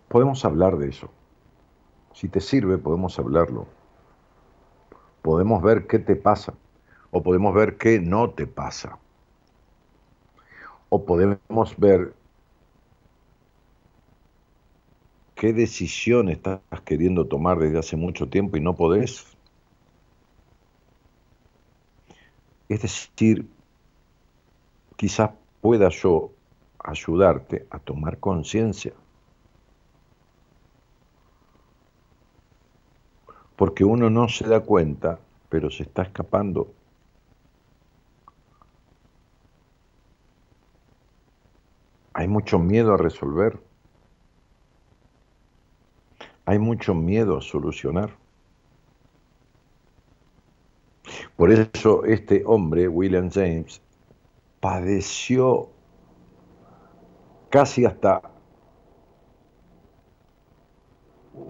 [0.08, 1.15] Podemos hablar de eso.
[2.16, 3.68] Si te sirve, podemos hablarlo.
[5.22, 6.54] Podemos ver qué te pasa
[7.12, 8.98] o podemos ver qué no te pasa
[10.90, 12.14] o podemos ver
[15.36, 19.26] qué decisión estás queriendo tomar desde hace mucho tiempo y no podés.
[22.70, 23.46] Es decir,
[24.96, 26.32] quizás pueda yo
[26.80, 28.94] ayudarte a tomar conciencia.
[33.56, 36.74] Porque uno no se da cuenta, pero se está escapando
[42.18, 43.60] Hay mucho miedo a resolver.
[46.46, 48.10] Hay mucho miedo a solucionar.
[51.36, 53.82] Por eso este hombre, William James,
[54.62, 55.68] padeció
[57.50, 58.22] casi hasta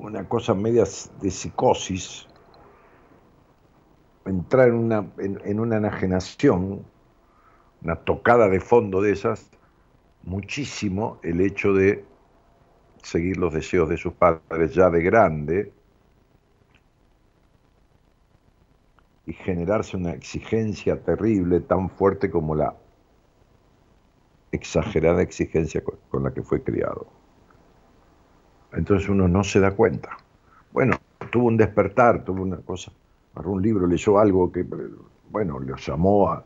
[0.06, 0.84] una cosa media
[1.22, 2.28] de psicosis,
[4.26, 6.86] entrar en una, en una enajenación,
[7.82, 9.49] una tocada de fondo de esas,
[10.24, 12.06] muchísimo el hecho de
[13.01, 15.74] seguir los deseos de sus padres ya de grande
[19.26, 22.76] y generarse una exigencia terrible tan fuerte como la
[24.51, 27.25] exagerada exigencia con la que fue criado.
[28.76, 30.18] Entonces uno no se da cuenta.
[30.72, 30.98] Bueno,
[31.32, 32.92] tuvo un despertar, tuvo una cosa,
[33.34, 34.66] agarró un libro, leyó algo que,
[35.32, 36.44] bueno, le llamó a,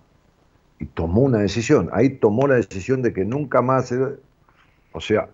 [0.80, 1.90] y tomó una decisión.
[1.92, 3.94] Ahí tomó la decisión de que nunca más,
[4.92, 5.30] o sea,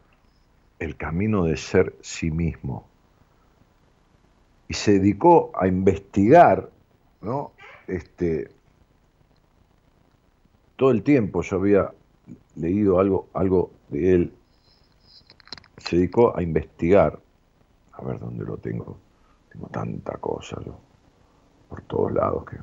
[0.80, 2.86] el camino de ser sí mismo.
[4.68, 6.70] Y se dedicó a investigar,
[7.22, 7.52] ¿no?
[7.88, 8.50] Este,
[10.76, 11.92] todo el tiempo yo había
[12.56, 14.34] leído algo, algo de él.
[15.86, 17.20] Se dedicó a investigar.
[17.94, 18.98] A ver dónde lo tengo.
[19.52, 20.76] Tengo tanta cosa yo,
[21.70, 22.58] por todos lados que.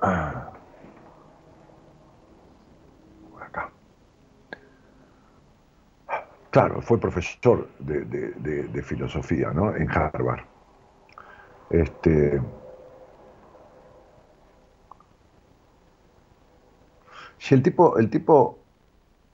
[0.00, 0.52] Ah.
[3.40, 3.70] acá.
[6.50, 9.74] Claro, fue profesor de, filosofía ¿no?
[9.76, 10.44] en Harvard.
[11.70, 12.42] Este,
[17.38, 18.61] si el tipo, el tipo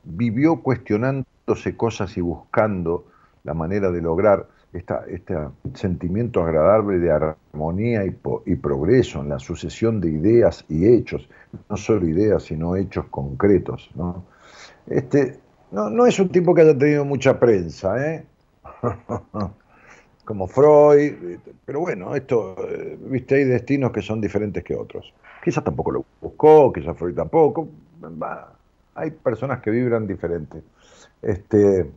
[0.08, 3.06] vivió cuestionándose cosas y buscando
[3.44, 5.34] la manera de lograr este
[5.74, 11.28] sentimiento agradable de armonía y, y, progreso en la sucesión de ideas y hechos,
[11.70, 13.90] no solo ideas, sino hechos concretos.
[13.94, 14.24] ¿no?
[14.86, 15.38] Este,
[15.70, 18.26] no, no es un tipo que haya tenido mucha prensa, ¿eh?
[20.24, 25.14] como Freud, pero bueno, esto, eh, viste, hay destinos que son diferentes que otros.
[25.42, 27.68] Quizás tampoco lo buscó, quizás Freud tampoco,
[28.98, 30.62] hay personas que vibran diferente.
[31.22, 31.88] Este,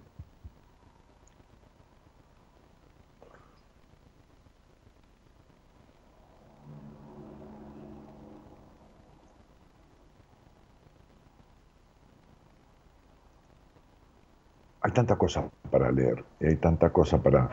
[14.82, 17.50] hay tanta cosa para leer, hay tanta cosa para,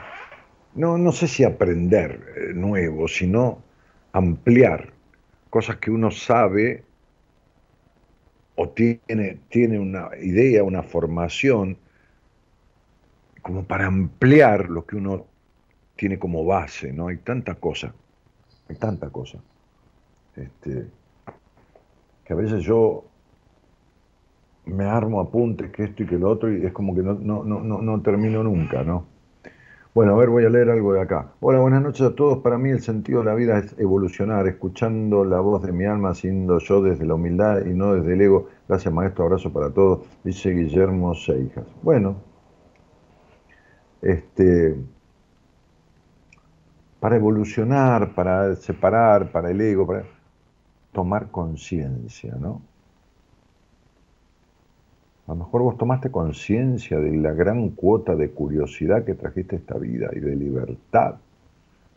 [0.75, 3.63] no, no sé si aprender eh, nuevo, sino
[4.13, 4.93] ampliar
[5.49, 6.88] cosas que uno sabe
[8.61, 11.79] o tiene, tiene una idea, una formación,
[13.41, 15.27] como para ampliar lo que uno
[15.95, 17.07] tiene como base, ¿no?
[17.07, 17.95] Hay tanta cosa,
[18.69, 19.39] hay tanta cosa.
[20.35, 20.87] Este,
[22.25, 23.05] que a veces yo
[24.67, 27.45] me armo apuntes que esto y que lo otro y es como que no, no,
[27.45, 29.07] no, no termino nunca, ¿no?
[29.99, 31.33] Bueno, a ver, voy a leer algo de acá.
[31.41, 32.39] Hola, buenas noches a todos.
[32.39, 36.15] Para mí el sentido de la vida es evolucionar, escuchando la voz de mi alma,
[36.15, 38.47] siendo yo desde la humildad y no desde el ego.
[38.69, 39.25] Gracias, maestro.
[39.25, 40.07] Abrazo para todos.
[40.23, 41.67] Dice Guillermo Seijas.
[41.83, 42.15] Bueno,
[44.01, 44.77] este,
[47.01, 50.05] para evolucionar, para separar, para el ego, para
[50.93, 52.63] tomar conciencia, ¿no?
[55.29, 59.77] A lo mejor vos tomaste conciencia de la gran cuota de curiosidad que trajiste esta
[59.77, 61.17] vida y de libertad,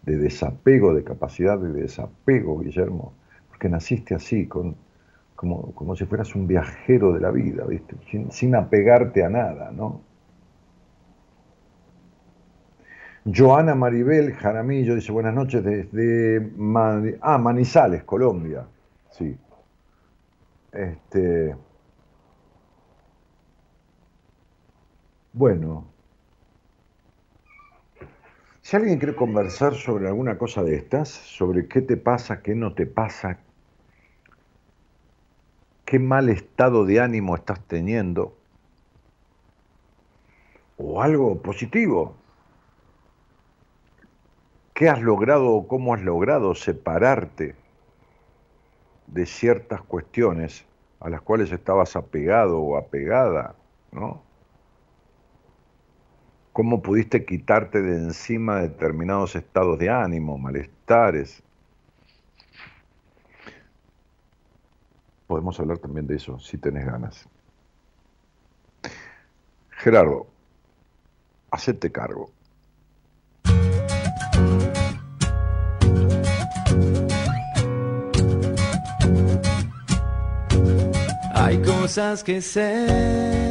[0.01, 3.13] de desapego, de capacidad de desapego, Guillermo,
[3.47, 4.75] porque naciste así, como,
[5.33, 7.95] como si fueras un viajero de la vida, ¿viste?
[8.31, 10.01] Sin, apegarte a nada, ¿no?
[13.23, 16.51] Joana Maribel Jaramillo dice buenas noches desde
[17.21, 18.65] ah, Manizales, Colombia.
[19.11, 19.37] Sí.
[20.73, 21.55] Este,
[25.33, 25.85] Bueno,
[28.61, 32.73] si alguien quiere conversar sobre alguna cosa de estas, sobre qué te pasa, qué no
[32.73, 33.39] te pasa,
[35.85, 38.37] qué mal estado de ánimo estás teniendo,
[40.77, 42.13] o algo positivo,
[44.73, 47.55] qué has logrado o cómo has logrado separarte
[49.07, 50.65] de ciertas cuestiones
[50.99, 53.55] a las cuales estabas apegado o apegada,
[53.93, 54.29] ¿no?
[56.53, 61.41] Cómo pudiste quitarte de encima determinados estados de ánimo, malestares.
[65.27, 67.27] Podemos hablar también de eso, si tenés ganas.
[69.69, 70.27] Gerardo,
[71.49, 72.31] hacete cargo.
[81.33, 83.50] Hay cosas que sé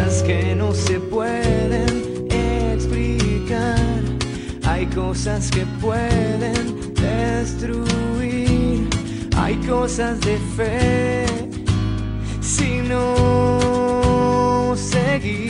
[0.00, 4.00] cosas que no se pueden explicar,
[4.64, 8.88] hay cosas que pueden destruir,
[9.36, 11.26] hay cosas de fe
[12.40, 15.49] si no seguir.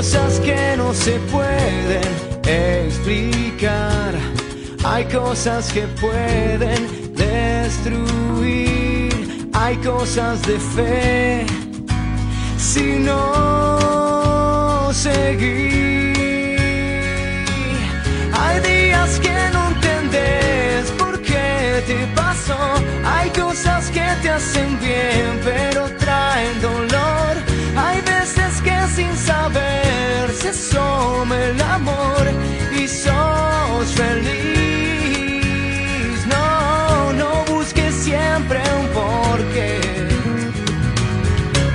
[0.00, 2.00] Hay cosas que no se pueden
[2.48, 4.14] explicar.
[4.82, 7.90] Hay cosas que pueden destruir.
[9.52, 11.44] Hay cosas de fe.
[12.56, 16.16] Si no seguir.
[18.32, 22.56] Hay días que no entendés por qué te pasó.
[23.04, 27.39] Hay cosas que te hacen bien, pero traen dolor.
[28.64, 32.30] Que sin saber se asoma el amor
[32.78, 35.46] y sos feliz.
[36.26, 39.80] No, no busques siempre un porqué.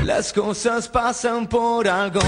[0.03, 2.21] Las cosas pasan por algo.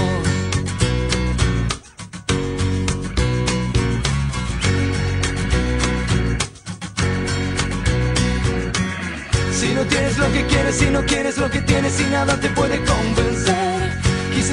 [9.52, 12.48] Si no tienes lo que quieres, si no quieres lo que tienes y nada te
[12.50, 13.77] puede convencer.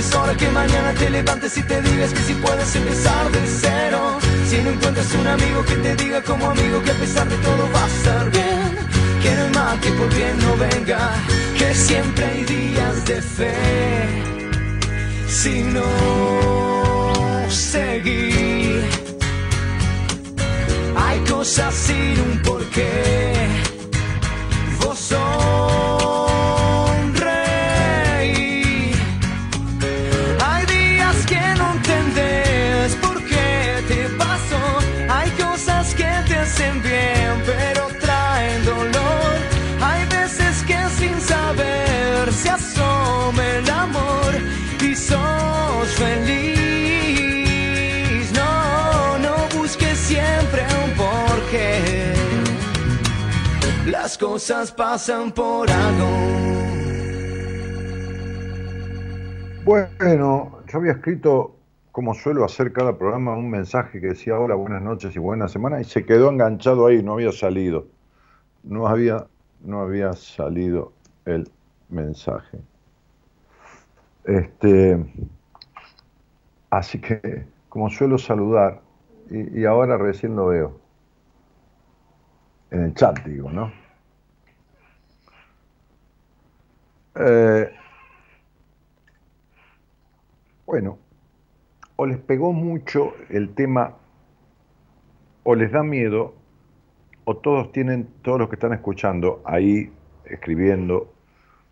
[0.05, 4.19] Quizás hora que mañana te levantes y te digas que si puedes empezar de cero.
[4.47, 7.69] Si no encuentras un amigo que te diga como amigo que a pesar de todo
[7.73, 8.77] va a estar bien.
[9.23, 11.11] Que no hay mal que por bien no venga,
[11.57, 13.53] que siempre hay días de fe.
[15.27, 15.89] Si no
[17.49, 18.83] seguir,
[20.95, 23.64] hay cosas sin un porqué.
[54.05, 56.05] Las cosas pasan por algo.
[59.63, 61.55] Bueno, yo había escrito,
[61.91, 65.81] como suelo hacer cada programa, un mensaje que decía hola, buenas noches y buena semana,
[65.81, 67.87] y se quedó enganchado ahí, no había salido.
[68.61, 69.25] No había,
[69.61, 70.93] no había salido
[71.25, 71.49] el
[71.89, 72.59] mensaje.
[74.23, 75.03] Este,
[76.69, 78.81] así que, como suelo saludar,
[79.31, 80.79] y, y ahora recién lo veo,
[82.69, 83.84] en el chat digo, ¿no?
[87.17, 87.71] Eh,
[90.65, 90.99] bueno,
[91.95, 93.95] o les pegó mucho el tema,
[95.43, 96.33] o les da miedo,
[97.23, 99.91] o todos tienen, todos los que están escuchando ahí,
[100.25, 101.13] escribiendo,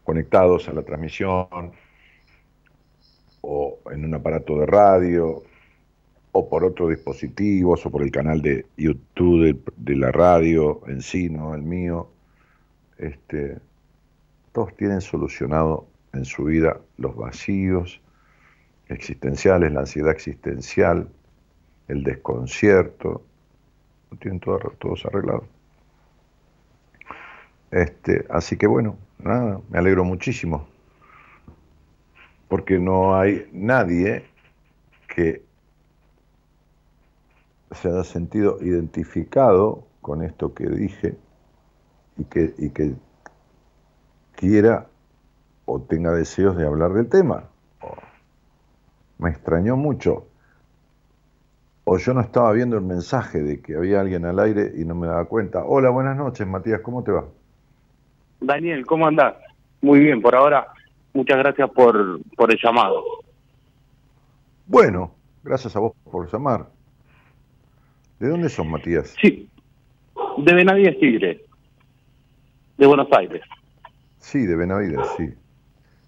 [0.05, 1.73] conectados a la transmisión,
[3.41, 5.43] o en un aparato de radio,
[6.31, 11.01] o por otros dispositivos, o por el canal de YouTube de, de la radio en
[11.01, 12.09] sí, no el mío.
[12.97, 13.57] Este,
[14.53, 17.99] todos tienen solucionado en su vida los vacíos
[18.87, 21.09] existenciales, la ansiedad existencial,
[21.87, 23.23] el desconcierto,
[24.11, 25.45] lo tienen todo, todos arreglados.
[27.71, 30.67] Este, así que bueno, nada, me alegro muchísimo,
[32.47, 34.23] porque no hay nadie
[35.07, 35.41] que
[37.71, 41.15] se haya sentido identificado con esto que dije
[42.17, 42.93] y que, y que
[44.43, 44.87] quiera
[45.65, 47.45] o tenga deseos de hablar del tema.
[49.17, 50.27] Me extrañó mucho.
[51.85, 54.95] O yo no estaba viendo el mensaje de que había alguien al aire y no
[54.95, 55.63] me daba cuenta.
[55.63, 57.23] Hola, buenas noches, Matías, ¿cómo te va?
[58.41, 59.35] Daniel, ¿cómo andás?
[59.81, 60.67] Muy bien, por ahora,
[61.13, 63.01] muchas gracias por, por el llamado.
[64.67, 66.67] Bueno, gracias a vos por llamar.
[68.19, 69.15] ¿De dónde son, Matías?
[69.21, 69.49] Sí,
[70.37, 71.45] de Benavides Tigre,
[72.77, 73.41] de Buenos Aires.
[74.23, 75.29] Sí, de Benavides, sí.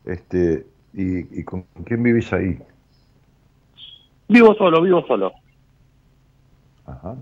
[0.05, 2.57] Este, ¿y, y con quién vivís ahí?
[4.29, 5.33] Vivo solo, vivo solo.
[6.85, 7.17] Ajá.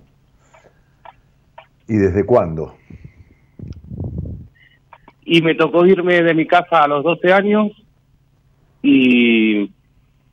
[1.87, 2.75] ¿Y desde cuándo?
[5.25, 7.71] Y me tocó irme de mi casa a los 12 años
[8.83, 9.71] y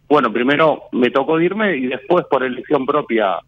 [0.08, 3.38] bueno, primero me tocó irme y después por elección propia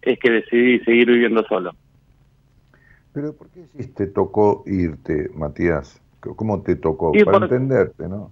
[0.00, 1.72] es que decidí seguir viviendo solo.
[3.12, 6.00] Pero ¿por qué te tocó irte, Matías?
[6.36, 7.12] ¿Cómo te tocó?
[7.14, 8.30] Y Para entenderte, ¿no?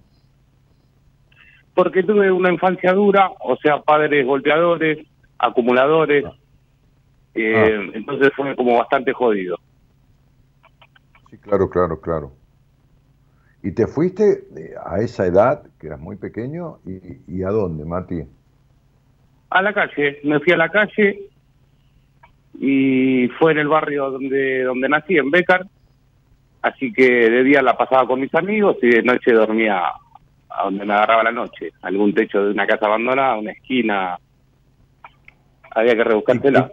[1.75, 5.05] Porque tuve una infancia dura, o sea, padres golpeadores,
[5.37, 6.25] acumuladores,
[7.33, 9.57] eh, entonces fue como bastante jodido.
[11.29, 12.31] Sí, claro, claro, claro.
[13.63, 17.85] ¿Y te fuiste eh, a esa edad, que eras muy pequeño, y, y a dónde,
[17.85, 18.23] Mati?
[19.49, 21.29] A la calle, me fui a la calle
[22.59, 25.65] y fue en el barrio donde, donde nací, en Becar,
[26.63, 29.83] así que de día la pasaba con mis amigos y de noche dormía
[30.49, 34.17] a donde me agarraba la noche, algún techo de una casa abandonada, una esquina,
[35.71, 36.71] había que rebuscársela.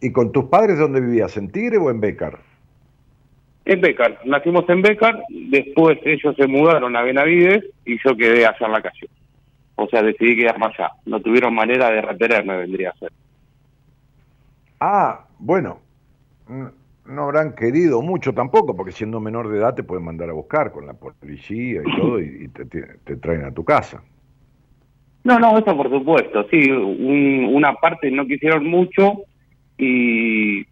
[0.00, 1.36] ¿Y, con tus padres dónde vivías?
[1.36, 2.38] ¿En Tigre o en Becar?
[3.64, 8.66] En Becar, nacimos en Becar, después ellos se mudaron a Benavides y yo quedé allá
[8.66, 9.08] en la calle.
[9.74, 10.92] O sea, decidí quedarme allá.
[11.06, 13.12] No tuvieron manera de retenerme, vendría a ser.
[14.80, 15.80] Ah, bueno,
[17.08, 20.72] no habrán querido mucho tampoco, porque siendo menor de edad te pueden mandar a buscar
[20.72, 24.02] con la policía y todo y, te, traen a tu casa.
[25.24, 29.24] No, no, eso por supuesto, sí, una parte no quisieron mucho
[29.76, 30.64] y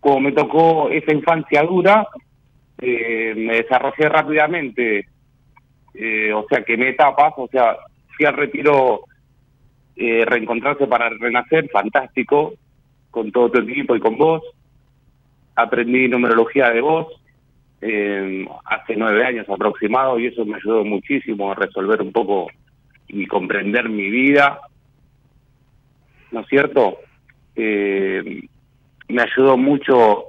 [0.00, 2.06] como me tocó esa infancia dura,
[2.80, 5.06] eh, me desarrollé rápidamente,
[5.94, 7.76] eh, o sea, que me etapas, o sea,
[8.16, 9.02] fui al retiro
[9.94, 12.54] eh, reencontrarse para renacer, fantástico,
[13.10, 14.42] con todo tu equipo y con vos
[15.54, 17.08] aprendí numerología de voz
[17.80, 22.48] eh, hace nueve años aproximado y eso me ayudó muchísimo a resolver un poco
[23.08, 24.60] y comprender mi vida,
[26.30, 26.98] ¿no es cierto?
[27.56, 28.42] Eh,
[29.08, 30.26] me ayudó mucho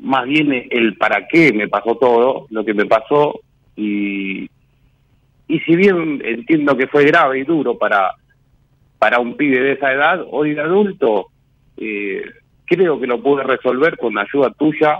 [0.00, 3.40] más bien el para qué me pasó todo, lo que me pasó
[3.76, 4.50] y,
[5.46, 8.14] y si bien entiendo que fue grave y duro para,
[8.98, 11.28] para un pibe de esa edad, hoy de adulto,
[11.76, 12.22] eh,
[12.70, 14.96] creo que lo pude resolver con ayuda tuya,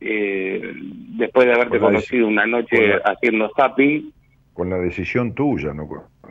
[0.00, 0.72] eh,
[1.18, 4.12] después de haberte conocido una noche haciendo zapping.
[4.54, 5.88] Con la decisión tuya, ¿no?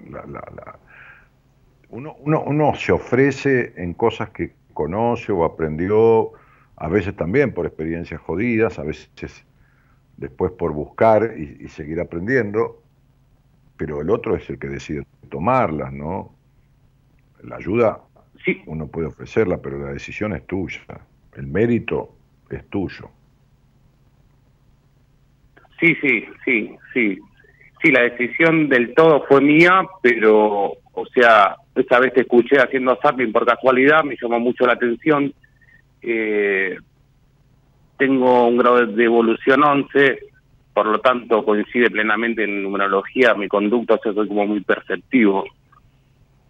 [0.09, 0.79] La, la,
[1.89, 6.31] Uno, uno, uno se ofrece en cosas que conoce o aprendió,
[6.77, 9.09] a veces también por experiencias jodidas, a veces
[10.15, 12.81] después por buscar y, y seguir aprendiendo,
[13.75, 16.33] pero el otro es el que decide tomarlas, ¿no?
[17.43, 17.99] La ayuda
[18.43, 18.61] Sí.
[18.65, 20.81] Uno puede ofrecerla, pero la decisión es tuya.
[21.35, 22.15] El mérito
[22.49, 23.09] es tuyo.
[25.80, 27.19] Sí, sí, sí, sí.
[27.81, 32.97] Sí, la decisión del todo fue mía, pero, o sea, esa vez te escuché haciendo
[33.01, 35.34] zapping por casualidad, me llamó mucho la atención.
[36.01, 36.77] Eh,
[37.97, 40.19] tengo un grado de evolución 11,
[40.73, 45.45] por lo tanto coincide plenamente en numerología, mi conducto, o sea, soy como muy perceptivo.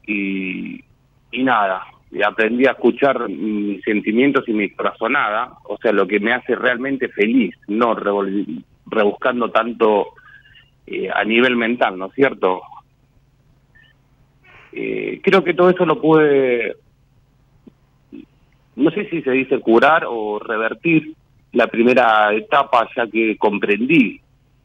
[0.06, 0.84] Y,
[1.32, 1.86] y nada,
[2.26, 7.08] aprendí a escuchar mis sentimientos y mi corazonada, o sea, lo que me hace realmente
[7.10, 10.14] feliz, no rebuscando tanto
[10.86, 12.62] eh, a nivel mental, ¿no es cierto?
[14.74, 16.76] Eh, creo que todo eso lo pude,
[18.76, 21.14] no sé si se dice curar o revertir
[21.54, 24.20] la primera etapa, ya que comprendí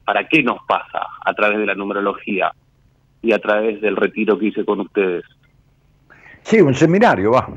[0.04, 2.52] para qué nos pasa a través de la numerología
[3.22, 5.24] y a través del retiro que hice con ustedes.
[6.46, 7.48] Sí, un seminario, va.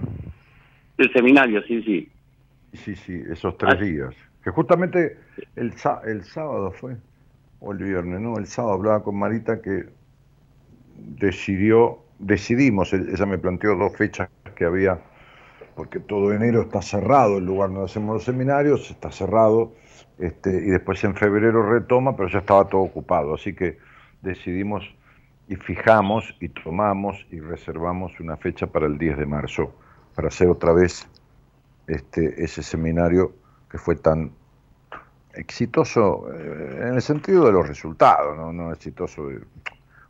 [0.98, 2.10] El seminario, sí, sí.
[2.74, 3.84] Sí, sí, esos tres ah.
[3.84, 4.16] días.
[4.44, 5.16] Que justamente
[5.56, 5.76] el,
[6.07, 6.95] el sábado fue,
[7.60, 8.40] o el viernes, ¿no?
[8.40, 9.86] El sábado hablaba con Marita que
[10.98, 14.99] decidió, decidimos, ella me planteó dos fechas que había,
[15.76, 19.72] porque todo enero está cerrado, el lugar donde hacemos los seminarios está cerrado,
[20.18, 23.78] este, y después en febrero retoma, pero ya estaba todo ocupado, así que
[24.24, 24.84] decidimos
[25.50, 29.74] y fijamos y tomamos y reservamos una fecha para el 10 de marzo
[30.16, 31.08] para hacer otra vez
[31.88, 33.34] este, ese seminario
[33.70, 34.32] que fue tan
[35.34, 39.28] exitoso eh, en el sentido de los resultados, no, no exitoso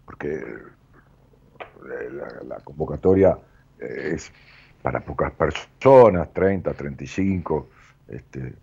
[0.03, 2.09] porque eh,
[2.45, 3.37] la, convocatoria
[3.79, 4.33] eh, es
[4.81, 7.69] para pocas personas, 30, 35,
[8.09, 8.53] este,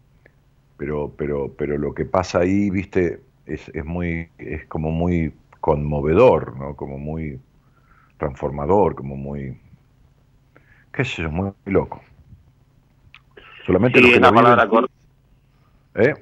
[0.76, 5.32] pero, pero, pero lo que pasa ahí, viste, es, es muy, es como muy
[5.66, 6.76] conmovedor, ¿no?
[6.76, 7.40] Como muy
[8.18, 9.58] transformador, como muy,
[10.92, 12.00] qué sé yo, muy, loco.
[13.66, 14.94] Solamente sí, la palabra correcta.
[15.96, 16.14] ¿Eh?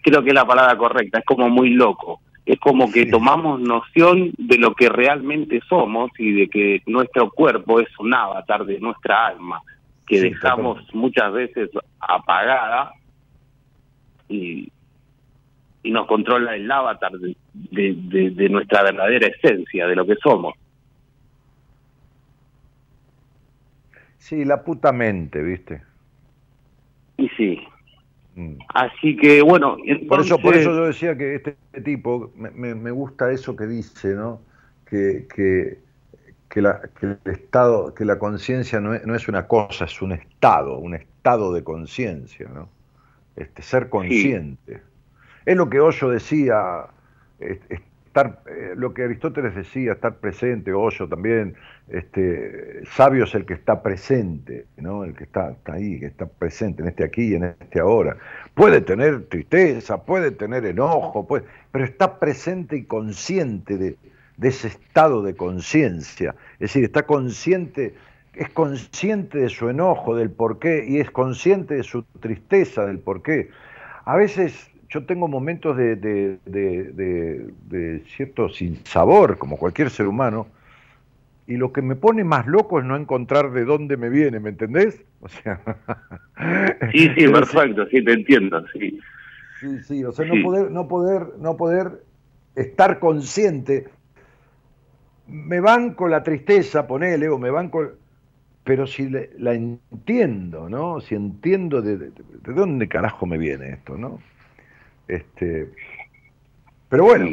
[0.00, 2.20] Creo que es la palabra correcta, es como muy loco.
[2.46, 7.80] Es como que tomamos noción de lo que realmente somos y de que nuestro cuerpo
[7.80, 9.60] es un avatar de nuestra alma,
[10.06, 11.68] que dejamos muchas veces
[11.98, 12.92] apagada
[14.28, 14.70] y,
[15.84, 20.54] y nos controla el avatar de, de, nuestra verdadera esencia, de lo que somos.
[24.16, 25.82] Sí, la puta mente, ¿viste?
[27.18, 27.60] Y sí.
[28.34, 28.54] Mm.
[28.72, 29.76] Así que, bueno...
[30.08, 31.54] Por, eso, por eso yo decía que este
[31.84, 34.40] tipo, me, me, gusta eso que dice, ¿no?
[34.86, 35.80] Que, que,
[36.48, 40.00] que, la, que el estado, que la conciencia no, es, no es una cosa, es
[40.00, 42.70] un estado, un estado de conciencia, ¿no?
[43.36, 44.80] Este, ser consciente.
[45.46, 46.86] Es lo que Hoyo decía,
[47.38, 51.54] estar, eh, lo que Aristóteles decía, estar presente, Hoyo también,
[51.88, 55.04] este, sabio es el que está presente, ¿no?
[55.04, 58.16] el que está, está, ahí, que está presente en este aquí y en este ahora.
[58.54, 63.96] Puede tener tristeza, puede tener enojo, puede, pero está presente y consciente de,
[64.36, 67.94] de ese estado de conciencia, es decir, está consciente,
[68.32, 73.50] es consciente de su enojo, del porqué, y es consciente de su tristeza, del porqué.
[74.06, 80.46] A veces yo tengo momentos de, de, de, cierto sinsabor, como cualquier ser humano,
[81.48, 84.50] y lo que me pone más loco es no encontrar de dónde me viene, ¿me
[84.50, 85.04] entendés?
[85.20, 85.60] O sea,
[86.92, 89.00] sí, sí, perfecto, sí, te entiendo, sí.
[89.58, 92.04] Sí, sí, o sea, no poder, no poder, no poder
[92.54, 93.88] estar consciente.
[95.26, 97.92] Me banco la tristeza, ponele, o me banco,
[98.62, 101.00] pero si la entiendo, ¿no?
[101.00, 102.12] Si entiendo de, de,
[102.44, 104.20] dónde carajo me viene esto, ¿no?
[105.08, 105.70] Este,
[106.88, 107.26] pero bueno,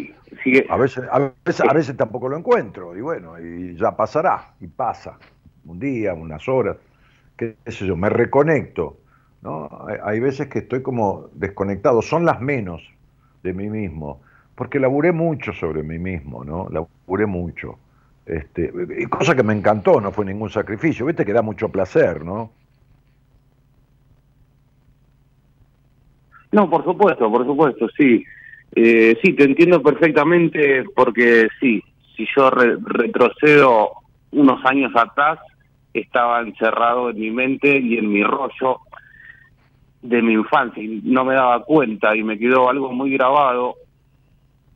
[0.69, 4.67] a, veces, a, veces, a veces tampoco lo encuentro, y bueno, y ya pasará, y
[4.67, 5.17] pasa,
[5.65, 6.77] un día, unas horas,
[7.37, 8.97] qué sé yo, me reconecto,
[9.41, 9.69] ¿no?
[10.03, 12.81] Hay, veces que estoy como desconectado, son las menos
[13.43, 14.21] de mí mismo,
[14.55, 16.67] porque laburé mucho sobre mí mismo, ¿no?
[16.69, 17.77] Laburé mucho.
[18.25, 18.71] Este,
[19.09, 22.51] cosa que me encantó, no fue ningún sacrificio, viste que da mucho placer, ¿no?
[26.51, 28.23] No, por supuesto, por supuesto, sí.
[28.73, 31.83] Eh, sí, te entiendo perfectamente porque sí,
[32.15, 33.91] si yo retrocedo
[34.31, 35.39] unos años atrás,
[35.93, 38.79] estaba encerrado en mi mente y en mi rollo
[40.01, 43.75] de mi infancia y no me daba cuenta y me quedó algo muy grabado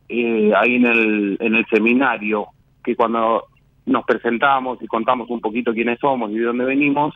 [0.08, 2.48] eh, ahí en el, en el seminario,
[2.84, 3.46] que cuando
[3.88, 7.16] nos presentamos y contamos un poquito quiénes somos y de dónde venimos,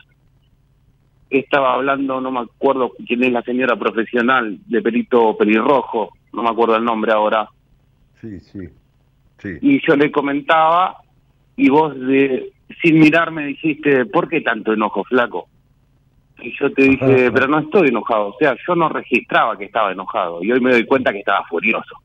[1.38, 6.50] estaba hablando, no me acuerdo quién es la señora profesional de perito pelirrojo, no me
[6.50, 7.48] acuerdo el nombre ahora.
[8.20, 8.68] Sí, sí,
[9.38, 9.58] sí.
[9.60, 10.96] Y yo le comentaba
[11.56, 12.52] y vos de,
[12.82, 15.48] sin mirarme dijiste, ¿por qué tanto enojo, flaco?
[16.42, 19.92] Y yo te dije, pero no estoy enojado, o sea, yo no registraba que estaba
[19.92, 21.96] enojado y hoy me doy cuenta que estaba furioso.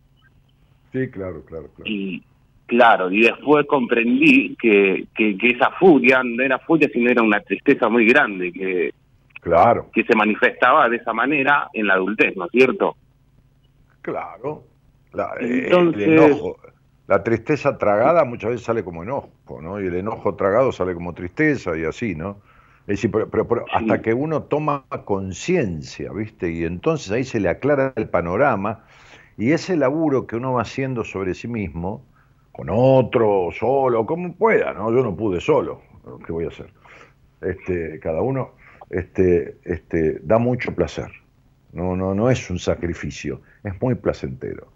[0.92, 1.90] Sí, claro, claro, claro.
[1.90, 2.22] Y
[2.66, 7.40] claro, y después comprendí que, que, que esa furia no era furia, sino era una
[7.40, 8.94] tristeza muy grande, que
[9.46, 9.92] Claro.
[9.94, 12.96] Que se manifestaba de esa manera en la adultez, ¿no es cierto?
[14.02, 14.64] Claro.
[15.14, 16.58] La, eh, el enojo,
[17.06, 19.30] la tristeza tragada muchas veces sale como enojo,
[19.62, 19.80] ¿no?
[19.80, 22.38] Y el enojo tragado sale como tristeza y así, ¿no?
[22.88, 26.50] Es decir, pero, hasta que uno toma conciencia, ¿viste?
[26.50, 28.84] Y entonces ahí se le aclara el panorama
[29.38, 32.04] y ese laburo que uno va haciendo sobre sí mismo,
[32.52, 34.92] con otro, solo, como pueda, ¿no?
[34.92, 35.82] Yo no pude solo,
[36.26, 36.72] ¿qué voy a hacer?
[37.42, 41.12] Este, cada uno este, este, da mucho placer.
[41.74, 44.68] No, no, no es un sacrificio, es muy placentero.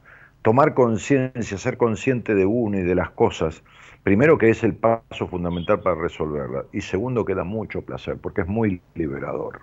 [0.41, 3.63] Tomar conciencia, ser consciente de uno y de las cosas,
[4.03, 8.41] primero que es el paso fundamental para resolverla, y segundo que da mucho placer, porque
[8.41, 9.61] es muy liberador.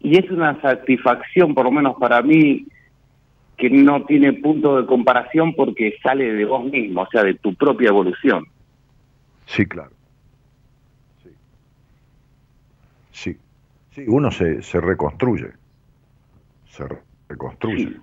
[0.00, 2.66] Y es una satisfacción, por lo menos para mí,
[3.56, 7.54] que no tiene punto de comparación porque sale de vos mismo, o sea, de tu
[7.54, 8.44] propia evolución.
[9.46, 9.90] Sí, claro.
[13.14, 13.38] Sí,
[13.92, 15.52] sí, uno se, se reconstruye,
[16.66, 16.84] se
[17.28, 17.96] reconstruye.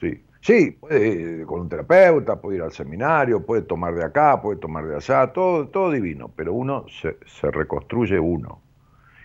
[0.00, 0.22] Sí.
[0.40, 4.60] sí, puede ir con un terapeuta, puede ir al seminario, puede tomar de acá, puede
[4.60, 8.60] tomar de allá, todo, todo divino, pero uno se, se reconstruye uno.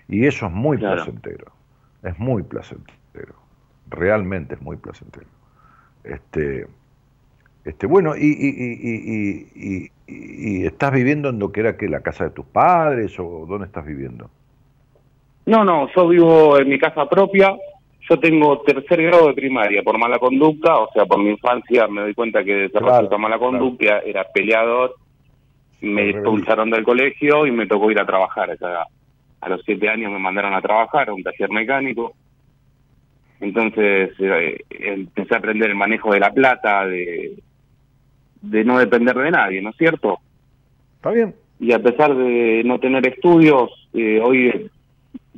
[0.08, 1.52] Y eso es muy placentero,
[2.02, 3.36] es muy placentero,
[3.88, 5.28] realmente es muy placentero.
[6.03, 6.66] Este,
[7.66, 12.24] este, bueno, y, y, y, y, estás viviendo en lo que era que la casa
[12.24, 14.32] de tus padres o dónde estás viviendo?
[15.45, 17.55] No, no, yo vivo en mi casa propia.
[18.09, 22.01] Yo tengo tercer grado de primaria por mala conducta, o sea, por mi infancia me
[22.01, 24.95] doy cuenta que de mala conducta era peleador.
[25.81, 28.57] Me expulsaron del colegio y me tocó ir a trabajar.
[29.41, 32.13] a los siete años me mandaron a trabajar a un taller mecánico.
[33.39, 37.38] Entonces eh, empecé a aprender el manejo de la plata, de,
[38.41, 40.19] de no depender de nadie, ¿no es cierto?
[40.97, 41.34] Está bien.
[41.59, 44.69] Y a pesar de no tener estudios, eh, hoy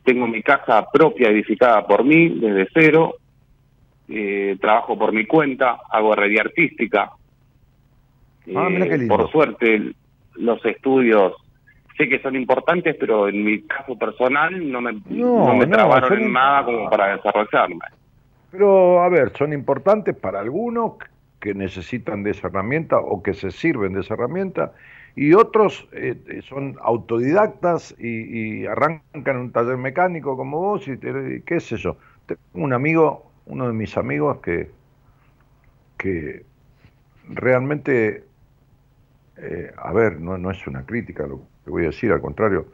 [0.04, 3.16] tengo mi casa propia edificada por mí desde cero,
[4.10, 7.12] eh, trabajo por mi cuenta, hago red artística.
[8.56, 9.94] Ah, eh, por suerte,
[10.36, 11.34] los estudios
[11.98, 16.34] sé que son importantes, pero en mi caso personal no me, no, me trabaron en
[16.34, 17.86] nada como para desarrollarme.
[18.52, 20.94] Pero, a ver, son importantes para algunos
[21.40, 24.74] que necesitan de esa herramienta o que se sirven de esa herramienta
[25.16, 31.60] y otros eh, eh, son autodidactas y, arrancan un taller mecánico como vos y qué
[31.60, 31.98] sé yo.
[32.26, 34.72] Tengo un amigo, uno de mis amigos que
[36.04, 36.46] que
[37.30, 38.26] realmente,
[39.38, 42.68] eh, a ver, no, no es una crítica lo que voy a decir, al contrario,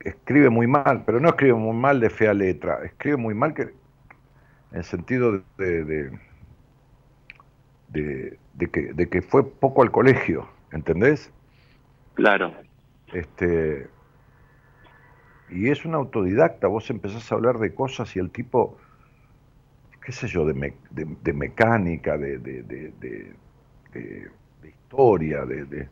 [0.00, 3.68] escribe muy mal, pero no escribe muy mal de fea letra, escribe muy mal que
[4.72, 6.10] en sentido de,
[7.88, 8.38] de,
[8.72, 11.30] que, de que fue poco al colegio, ¿entendés?
[12.20, 12.52] Claro.
[13.14, 13.88] Este,
[15.48, 18.76] y es un autodidacta, vos empezás a hablar de cosas y el tipo,
[20.04, 23.32] qué sé yo, de, de, mecánica, de, de,
[24.62, 25.88] historia, de,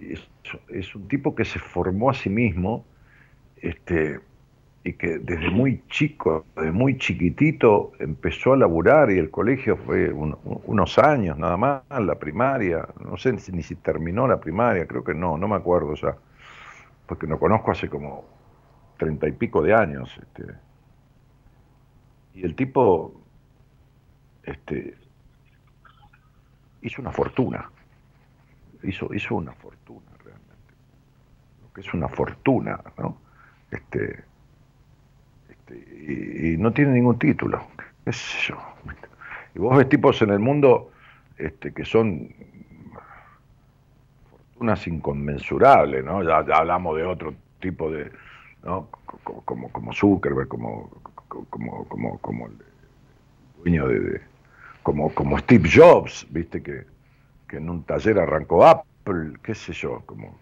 [0.00, 0.26] es,
[0.70, 2.86] es, un tipo que se formó a sí mismo
[3.56, 4.20] este,
[4.84, 10.12] y que desde muy chico, desde muy chiquitito empezó a laburar y el colegio fue
[10.12, 15.14] unos años nada más, la primaria, no sé ni si terminó la primaria, creo que
[15.14, 16.16] no, no me acuerdo ya,
[17.06, 18.24] porque lo conozco hace como
[18.98, 20.18] treinta y pico de años.
[20.20, 20.52] Este,
[22.34, 23.20] y el tipo
[24.42, 24.96] este,
[26.80, 27.70] hizo una fortuna,
[28.82, 30.74] hizo, hizo una fortuna realmente,
[31.62, 33.16] lo que es una fortuna, ¿no?
[33.70, 34.31] Este,
[35.72, 37.62] y, no tiene ningún título,
[38.04, 38.58] qué sé yo.
[39.54, 40.90] Y vos ves tipos en el mundo
[41.36, 42.28] este, que son
[44.30, 46.22] fortunas inconmensurables, ¿no?
[46.22, 48.10] Ya, hablamos de otro tipo de,
[48.64, 48.88] ¿no?
[49.44, 50.90] Como, como Zuckerberg, como,
[51.28, 52.52] como, como, como el
[53.58, 54.20] dueño de,
[54.82, 56.84] como, como Steve Jobs, viste que,
[57.48, 60.38] que en un taller arrancó Apple, qué sé yo, como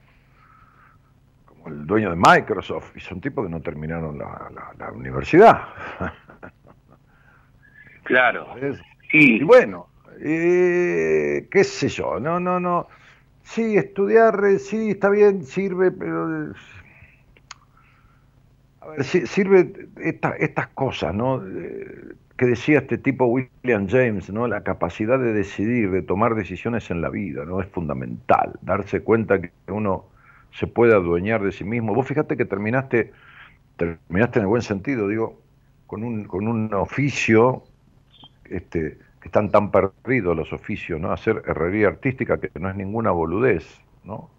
[1.67, 5.63] el dueño de Microsoft, y son tipos que no terminaron la, universidad.
[8.03, 8.57] Claro.
[9.13, 9.37] Sí.
[9.37, 9.87] Y bueno,
[10.21, 12.89] eh, qué sé yo, no, no, no.
[13.45, 16.53] Sí, estudiar, eh, sí, está bien, sirve, pero...
[18.81, 21.41] A ver, sirve estas cosas, ¿no?
[21.47, 24.49] Eh, que decía este tipo William James, ¿no?
[24.49, 27.61] La capacidad de decidir, de tomar decisiones en la vida, ¿no?
[27.61, 28.59] Es fundamental.
[28.63, 30.07] Darse cuenta que uno
[30.53, 31.95] se puede adueñar de sí mismo.
[31.95, 33.13] Vos fíjate que terminaste,
[33.77, 35.41] terminaste en el buen sentido, digo,
[35.87, 37.65] con un, con un oficio
[38.45, 41.13] este, que están tan perdidos los oficios, ¿no?
[41.13, 44.31] Hacer herrería artística que no es ninguna boludez, ¿no?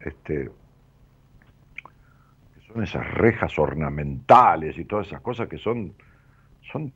[0.00, 0.50] Este,
[2.54, 5.92] que son esas rejas ornamentales y todas esas cosas que son,
[6.72, 6.92] son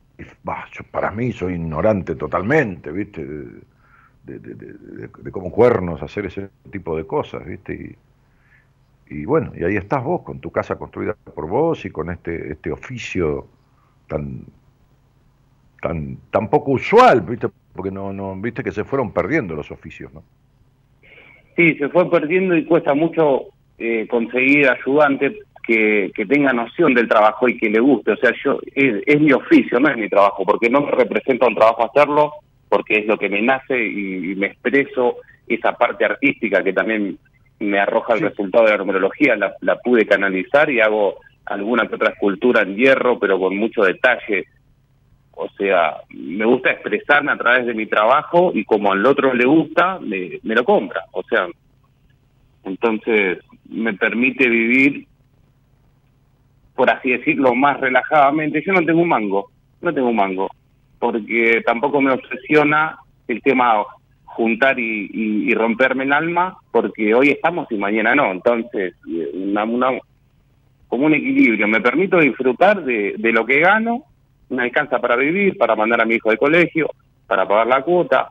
[0.91, 3.25] para mí soy ignorante totalmente, ¿viste?
[3.25, 7.73] De, de, de, de, cuernos hacer ese tipo de cosas, ¿viste?
[7.73, 8.06] Y,
[9.09, 12.53] y bueno, y ahí estás vos, con tu casa construida por vos y con este,
[12.53, 13.47] este oficio
[14.07, 14.41] tan,
[15.81, 17.47] tan, tan poco usual, ¿viste?
[17.73, 20.23] Porque no, no, viste que se fueron perdiendo los oficios, ¿no?
[21.55, 23.45] Sí, se fue perdiendo y cuesta mucho
[23.77, 28.11] eh, conseguir ayudantes que, que tenga noción del trabajo y que le guste.
[28.11, 31.55] O sea, yo es, mi oficio, no es mi trabajo, porque no me representa un
[31.55, 32.33] trabajo hacerlo,
[32.69, 35.17] porque es lo que me nace y me expreso
[35.47, 37.17] esa parte artística que también
[37.59, 42.11] me arroja el resultado de la numerología, la, pude canalizar y hago alguna que otra
[42.11, 44.45] escultura en hierro, pero con mucho detalle.
[45.31, 49.45] O sea, me gusta expresarme a través de mi trabajo y como al otro le
[49.45, 51.05] gusta, me, me lo compra.
[51.11, 51.47] O sea,
[52.63, 53.39] entonces
[53.69, 55.07] me permite vivir,
[56.75, 58.63] por así decirlo, más relajadamente.
[58.65, 59.51] Yo no tengo un mango,
[59.81, 60.49] no tengo un mango,
[60.99, 62.97] porque tampoco me obsesiona
[63.27, 63.83] el tema
[64.37, 68.31] juntar y, romperme el alma, porque hoy estamos y mañana no.
[68.31, 69.65] Entonces, eh, una,
[70.87, 71.67] como un equilibrio.
[71.67, 74.03] Me permito disfrutar de, de lo que gano,
[74.49, 76.91] me alcanza para vivir, para mandar a mi hijo de colegio,
[77.25, 78.29] para pagar la cuota.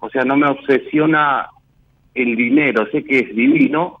[0.00, 1.48] O sea, no me obsesiona
[2.12, 4.00] el dinero, sé que es divino,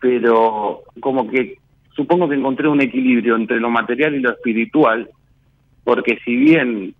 [0.00, 1.58] pero como que
[1.94, 5.08] supongo que encontré un equilibrio entre lo material y lo espiritual,
[5.84, 6.94] porque si bien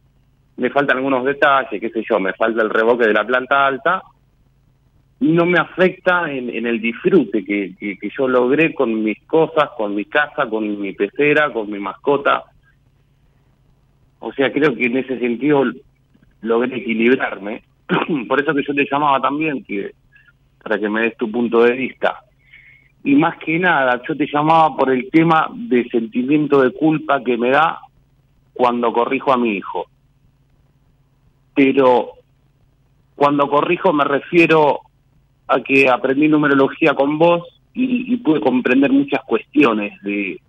[0.60, 4.02] me faltan algunos detalles, qué sé yo, me falta el reboque de la planta alta,
[5.20, 10.04] no me afecta en, el disfrute que, que, yo logré con mis cosas, con mi
[10.04, 12.44] casa, con mi pecera, con mi mascota.
[14.18, 15.64] O sea, creo que en ese sentido
[16.42, 17.62] logré equilibrarme.
[18.28, 19.92] Por eso que yo te llamaba también, que
[20.62, 22.20] para que me des tu punto de vista.
[23.02, 27.38] Y más que nada, yo te llamaba por el tema de sentimiento de culpa que
[27.38, 27.78] me da
[28.52, 29.86] cuando corrijo a mi hijo
[31.62, 32.12] pero
[33.14, 34.80] cuando corrijo me refiero
[35.46, 37.42] a que aprendí numerología con vos
[37.74, 40.40] y, pude comprender muchas cuestiones de,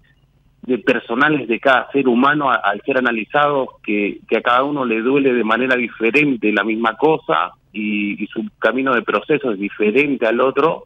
[0.86, 5.44] personales de cada ser humano al ser analizados, que, a cada uno le duele de
[5.44, 10.86] manera diferente la misma cosa y, su camino de proceso es diferente al otro.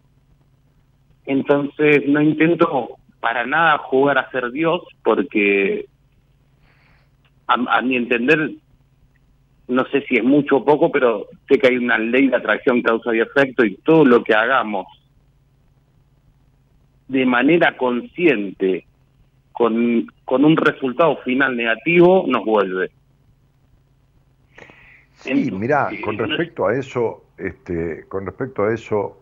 [1.27, 5.85] Entonces no intento para nada jugar a ser Dios porque
[7.45, 8.55] a, a mi entender
[9.67, 12.81] no sé si es mucho o poco, pero sé que hay una ley de atracción,
[12.81, 14.85] causa y efecto y todo lo que hagamos
[17.07, 18.85] de manera consciente
[19.51, 22.91] con, con un resultado final negativo nos vuelve.
[25.13, 29.21] Sí, mira, con respecto a eso, este, con respecto a eso,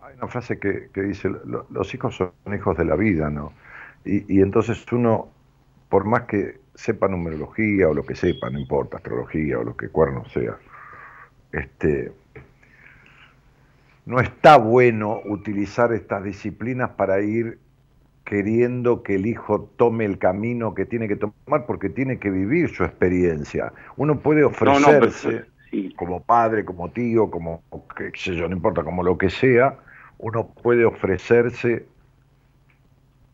[0.00, 1.30] hay una frase que, que dice,
[1.70, 3.52] los hijos son hijos de la vida, ¿no?
[4.04, 5.28] Y, y entonces uno,
[5.88, 9.88] por más que sepa numerología o lo que sepa, no importa, astrología o lo que
[9.88, 10.56] cuerno sea,
[11.52, 12.12] este,
[14.04, 17.58] no está bueno utilizar estas disciplinas para ir
[18.24, 22.68] queriendo que el hijo tome el camino que tiene que tomar porque tiene que vivir
[22.68, 23.72] su experiencia.
[23.96, 25.46] Uno puede ofrecerse
[25.96, 27.62] como padre, como tío, como
[27.96, 29.78] qué sé yo, no importa, como lo que sea,
[30.18, 31.86] uno puede ofrecerse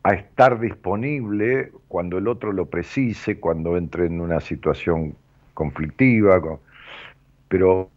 [0.03, 5.15] a estar disponible cuando el otro lo precise, cuando entre en una situación
[5.53, 6.41] conflictiva,
[7.47, 7.89] pero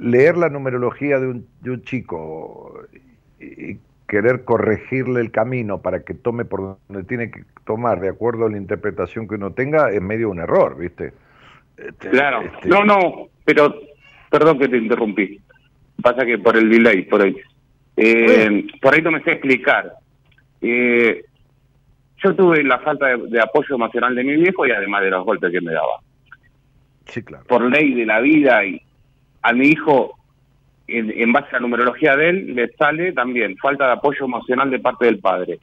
[0.00, 2.82] leer la numerología de un, de un chico
[3.38, 8.46] y querer corregirle el camino para que tome por donde tiene que tomar de acuerdo
[8.46, 11.12] a la interpretación que uno tenga es medio un error, ¿viste?
[11.76, 13.72] Este, claro, este no, no, pero
[14.28, 15.40] perdón que te interrumpí.
[16.02, 17.36] Pasa que por el delay, por ahí.
[17.96, 19.92] Eh, por ahí no me sé explicar.
[20.60, 21.24] Eh,
[22.22, 25.24] yo tuve la falta de, de, apoyo emocional de mi viejo y además de los
[25.24, 26.00] golpes que me daba.
[27.06, 27.44] Sí, claro.
[27.46, 28.80] Por ley de la vida y
[29.42, 30.18] a mi hijo,
[30.86, 34.80] en, base a la numerología de él, le sale también falta de apoyo emocional de
[34.80, 35.60] parte del padre,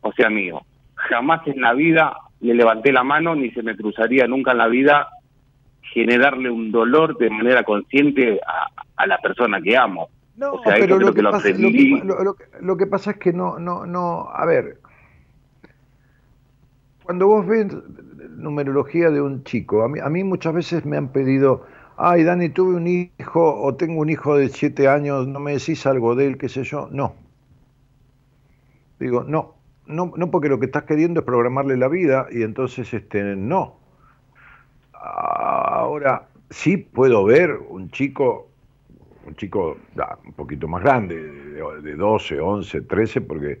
[0.00, 0.62] o sea, mío.
[0.94, 4.68] Jamás en la vida le levanté la mano ni se me cruzaría nunca en la
[4.68, 5.08] vida
[5.92, 10.08] generarle un dolor de manera consciente a, la persona que amo.
[10.38, 11.48] No, o sea, pero lo que, pasa,
[12.60, 14.78] lo, que, pasa es que no, no, no, a ver,
[17.02, 17.66] cuando vos ves
[18.36, 21.66] numerología de un chico, a mí, a mí muchas veces me han pedido,
[21.96, 25.84] ay Dani, tuve un hijo o tengo un hijo de siete años, no me decís
[25.86, 27.16] algo de él, qué sé yo, no.
[29.00, 29.56] Digo, no,
[29.86, 33.80] no, no porque lo que estás queriendo es programarle la vida y entonces este, no.
[34.92, 38.47] Ahora, sí puedo ver un chico,
[39.28, 39.76] un chico
[40.24, 41.16] un poquito más grande,
[41.82, 43.60] de, 12, 11, 13, porque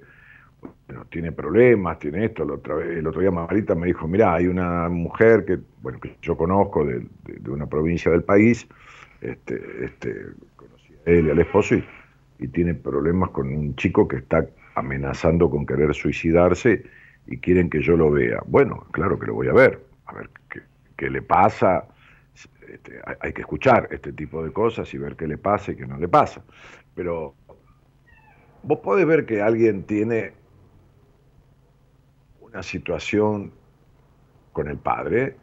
[1.10, 2.42] tiene problemas, tiene esto.
[2.42, 6.16] El otro, el otro día Marita me dijo, mira, hay una mujer que, bueno, que
[6.22, 7.06] yo conozco de,
[7.48, 8.66] una provincia del país,
[9.20, 10.14] este, este,
[10.56, 11.84] conocí a él y al esposo y,
[12.52, 14.46] tiene problemas con un chico que está
[14.76, 16.84] amenazando con querer suicidarse
[17.26, 18.40] y quieren que yo lo vea.
[18.46, 20.30] Bueno, claro que lo voy a ver, a ver
[20.96, 21.88] qué, le pasa.
[22.68, 25.86] Este, hay, que escuchar este tipo de cosas y ver qué le pasa y qué
[25.86, 26.44] no le pasa.
[26.94, 27.34] Pero
[28.62, 30.32] vos podés ver que alguien tiene
[32.40, 33.52] una situación
[34.52, 35.36] con el padre,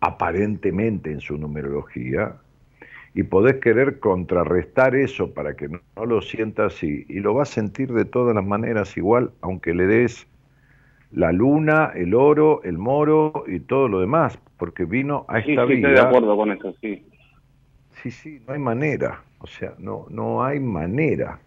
[0.00, 2.36] aparentemente en su numerología,
[3.12, 7.54] y podés querer contrarrestar eso para que no, lo sientas así, y lo vas a
[7.54, 10.26] sentir de todas las maneras igual, aunque le des
[11.12, 15.74] la luna, el oro, el moro y todo lo demás, porque vino a esta sí,
[15.74, 15.88] vida.
[15.88, 17.04] Estoy de acuerdo con eso, sí.
[18.02, 21.38] Sí, sí, no hay manera, o sea, no, no hay manera.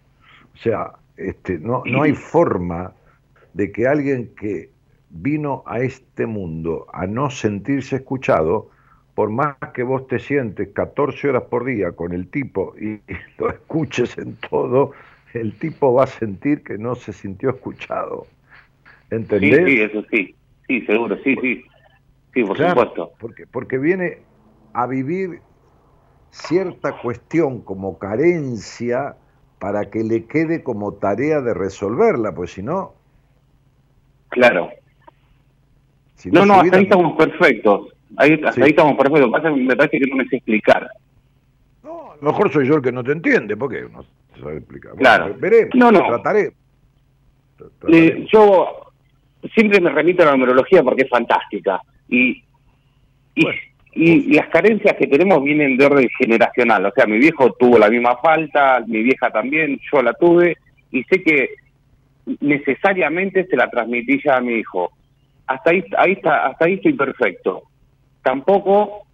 [0.53, 2.93] O sea, este, no, no hay forma
[3.53, 4.69] de que alguien que
[5.09, 8.69] vino a este mundo a no sentirse escuchado,
[9.15, 12.99] por más que vos te sientes 14 horas por día con el tipo y
[13.37, 14.91] lo escuches en todo,
[15.33, 18.27] el tipo va a sentir que no se sintió escuchado.
[19.15, 19.65] ¿Entendés?
[19.65, 20.35] Sí, sí, eso sí.
[20.67, 21.63] Sí, seguro, sí, sí.
[22.33, 23.11] Sí, por supuesto.
[23.19, 24.19] Porque, porque viene
[24.73, 25.41] a vivir
[26.31, 29.15] cierta cuestión como carencia
[29.59, 32.95] para que le quede como tarea de resolverla, pues si no,
[34.29, 34.71] Claro.
[36.25, 37.93] no, no, hasta ahí estamos perfectos.
[38.17, 39.29] Ahí, hasta ahí estamos perfectos.
[39.55, 40.89] me parece que no me sé explicar.
[41.83, 44.03] No, a lo mejor soy yo el que no te entiende, porque no
[44.33, 44.95] se sabe explicar.
[44.95, 45.35] Claro.
[45.37, 46.03] veremos, no, no.
[46.07, 46.51] trataré.
[47.87, 48.82] Eh, yo
[49.53, 51.81] siempre me remito a la numerología porque es fantástica.
[52.07, 52.43] Y,
[53.35, 53.47] y,
[53.93, 56.85] y, las carencias que tenemos vienen de orden generacional.
[56.85, 60.57] O sea, mi viejo tuvo la misma falta, mi vieja también, yo la tuve.
[60.91, 61.49] Y sé que
[62.39, 64.91] necesariamente se la transmití ya a mi hijo.
[65.47, 67.63] Hasta ahí, ahí está, hasta ahí estoy perfecto.
[68.21, 69.05] Tampoco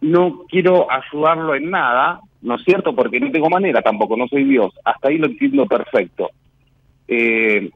[0.00, 2.94] no quiero ayudarlo en nada, ¿no es cierto?
[2.94, 4.72] Porque no tengo manera tampoco, no soy Dios.
[4.84, 6.30] Hasta ahí lo entiendo perfecto.
[7.08, 7.70] Eh,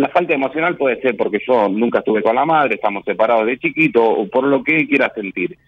[0.00, 3.58] la falta emocional puede ser porque yo nunca estuve con la madre, estamos separados de
[3.58, 5.58] chiquito, o por lo que quiera sentir.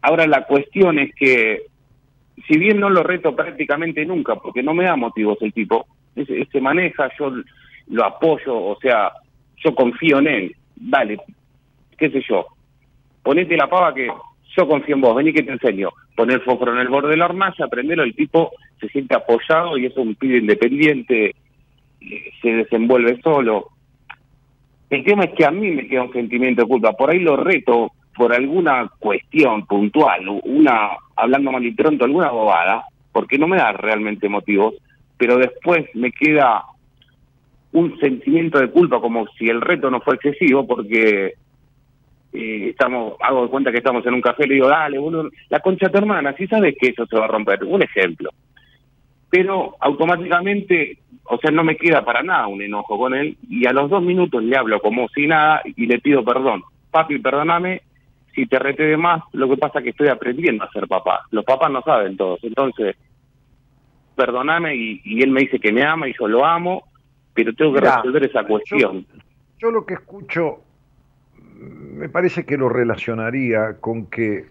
[0.00, 1.62] Ahora la cuestión es que,
[2.46, 5.86] si bien no lo reto prácticamente nunca, porque no me da motivos el tipo,
[6.16, 7.30] se maneja, yo
[7.88, 9.12] lo apoyo, o sea,
[9.62, 10.56] yo confío en él.
[10.74, 11.18] Dale,
[11.98, 12.46] qué sé yo,
[13.22, 14.08] ponete la pava que
[14.56, 15.90] yo confío en vos, vení que te enseño.
[16.16, 19.86] Poner fósforo en el borde de la hornalla, aprenderlo, el tipo se siente apoyado y
[19.86, 21.34] es un pibe independiente,
[22.42, 23.68] se desenvuelve solo.
[24.90, 27.36] El tema es que a mí me queda un sentimiento de culpa, por ahí lo
[27.36, 33.58] reto por alguna cuestión puntual, una, hablando mal y pronto, alguna bobada, porque no me
[33.58, 34.74] da realmente motivos,
[35.16, 36.64] pero después me queda
[37.72, 41.34] un sentimiento de culpa como si el reto no fue excesivo, porque
[42.32, 45.60] eh, estamos, hago de cuenta que estamos en un café le digo, dale, boludo, la
[45.60, 48.30] concha de hermana, si sabes que eso se va a romper, un ejemplo.
[49.30, 53.72] Pero automáticamente, o sea, no me queda para nada un enojo con él, y a
[53.72, 56.62] los dos minutos le hablo como si nada y le pido perdón.
[56.90, 57.82] Papi, perdóname,
[58.34, 61.26] si te rete de más, lo que pasa es que estoy aprendiendo a ser papá.
[61.30, 62.96] Los papás no saben todos, entonces,
[64.16, 66.84] perdóname, y, y él me dice que me ama y yo lo amo,
[67.34, 69.06] pero tengo que resolver esa cuestión.
[69.58, 70.60] yo lo que escucho
[71.58, 74.46] me parece que lo relacionaría con que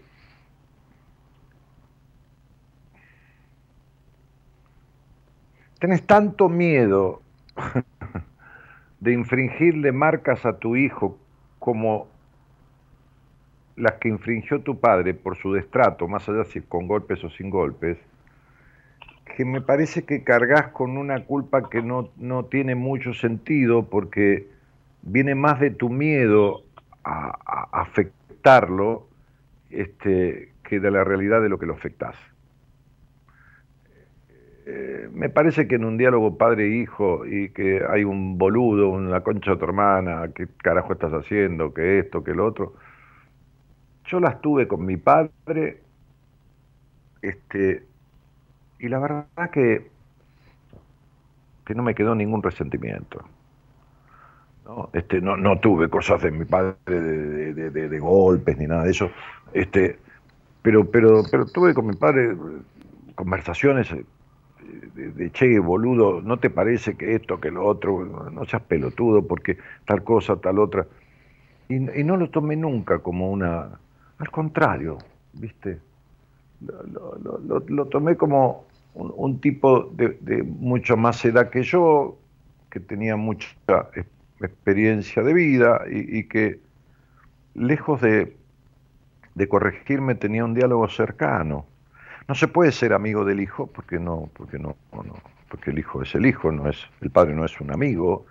[5.78, 7.22] tenés tanto miedo
[9.00, 11.18] de infringirle marcas a tu hijo
[11.58, 12.08] como
[13.76, 17.48] las que infringió tu padre por su destrato, más allá si con golpes o sin
[17.48, 17.96] golpes,
[19.36, 24.48] que me parece que cargas con una culpa que no, no tiene mucho sentido porque
[25.02, 26.64] viene más de tu miedo
[27.04, 27.38] a,
[27.72, 29.06] afectarlo
[29.70, 32.16] este, que de la realidad de lo que lo afectas.
[34.70, 39.52] Eh, me parece que en un diálogo padre-hijo y que hay un boludo, una concha
[39.52, 42.74] de tu hermana, qué carajo estás haciendo, que esto, que lo otro.
[44.04, 45.80] Yo las tuve con mi padre,
[47.22, 47.82] este,
[48.78, 49.90] y la verdad que,
[51.64, 53.24] que no me quedó ningún resentimiento.
[54.66, 54.90] ¿no?
[54.92, 59.10] Este, no, no tuve cosas de mi padre de, golpes ni nada de eso,
[59.54, 59.98] este,
[60.60, 62.36] pero, pero, pero tuve con mi padre
[63.14, 63.90] conversaciones
[64.94, 69.58] de, che, boludo, ¿no te parece que esto, que lo otro, no seas pelotudo porque
[69.86, 70.86] tal cosa, tal otra?
[71.68, 73.78] Y, no lo tomé nunca como una,
[74.18, 74.98] al contrario,
[75.34, 75.78] ¿viste?
[77.68, 78.64] Lo, tomé como
[78.94, 82.18] un, tipo de, mucho más edad que yo,
[82.70, 83.48] que tenía mucha
[84.40, 86.60] experiencia de vida y, que
[87.54, 88.36] lejos de,
[89.34, 91.66] de, corregirme tenía un diálogo cercano.
[92.28, 95.14] No se puede ser amigo del hijo porque no, porque no, no
[95.48, 98.26] porque el hijo es el hijo, no es, el padre no es un amigo,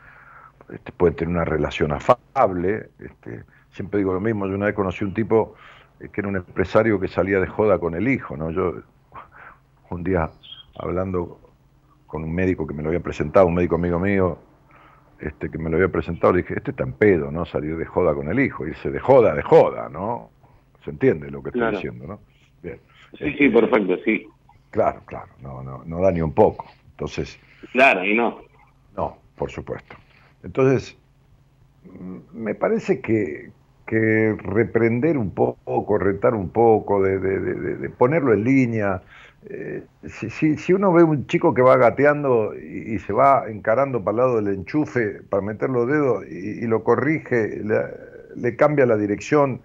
[0.69, 5.03] este, puede tener una relación afable, este, siempre digo lo mismo, yo una vez conocí
[5.03, 5.55] un tipo
[5.99, 8.51] eh, que era un empresario que salía de joda con el hijo, ¿no?
[8.51, 8.75] Yo
[9.89, 10.29] un día
[10.77, 11.39] hablando
[12.05, 14.37] con un médico que me lo había presentado, un médico amigo mío,
[15.19, 17.45] este, que me lo había presentado, le dije, este está en pedo, ¿no?
[17.45, 20.29] Salir de joda con el hijo, irse de joda, de joda, ¿no?
[20.83, 22.19] Se entiende lo que estoy diciendo, ¿no?
[22.61, 22.79] Bien.
[23.17, 24.27] Sí, sí, perfecto, sí.
[24.71, 26.65] Claro, claro, no, no, no da ni un poco.
[26.91, 27.39] Entonces.
[27.71, 28.39] Claro, y no.
[28.95, 29.95] No, por supuesto.
[30.43, 30.97] Entonces,
[31.85, 33.51] mm, me parece que,
[33.85, 37.39] que reprender un poco, retar un poco, de, de,
[37.77, 39.01] de ponerlo en línea,
[39.49, 44.11] eh, si, si, uno ve un chico que va gateando y, se va encarando para
[44.11, 47.61] el lado del enchufe para meter los dedos y, lo corrige,
[48.35, 49.61] le, cambia la dirección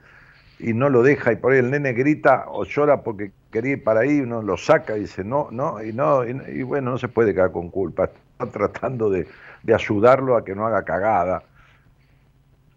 [0.62, 3.84] y no lo deja y por ahí el nene grita o llora porque quería ir
[3.84, 7.08] para ahí, uno lo saca y dice no, no, y no, y, bueno, no se
[7.08, 9.26] puede quedar con culpa, está tratando de,
[9.74, 11.42] ayudarlo a que no haga cagada.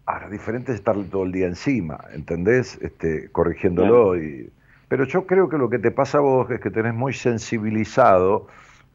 [0.04, 2.78] Ahora, diferente es estarle todo el día encima, ¿entendés?
[2.80, 4.50] Este, corrigiéndolo y
[4.88, 8.46] pero yo creo que lo que te pasa a vos es que tenés muy sensibilizado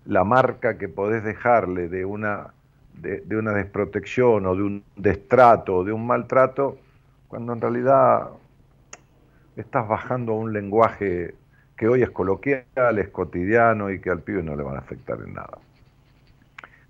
[0.06, 2.54] la marca que podés dejarle de una,
[2.94, 6.78] de, una desprotección o de un destrato o de un maltrato,
[7.28, 8.30] cuando en realidad
[9.56, 11.36] estás bajando a un lenguaje
[11.78, 15.18] que hoy es coloquial, es cotidiano y que al pibe no le van a afectar
[15.26, 15.58] en nada.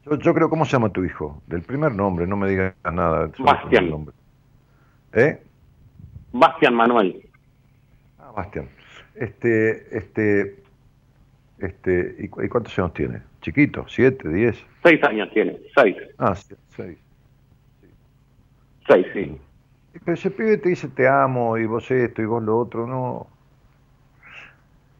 [0.06, 1.42] Yo, yo creo, ¿cómo se llama tu hijo?
[1.48, 3.30] Del primer nombre, no me digas nada.
[3.40, 4.08] Bastian.
[5.14, 5.40] ¿Eh?
[6.34, 7.30] Bastian Manuel.
[8.20, 8.68] Ah, Bastian.
[9.16, 10.64] Este, este,
[11.60, 13.22] este, ¿y, cuántos años tiene?
[13.42, 13.86] ¿Chiquito?
[13.88, 14.30] ¿Siete?
[14.30, 14.64] ¿Diez?
[14.84, 15.96] Seis años tiene, seis.
[16.18, 16.98] Ah, seis.
[18.88, 19.38] Seis, sí.
[19.94, 23.28] Pero ese pibe te dice te amo y vos esto y vos lo otro, no.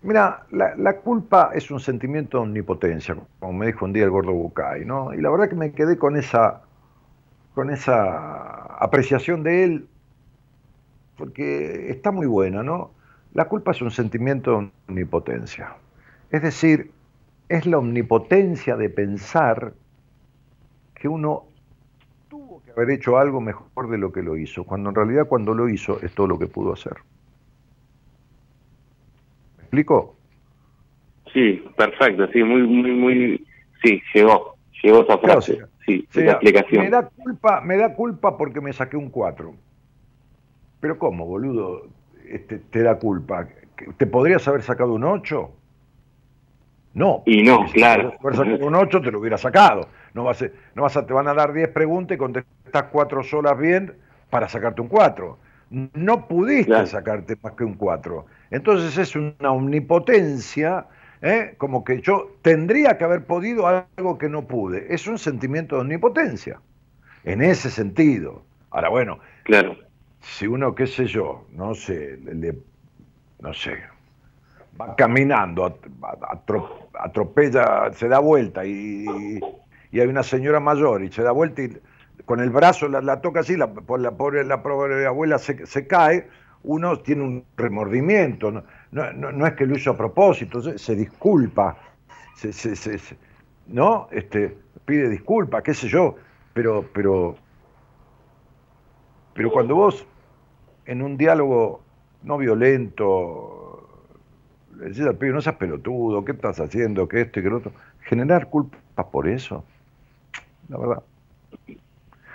[0.04, 4.10] Mira, la, la, culpa es un sentimiento de omnipotencia, como me dijo un día el
[4.10, 5.14] gordo Bucay, ¿no?
[5.14, 6.64] Y la verdad que me quedé con esa,
[7.54, 9.88] con esa apreciación de él,
[11.18, 12.92] porque está muy buena, ¿no?
[13.34, 15.76] La culpa es un sentimiento de omnipotencia.
[16.32, 16.92] Es decir,
[17.48, 19.74] es la omnipotencia de pensar
[20.96, 21.44] que uno
[22.74, 25.70] que haber hecho algo mejor de lo que lo hizo, cuando en realidad cuando lo
[25.70, 26.94] hizo es todo lo que pudo hacer.
[29.58, 30.16] ¿Me explico?
[31.34, 33.48] Sí, perfecto, sí, muy, muy, muy,
[33.84, 36.84] sí, llegó, llegó esa frase, sí, esa explicación.
[36.84, 39.54] Me da culpa, me da culpa porque me saqué un 4.
[40.82, 41.88] Pero ¿cómo, boludo?
[42.28, 43.48] Este, te da culpa.
[43.98, 45.52] ¿Te podrías haber sacado un 8?
[46.94, 47.24] No.
[47.26, 48.14] Y no, claro.
[48.34, 49.88] Si un 8 te lo hubiera sacado.
[50.14, 53.24] No vas a, no vas a, te van a dar 10 preguntas y contestas 4
[53.24, 53.94] solas bien
[54.30, 55.38] para sacarte un 4.
[55.94, 58.26] No pudiste sacarte más que un 4.
[58.52, 60.86] Entonces es una omnipotencia
[61.22, 61.56] ¿eh?
[61.58, 64.94] como que yo tendría que haber podido algo que no pude.
[64.94, 66.60] Es un sentimiento de omnipotencia,
[67.24, 68.44] en ese sentido.
[68.72, 69.78] Ahora, bueno, claro.
[70.22, 72.56] si uno, qué sé yo, no sé, le,
[73.40, 73.78] no sé,
[74.82, 75.80] va caminando,
[77.00, 79.06] atropella, se da vuelta y,
[79.92, 81.78] y, hay una señora mayor y se da vuelta y
[82.26, 86.28] con el brazo la, toca así, la, la, pobre, la pobre abuela se, se cae,
[86.64, 88.52] uno tiene un remordimiento.
[88.52, 88.64] ¿no?
[88.92, 91.78] no, es que lo hizo a propósito, se, disculpa,
[92.36, 93.00] se, se,
[93.68, 94.08] ¿no?
[94.12, 94.56] Este,
[94.86, 96.16] pide disculpas, qué sé yo,
[96.54, 97.36] pero, pero,
[99.34, 100.06] pero cuando vos
[100.86, 101.82] en un diálogo
[102.24, 103.61] no violento le
[104.86, 107.08] decís al pibe, no seas pelotudo, ¿qué estás haciendo?
[107.08, 107.72] ¿Qué esto y qué lo otro?
[108.02, 108.78] Generar culpa
[109.12, 109.64] por eso,
[110.70, 111.04] la verdad.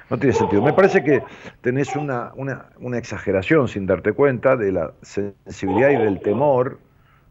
[0.09, 0.63] No tiene sentido.
[0.63, 1.23] Me parece que
[1.63, 6.79] tenés una, una, exageración sin darte cuenta de la sensibilidad y del temor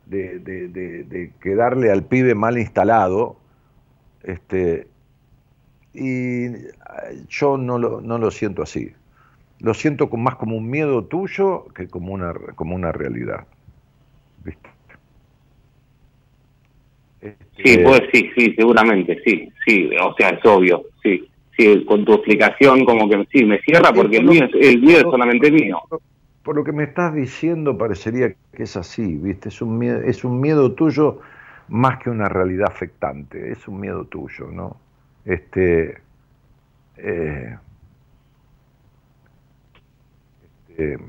[0.05, 3.37] de, de, quedarle al pibe mal instalado.
[4.23, 4.87] Este,
[5.93, 6.47] y
[7.29, 8.91] yo no lo, no lo siento así.
[9.59, 13.47] Lo siento más como un miedo tuyo que como una, como una realidad.
[14.43, 14.74] ¿Viste?
[17.63, 21.27] Sí, pues sí, sí, seguramente, sí, sí, o sea, es obvio, sí
[21.57, 25.03] sí, con tu explicación como que sí, me cierra porque el mío, el mío es
[25.03, 25.81] solamente mío.
[26.43, 29.49] Por lo que me estás diciendo parecería que es así, ¿viste?
[29.49, 31.19] Es un miedo, es un miedo tuyo
[31.67, 34.77] más que una realidad afectante, es un miedo tuyo, ¿no?
[35.25, 35.97] Este,
[36.97, 37.57] eh,
[40.69, 40.99] este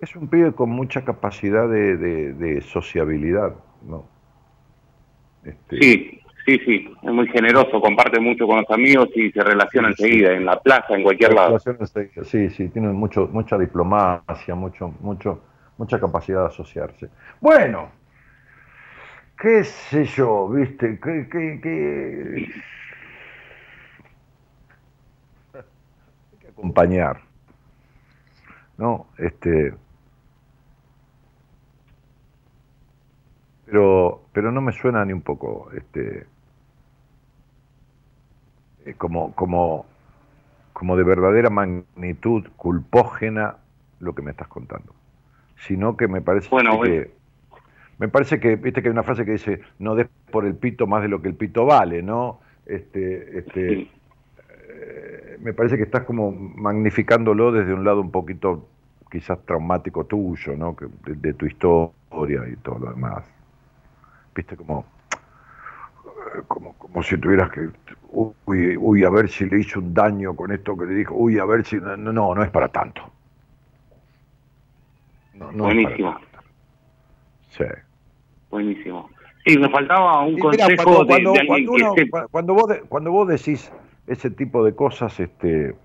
[0.00, 4.06] es un pibe con mucha capacidad de, de sociabilidad, ¿no?
[5.44, 9.88] Este, sí, sí, sí, es muy generoso, comparte mucho con los amigos y se relaciona
[9.88, 11.58] enseguida, en la plaza, en cualquier lado.
[12.24, 15.42] Sí, sí, tiene mucho, mucha diplomacia, mucho, mucho,
[15.78, 17.08] mucha capacidad de asociarse.
[17.40, 17.90] Bueno,
[19.40, 22.52] qué sé yo, viste, qué, qué, qué...
[25.54, 27.20] hay que acompañar,
[28.78, 29.06] ¿no?
[29.18, 29.74] Este
[33.66, 36.26] pero, pero no me suena ni un poco este
[38.86, 39.84] eh, como, como,
[40.72, 43.56] como de verdadera magnitud culpógena
[44.00, 44.94] lo que me estás contando,
[45.56, 46.48] sino que me parece
[46.82, 47.10] que
[47.98, 50.86] me parece que viste que hay una frase que dice no des por el pito
[50.86, 52.40] más de lo que el pito vale, ¿no?
[52.64, 53.90] Este, este,
[54.80, 58.68] eh, me parece que estás como magnificándolo desde un lado un poquito
[59.10, 60.76] quizás traumático tuyo, ¿no?
[61.04, 63.24] de tu historia y todo lo demás
[64.38, 64.84] viste, como,
[66.46, 67.68] como, como si tuvieras que,
[68.12, 71.38] uy, uy, a ver si le hizo un daño con esto que le dijo, uy,
[71.38, 73.02] a ver si, no, no, no es para tanto.
[75.34, 76.16] Buenísimo.
[77.50, 77.64] Sí.
[78.50, 79.10] Buenísimo.
[79.44, 83.72] Sí, me faltaba un consejo cuando, de, cuando, vos cuando vos decís
[84.08, 85.76] ese tipo de cosas, este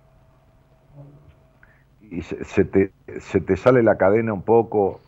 [2.02, 5.00] y se, te, se te sale la cadena un poco,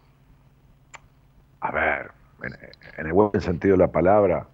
[1.59, 2.11] a ver,
[2.97, 4.47] en el buen sentido de la palabra,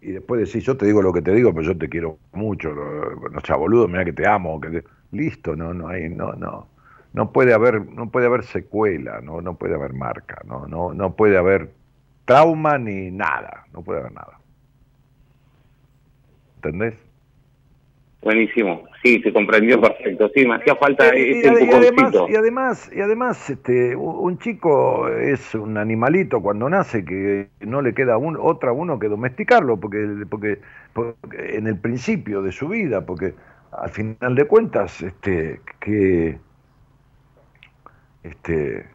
[0.00, 2.70] y después decís, yo te digo lo que te digo, pero yo te quiero mucho,
[2.70, 6.68] no sea boludo, mira que te amo, que listo, no, no hay, no, no,
[7.12, 11.14] no puede haber, no puede haber secuela, no, no puede haber marca, no, no, no
[11.16, 11.72] puede haber
[12.24, 14.38] trauma ni nada, no puede haber nada.
[16.66, 16.94] ¿Entendés?
[18.22, 20.28] Buenísimo, sí, se comprendió perfecto.
[20.34, 25.08] Sí, me hacía falta y, ese y, además, y además, y además, este, un chico
[25.08, 30.26] es un animalito cuando nace que no le queda un, otra uno que domesticarlo, porque,
[30.28, 30.58] porque,
[31.32, 33.34] en el principio de su vida, porque
[33.70, 36.38] al final de cuentas, este, que
[38.24, 38.86] este,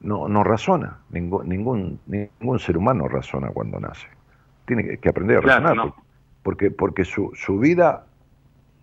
[0.00, 4.06] no, no razona, ningún, ningún, ningún ser humano razona cuando nace.
[4.64, 5.92] Tiene que, aprender a razonar,
[6.48, 8.06] porque, porque su, su vida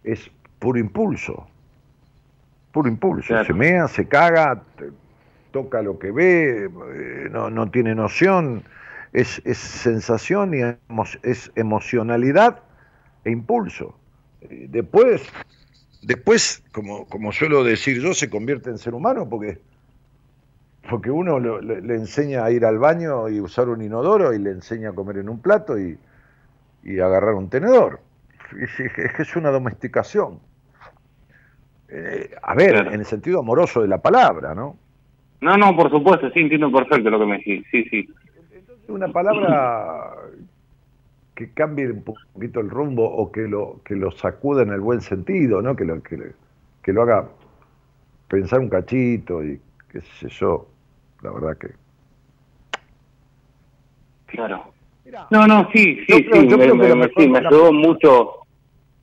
[0.03, 0.29] es
[0.59, 1.47] puro impulso.
[2.71, 3.43] Puro impulso.
[3.43, 4.61] Se mea, se caga,
[5.49, 8.61] toca lo que ve, eh, no, no tiene noción.
[9.13, 10.61] es, es sensación y
[11.23, 12.61] es emocionalidad
[13.23, 13.97] e impulso.
[14.47, 15.23] Después,
[16.03, 19.57] después como, como suelo decir yo, se convierte en ser humano porque,
[20.87, 24.89] porque uno le, enseña a ir al baño y usar un inodoro y le enseña
[24.89, 25.97] a comer en un plato y,
[26.85, 27.99] y agarrar un tenedor.
[28.57, 30.39] Es, que es una domesticación.
[31.89, 34.77] Eh, a ver, en el sentido amoroso de la palabra, ¿no?
[35.41, 38.09] No, no, por supuesto, sí, entiendo perfecto lo que me decís, sí, sí.
[38.87, 40.13] Una palabra
[41.33, 45.01] que cambie un poquito el rumbo o que lo, que lo sacuda en el buen
[45.01, 45.75] sentido, ¿no?
[45.75, 46.33] Que lo, que,
[46.81, 47.27] que lo haga
[48.27, 49.59] pensar un cachito y
[49.91, 50.67] qué sé yo,
[51.21, 51.69] la verdad que...
[54.27, 54.74] Claro.
[55.29, 58.31] No, no, sí, sí, sí, yo creo que sí, me ayudó mucho.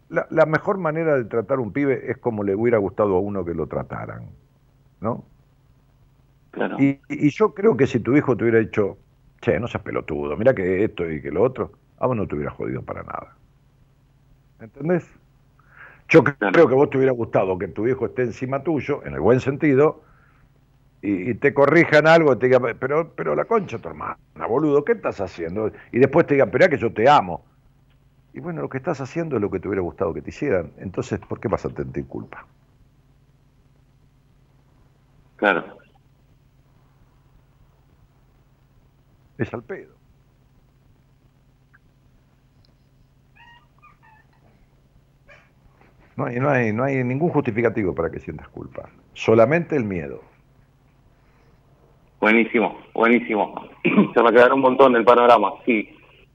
[0.08, 3.20] La, la, mejor manera de tratar a un pibe es como le hubiera gustado a
[3.20, 4.26] uno que lo trataran,
[5.00, 5.24] ¿no?
[6.78, 8.98] Y, yo creo que si tu hijo te hubiera dicho,
[9.40, 12.34] che, no seas pelotudo, mira que esto y que lo otro, a vos no te
[12.34, 13.36] hubiera jodido para nada.
[14.60, 15.08] ¿Entendés?
[16.08, 19.20] Yo creo que vos te hubiera gustado que tu hijo esté encima tuyo, en el
[19.20, 20.02] buen sentido,
[21.02, 24.16] y, te corrijan algo, te diga, pero, pero la concha tu hermana,
[24.48, 25.72] boludo, ¿qué estás haciendo?
[25.90, 27.44] Y después te digan, espera que yo te amo.
[28.32, 30.72] Y bueno, lo que estás haciendo es lo que te hubiera gustado que te hicieran.
[30.78, 32.46] Entonces, ¿por qué vas a sentir culpa?
[35.36, 35.82] Claro.
[39.38, 39.92] es al pedo.
[46.16, 50.31] No hay, no, hay, no hay ningún justificativo para que sientas culpa, solamente el miedo.
[52.22, 53.68] Buenísimo, buenísimo.
[54.14, 55.88] Se me quedaron un montón del panorama, sí,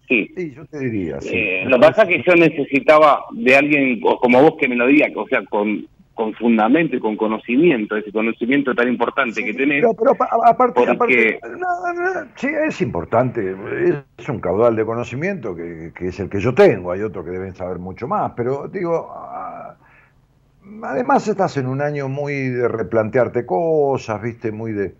[0.05, 0.29] sí.
[0.35, 1.29] Sí, yo te diría, sí.
[1.33, 4.85] Eh, lo que pasa es que yo necesitaba de alguien como vos que me lo
[4.85, 9.85] diga, o sea, con con fundamento y con conocimiento, ese conocimiento tan importante que tenés.
[9.95, 11.39] Pero, aparte, aparte
[12.35, 13.55] sí, es importante,
[14.17, 17.53] es un caudal de conocimiento que, es el que yo tengo, hay otros que deben
[17.53, 19.75] saber mucho más, pero digo, ah,
[20.81, 24.95] además estás en un año muy de replantearte cosas, viste, muy de,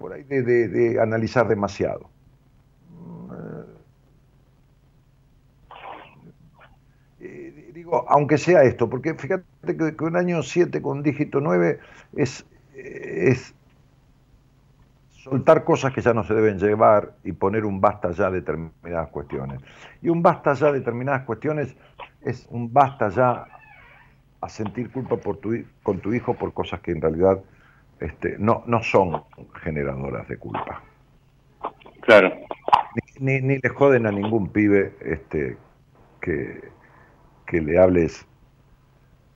[0.00, 2.10] por ahí de analizar demasiado.
[8.08, 9.44] aunque sea esto, porque fíjate
[9.76, 11.78] que, un año 7 con dígito 9
[12.16, 13.54] es, es
[15.10, 19.08] soltar cosas que ya no se deben llevar y poner un basta ya a determinadas
[19.08, 19.60] cuestiones.
[20.02, 21.76] Y un basta ya a determinadas cuestiones
[22.22, 23.46] es un basta ya
[24.40, 27.40] a sentir culpa por tu, con tu hijo por cosas que en realidad
[28.00, 29.22] este, no, no son
[29.62, 30.82] generadoras de culpa.
[32.00, 32.32] Claro.
[33.18, 35.56] Ni, ni, le joden a ningún pibe este,
[36.20, 36.70] que,
[37.46, 38.26] que le hables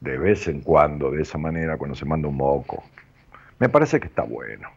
[0.00, 2.82] de vez en cuando, de esa manera, cuando se manda un moco.
[3.58, 4.68] Me parece que está bueno.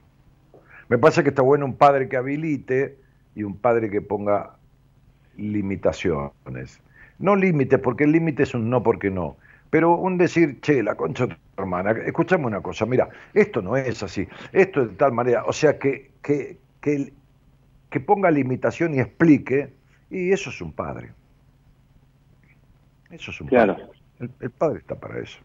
[0.89, 2.97] Me parece que está bueno un padre que habilite
[3.35, 4.57] y un padre que ponga
[5.35, 6.81] limitaciones.
[7.19, 9.38] No límites, porque el límite es un no porque no.
[9.69, 13.76] Pero un decir, che, la concha de tu hermana, escuchame una cosa, mira, esto no
[13.76, 15.44] es así, esto es de tal manera.
[15.45, 17.11] O sea, que, que, que,
[17.89, 19.73] que ponga limitación y explique,
[20.10, 21.11] y eso es un padre.
[23.10, 23.88] Eso es un padre.
[24.19, 25.39] El, padre está para eso.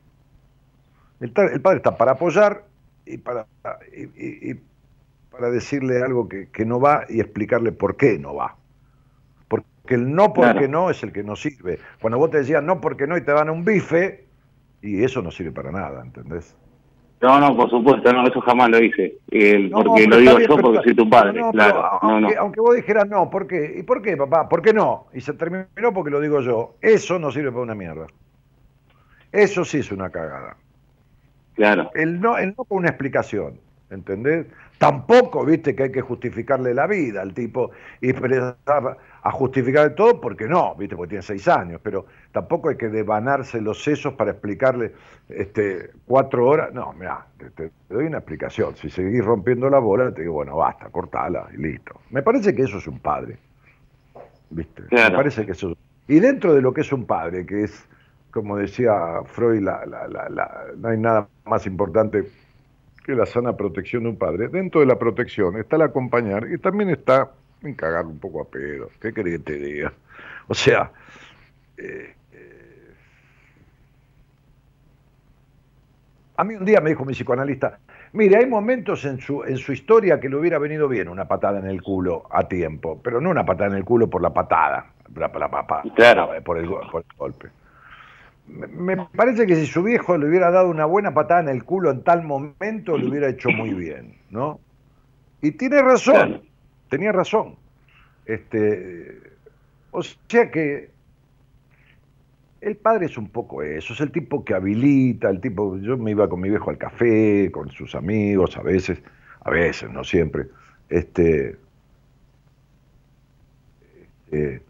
[1.21, 2.65] El, padre está para apoyar
[3.05, 3.47] y para,
[3.95, 4.55] y,
[5.31, 8.57] para decirle algo que, no va y explicarle por qué no va.
[9.83, 11.79] Porque el no porque no es el que no sirve.
[12.01, 14.25] Cuando vos te decías no porque no y te dan un bife,
[14.81, 16.57] y eso no sirve para nada, ¿entendés?
[17.21, 19.17] No, no, por supuesto, no, eso jamás lo hice.
[19.73, 21.85] porque lo digo yo porque soy tu padre, claro.
[22.03, 23.77] Aunque, aunque, vos dijeras no, ¿por qué?
[23.79, 24.49] ¿Y por qué, papá?
[24.49, 25.07] ¿Por qué no?
[25.15, 26.75] Y se terminó porque lo digo yo.
[26.81, 28.09] Eso no sirve para una mierda.
[29.31, 30.57] Eso sí es una cagada.
[31.55, 31.91] Claro.
[31.95, 33.61] El no, el no con una explicación,
[33.91, 34.47] ¿entendés?
[34.79, 38.13] Tampoco, viste, que hay que justificarle la vida al tipo y
[39.23, 43.61] a justificar todo porque no, viste, porque tiene seis años, pero tampoco hay que devanarse
[43.61, 44.93] los sesos para explicarle
[45.29, 46.75] este, cuatro horas.
[46.75, 48.75] No, mira, te, doy una explicación.
[48.77, 52.01] Si seguís rompiendo la bola, te digo, bueno, basta, cortala y listo.
[52.11, 53.39] Me parece que eso es un padre,
[54.51, 54.83] viste.
[54.91, 55.77] Me parece que eso.
[56.09, 57.89] Y dentro de lo que es un padre, que es,
[58.33, 62.25] como decía Freud, la, la, la, no hay nada más importante
[63.05, 64.49] que la sana protección de un padre.
[64.49, 67.31] Dentro de la protección está el acompañar y también está
[67.65, 68.91] en cagar un poco a pedo.
[69.01, 69.93] ¿Qué querés que te diga?
[70.49, 70.91] O sea,
[71.77, 72.95] eh, eh,
[76.37, 77.79] a mí un día me dijo mi psicoanalista,
[78.13, 81.59] mire, hay momentos en su, en su historia que le hubiera venido bien una patada
[81.59, 84.93] en el culo a tiempo, pero no una patada en el culo por la patada,
[85.95, 86.31] claro.
[86.45, 87.51] por, el, por el golpe
[88.47, 91.91] me parece que si su viejo le hubiera dado una buena patada en el culo
[91.91, 94.61] en tal momento, lo hubiera hecho muy bien, ¿no?
[95.41, 96.43] Y tiene razón,
[96.93, 97.57] tenía razón.
[98.27, 99.19] Este,
[99.93, 100.91] o sea que
[102.61, 106.11] el padre es un poco eso, es el tipo que habilita, el tipo, yo me
[106.11, 109.03] iba con mi viejo al café, con sus amigos a veces,
[109.41, 110.49] a veces, no siempre.
[110.91, 111.57] Este,
[114.27, 114.63] este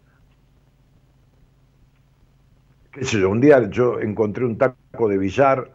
[2.92, 5.72] qué sé yo, un día yo encontré un taco de billar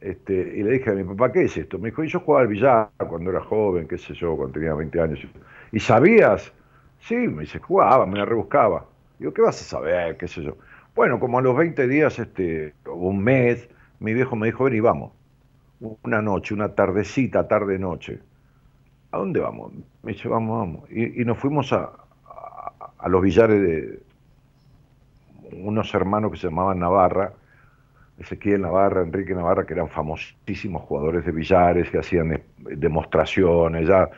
[0.00, 1.78] este, y le dije a mi papá, ¿qué es esto?
[1.78, 4.72] Me dijo, y yo jugaba al billar cuando era joven, qué sé yo, cuando tenía
[4.74, 5.20] 20 años.
[5.72, 6.52] ¿Y sabías?
[7.00, 8.86] Sí, me dice, jugaba, me la rebuscaba.
[9.18, 10.16] Digo, ¿qué vas a saber?
[10.16, 10.56] ¿Qué sé yo?
[10.94, 13.68] Bueno, como a los 20 días, este, un mes,
[14.00, 15.12] mi viejo me dijo, ven y vamos.
[16.02, 18.20] Una noche, una tardecita, tarde-noche.
[19.12, 19.72] ¿A dónde vamos?
[20.02, 20.90] Me dice, vamos, vamos.
[20.90, 21.90] Y, nos fuimos a,
[22.98, 24.02] a los billares de,
[25.52, 27.32] unos hermanos que se llamaban Navarra,
[28.18, 34.08] Ezequiel Navarra, Enrique Navarra, que eran famosísimos jugadores de billares, que hacían demostraciones, ya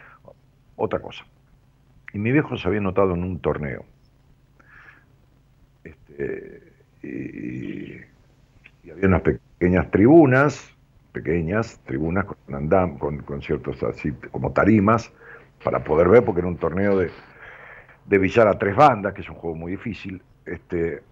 [0.76, 1.24] otra cosa.
[2.12, 3.84] Y mi viejo se había notado en un torneo.
[5.84, 6.72] Este,
[7.02, 8.00] y,
[8.90, 10.76] había unas pequeñas tribunas,
[11.12, 15.12] pequeñas tribunas con andam, con, con, ciertos así como tarimas,
[15.64, 17.10] para poder ver, porque era un torneo de,
[18.06, 20.22] de billar a tres bandas, que es un juego muy difícil.
[20.44, 21.02] Este,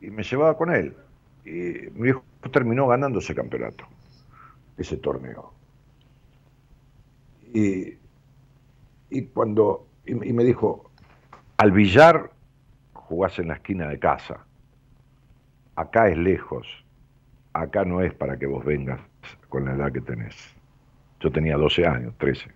[0.00, 0.96] y me llevaba con él.
[1.44, 3.86] Y mi hijo terminó ganando ese campeonato,
[4.76, 5.52] ese torneo.
[7.54, 8.01] Y,
[9.12, 10.90] y cuando y, me dijo,
[11.56, 12.30] al billar
[12.92, 14.44] jugás en la esquina de casa,
[15.76, 16.66] acá es lejos,
[17.52, 19.00] acá no es para que vos vengas
[19.48, 20.36] con la edad que tenés.
[21.20, 22.50] Yo tenía 12 años, 13.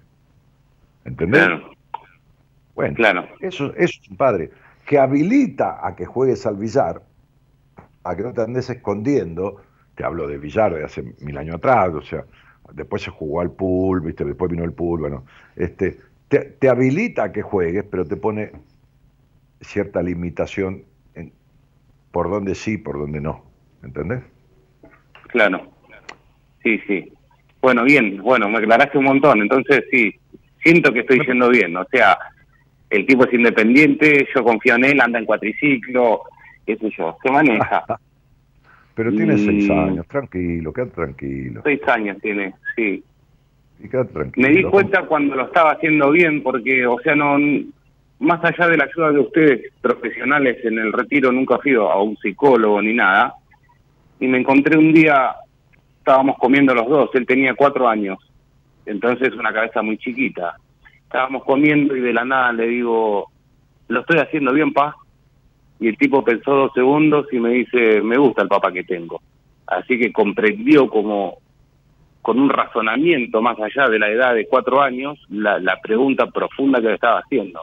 [1.05, 1.49] ¿Entendés?
[2.74, 3.28] Bueno, claro.
[3.41, 4.51] Eso, eso es un padre
[4.87, 7.03] que habilita a que juegues al billar
[8.07, 9.62] a que no te andes escondiendo,
[9.97, 12.24] te hablo de Villar de hace mil años atrás, o sea,
[12.73, 14.24] después se jugó al pool, ¿viste?
[14.24, 15.24] después vino el pool, bueno,
[15.57, 18.53] este, te, habilita a que juegues, pero te pone
[19.61, 20.85] cierta limitación
[21.15, 21.32] en
[22.11, 23.44] por dónde sí, por dónde no,
[23.82, 24.23] ¿entendés?
[25.28, 25.70] Claro,
[26.62, 27.12] sí, sí.
[27.61, 30.15] Bueno, bien, bueno, me aclaraste un montón, entonces sí,
[30.62, 32.19] siento que estoy yendo bien, o sea,
[32.90, 36.23] el tipo es independiente, yo confío en él, anda en cuatriciclo,
[36.65, 37.85] qué sé yo, se maneja.
[38.94, 41.61] Pero tiene seis años, tranquilo, queda tranquilo.
[41.65, 43.05] Seis años tiene, sí.
[44.36, 47.39] Me di cuenta cuando lo estaba haciendo bien, porque, o sea, no
[48.19, 52.16] más allá de la ayuda de ustedes profesionales en el retiro, nunca fui a un
[52.16, 53.35] psicólogo ni nada.
[54.19, 55.35] Y me encontré un día,
[55.98, 58.19] estábamos comiendo los dos, él tenía cuatro años,
[58.86, 60.57] entonces una cabeza muy chiquita.
[61.03, 63.31] Estábamos comiendo y de la nada le digo,
[63.89, 64.97] lo estoy haciendo bien, pa
[65.78, 69.20] y el tipo pensó dos segundos y me dice, me gusta el papá que tengo.
[69.66, 71.39] Así que comprendió como
[72.27, 76.81] con un razonamiento más allá de la edad de cuatro años la, la pregunta profunda
[76.81, 77.61] que le estaba haciendo.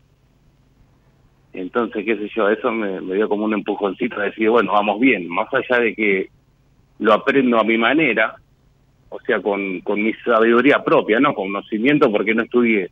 [1.51, 5.27] Entonces, qué sé yo, eso me, dio como un empujoncito a decir, bueno, vamos bien,
[5.27, 6.29] más allá de que
[6.99, 8.35] lo aprendo a mi manera,
[9.09, 12.89] o sea, con, con mi sabiduría propia, no con conocimiento porque no estudié,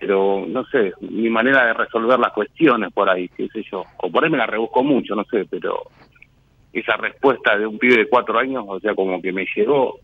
[0.00, 4.10] pero no sé, mi manera de resolver las cuestiones por ahí, qué sé yo, o
[4.10, 5.80] por ahí me la rebusco mucho, no sé, pero
[6.72, 10.00] esa respuesta de un pibe de cuatro años, o sea, como que me llegó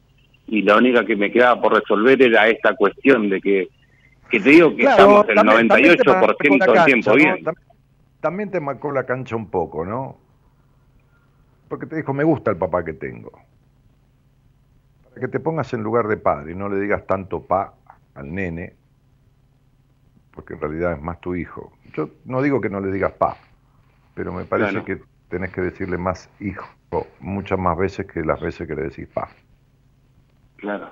[0.47, 3.69] y la única que me quedaba por resolver era esta cuestión de que,
[4.31, 7.45] que te digo que estamos el 98% del tiempo bien.
[8.21, 10.19] También te marcó la cancha un poco, ¿no?
[11.69, 13.31] Porque te dijo, me gusta el papá que tengo.
[15.05, 17.75] Para que te pongas en lugar de padre y no le digas tanto pa
[18.15, 18.75] al nene,
[20.33, 21.73] porque en realidad es más tu hijo.
[21.95, 23.37] Yo no digo que no le digas pa,
[24.15, 26.67] pero me parece que tenés que decirle más hijo
[27.21, 29.29] muchas más veces que las veces que le decís pa.
[30.61, 30.91] Claro.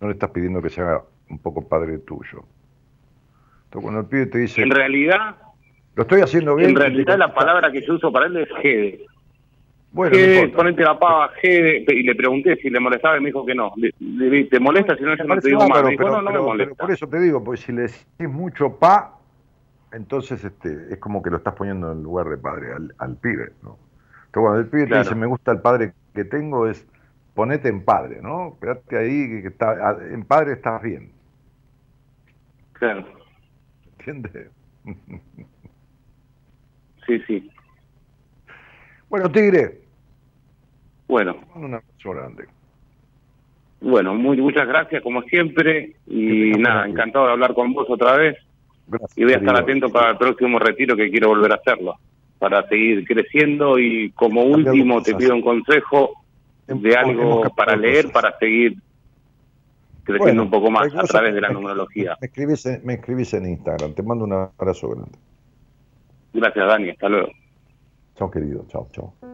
[0.00, 2.44] No le estás pidiendo que se haga un poco padre tuyo.
[3.64, 4.62] Entonces cuando el pibe te dice...
[4.62, 5.36] En realidad...
[5.94, 6.70] Lo estoy haciendo bien.
[6.70, 9.06] En realidad la palabra que yo uso para él es gede.
[9.92, 13.46] Bueno, G, ponete la pava, G, y le pregunté si le molestaba y me dijo
[13.46, 13.72] que no.
[14.50, 15.84] ¿Te molesta si no yo no te digo más?
[15.84, 16.74] no, no me molesta.
[16.74, 19.20] por eso te digo, porque si le decís mucho pa,
[19.92, 23.78] entonces este es como que lo estás poniendo en lugar de padre al, pibe, ¿no?
[24.26, 26.84] Entonces cuando el pibe te dice me gusta el padre que tengo es
[27.34, 28.56] ponete en padre, ¿no?
[28.60, 31.12] Quédate ahí, que está, en padre estás bien.
[32.72, 33.04] Claro.
[33.98, 34.50] ¿Entiendes?
[37.06, 37.50] sí, sí.
[39.08, 39.84] Bueno, Tigre,
[41.06, 41.36] bueno.
[41.54, 42.44] Un abrazo grande.
[43.80, 48.36] Bueno, muy, muchas gracias como siempre y nada, encantado de hablar con vos otra vez.
[49.14, 51.96] y voy a estar atento para el próximo retiro que quiero volver a hacerlo,
[52.38, 56.23] para seguir creciendo y como último te pido un consejo
[56.66, 58.76] de algo para leer, para seguir
[60.04, 62.16] creciendo un poco más a través de la numerología.
[62.20, 63.94] Me escribís, en, me escribís en Instagram.
[63.94, 65.18] Te mando un abrazo grande.
[66.32, 66.90] Gracias, Dani.
[66.90, 67.28] Hasta luego.
[68.16, 68.64] Chao, querido.
[68.68, 69.33] Chao, chao.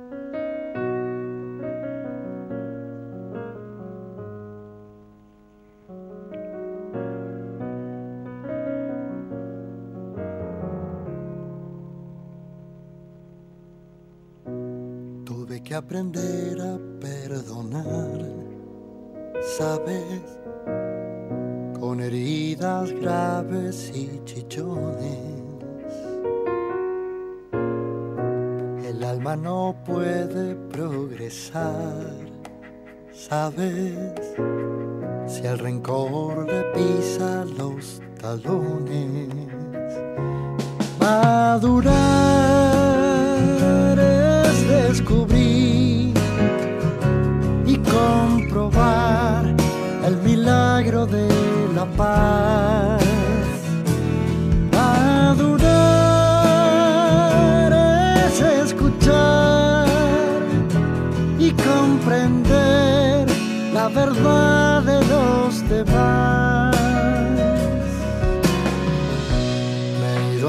[15.40, 18.20] Tuve que aprender a perdonar,
[19.56, 20.20] ¿sabes?
[21.80, 25.54] con heridas graves y chichones.
[28.84, 32.04] El alma no puede progresar,
[33.10, 33.96] ¿sabes?
[35.26, 39.30] Si el rencor le pisa los talones,
[41.00, 42.19] madurar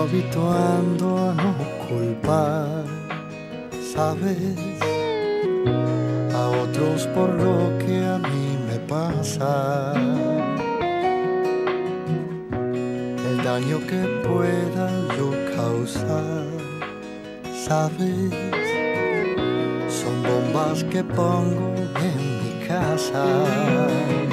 [0.02, 1.56] Habituando a no
[1.88, 2.86] culpar,
[3.94, 4.57] ¿sabes?
[6.34, 9.94] A otros por lo que a mí me pasa.
[13.44, 16.45] daño que pueda yo causar,
[17.68, 18.32] sabes,
[19.90, 24.31] son bombas que pongo en mi casa.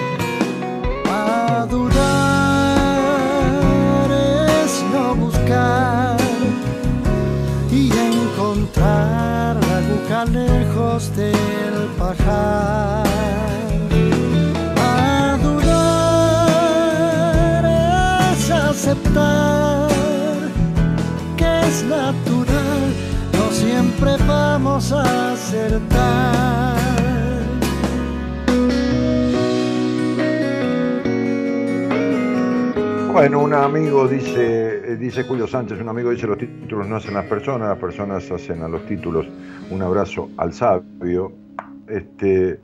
[33.12, 37.14] Bueno, un amigo dice, eh, dice Julio Sánchez, un amigo dice los títulos no hacen
[37.14, 39.26] las personas, las personas hacen a los títulos.
[39.70, 41.47] Un abrazo al sabio.
[41.88, 42.60] Este,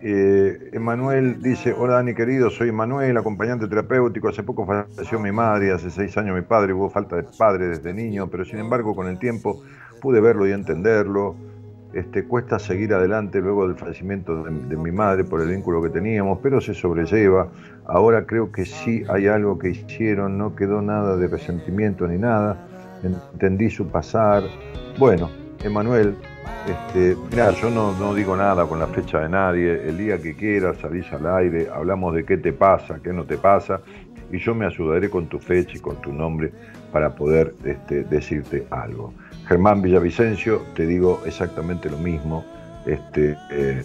[0.00, 4.28] eh, Emanuel dice, hola Dani querido, soy Emanuel, acompañante terapéutico.
[4.28, 7.94] Hace poco falleció mi madre, hace seis años mi padre, hubo falta de padre desde
[7.94, 9.62] niño, pero sin embargo con el tiempo
[10.00, 11.36] pude verlo y entenderlo.
[11.92, 15.90] Este, cuesta seguir adelante luego del fallecimiento de, de, mi madre por el vínculo que
[15.90, 17.48] teníamos, pero se sobrelleva.
[17.84, 22.56] Ahora creo que sí hay algo que hicieron, no quedó nada de resentimiento ni nada.
[23.02, 24.42] Entendí su pasar.
[24.98, 25.28] Bueno,
[25.62, 26.16] Emanuel,
[26.66, 29.88] este, mira, yo no, digo nada con la fecha de nadie.
[29.88, 33.36] El día que quieras salís al aire, hablamos de qué te pasa, qué no te
[33.36, 33.80] pasa,
[34.30, 36.52] y yo me ayudaré con tu fecha y con tu nombre
[36.92, 39.12] para poder este, decirte algo.
[39.46, 42.44] Germán Villavicencio, te digo exactamente lo mismo.
[42.86, 43.82] Este, eh,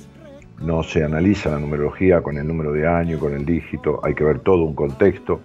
[0.61, 4.23] no se analiza la numerología con el número de año, con el dígito, hay que
[4.23, 5.39] ver todo un contexto.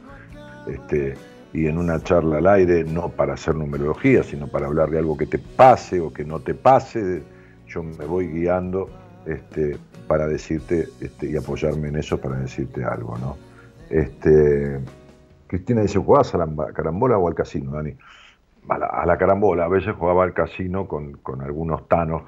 [0.66, 1.14] Este,
[1.52, 5.16] y en una charla al aire, no para hacer numerología, sino para hablar de algo
[5.16, 7.22] que te pase o que no te pase,
[7.66, 8.88] yo me voy guiando
[9.26, 9.76] este,
[10.06, 13.36] para decirte este, y apoyarme en eso para decirte algo, ¿no?
[13.90, 14.80] Este,
[15.46, 17.94] Cristina dice, ¿jugabas a la carambola o al casino, Dani?
[18.68, 22.22] A la, carambola, a veces jugaba al casino con, algunos tanos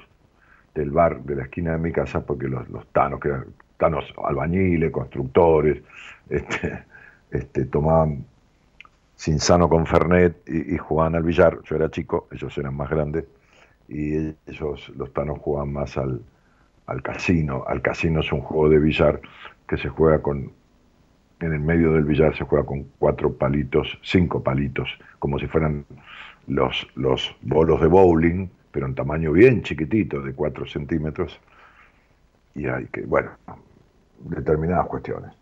[0.75, 3.47] del bar de la esquina de mi casa, porque los, tanos, que eran
[3.79, 5.83] tanos albañiles, constructores,
[6.29, 6.85] este,
[7.31, 8.27] este, tomaban
[9.25, 11.59] sin sano con Fernet y, jugaban al billar.
[11.63, 13.25] Yo era chico, ellos eran más grandes
[13.89, 16.21] y ellos, los tanos, jugaban más al,
[16.85, 17.65] al casino.
[17.67, 19.23] Al casino es un juego de billar
[19.67, 20.53] que se juega con,
[21.41, 25.87] en el medio del billar se juega con cuatro palitos, cinco palitos, como si fueran
[26.47, 31.41] los, los bolos de bowling, pero en tamaño bien chiquitito, de cuatro centímetros.
[32.55, 33.31] Y hay que, bueno,
[34.19, 35.33] determinadas cuestiones.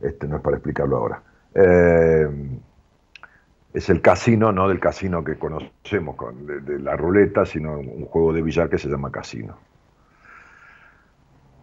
[0.00, 1.22] Este no es para explicarlo ahora.
[1.56, 2.28] Eh,
[3.74, 8.32] es el casino, no del casino que conocemos con, de, la ruleta, sino un juego
[8.32, 9.56] de billar que se llama casino.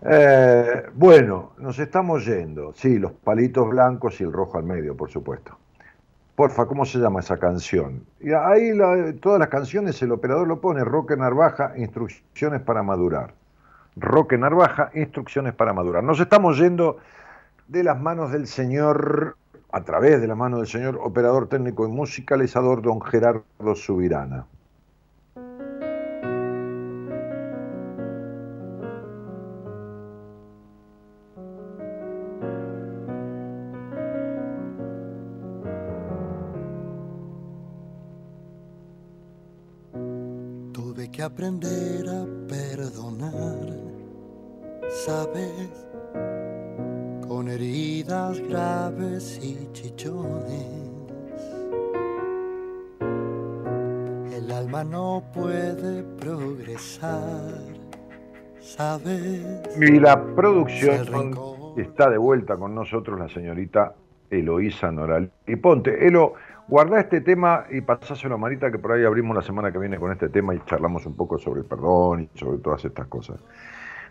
[0.01, 2.73] Eh, bueno, nos estamos yendo.
[2.73, 5.57] Sí, los palitos blancos y el rojo al medio, por supuesto.
[6.35, 8.05] Porfa, ¿cómo se llama esa canción?
[8.21, 8.71] Y ahí
[9.19, 13.33] todas las canciones el operador lo pone, Roque Narvaja, instrucciones para madurar.
[13.97, 16.01] Roque Narvaja, instrucciones para madurar.
[16.01, 16.97] Nos estamos yendo
[17.67, 19.35] de las manos del señor
[19.71, 24.45] a través de la mano del señor operador técnico y musicalizador don Gerardo Subirana.
[40.73, 41.78] Tuve que aprender
[59.81, 61.31] Y la producción
[61.77, 63.93] está de vuelta con nosotros la señorita
[64.29, 65.31] Eloísa Noral.
[65.47, 66.33] Y ponte, Elo,
[66.67, 69.97] guarda este tema y pasáselo a Marita, que por ahí abrimos la semana que viene
[69.97, 73.39] con este tema y charlamos un poco sobre el perdón y sobre todas estas cosas.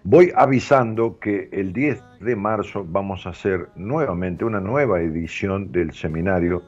[0.05, 5.93] Voy avisando que el 10 de marzo vamos a hacer nuevamente una nueva edición del
[5.93, 6.63] seminario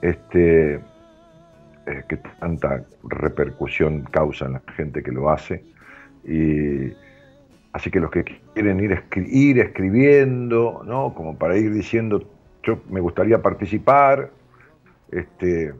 [0.00, 0.80] este, eh,
[2.08, 5.64] que tanta repercusión causa en la gente que lo hace.
[6.24, 6.92] Y
[7.74, 8.24] así que los que
[8.54, 8.92] quieren ir,
[9.58, 11.12] escribiendo, ¿no?
[11.12, 12.22] como para ir diciendo
[12.62, 14.30] yo me gustaría participar,
[15.10, 15.74] este,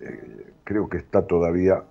[0.00, 1.84] eh, creo que está todavía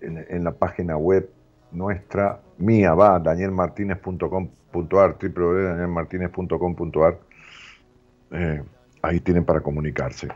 [0.00, 1.28] en, la página web
[1.72, 7.18] nuestra, mía, va, danielmartinez.com.ar, www.danielmartinez.com.ar,
[8.30, 8.62] eh,
[9.02, 10.28] ahí tienen para comunicarse.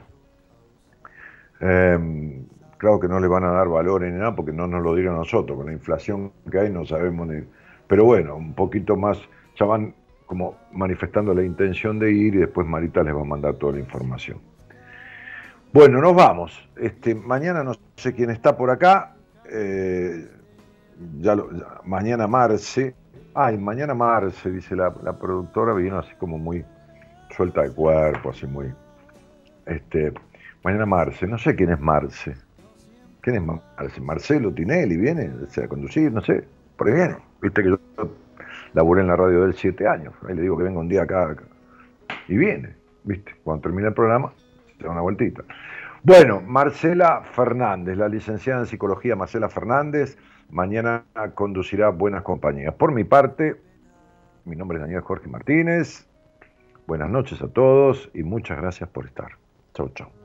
[1.60, 2.44] Em,
[2.76, 5.16] claro que no le van a dar valor ni nada porque no nos lo dieron
[5.16, 7.44] nosotros, con la inflación que hay no sabemos ni...
[7.86, 9.18] Pero bueno, un poquito más,
[9.56, 9.94] ya van
[10.26, 13.80] como manifestando la intención de ir y después Marita les va a mandar toda la
[13.80, 14.38] información.
[15.72, 16.68] Bueno, nos vamos.
[16.76, 19.16] Este, mañana no sé quién está por acá.
[19.50, 20.28] Eh,
[21.20, 21.36] ya,
[21.84, 22.94] mañana Marce.
[23.34, 26.64] Ay, mañana Marce, dice la, productora, vino así como muy
[27.36, 28.72] suelta de cuerpo, así muy.
[29.66, 30.12] Este,
[30.62, 32.36] mañana Marce, no sé quién es Marce.
[33.20, 34.00] ¿Quién es Marce?
[34.00, 36.44] Marcelo Tinelli viene a conducir, no sé,
[36.76, 37.16] por ahí viene.
[37.40, 37.78] Viste que yo
[38.72, 40.14] laburé en la radio de él siete años.
[40.26, 41.36] Ahí le digo que venga un día acá,
[42.28, 43.34] y viene, ¿viste?
[43.44, 44.32] Cuando termine el programa,
[44.78, 45.42] se da una vueltita.
[46.02, 50.18] Bueno, Marcela Fernández, la licenciada en psicología Marcela Fernández,
[50.50, 51.04] mañana
[51.34, 52.74] conducirá Buenas Compañías.
[52.74, 53.56] Por mi parte,
[54.44, 56.06] mi nombre es Daniel Jorge Martínez.
[56.86, 59.38] Buenas noches a todos y muchas gracias por estar.
[59.72, 60.23] Chau, chau.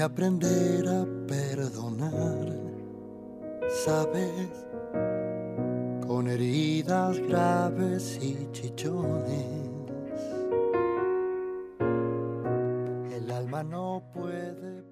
[0.00, 2.46] Que aprender a perdonar,
[3.84, 4.48] ¿sabes?
[6.06, 9.44] Con heridas graves y chichones.
[13.14, 14.84] El alma no puede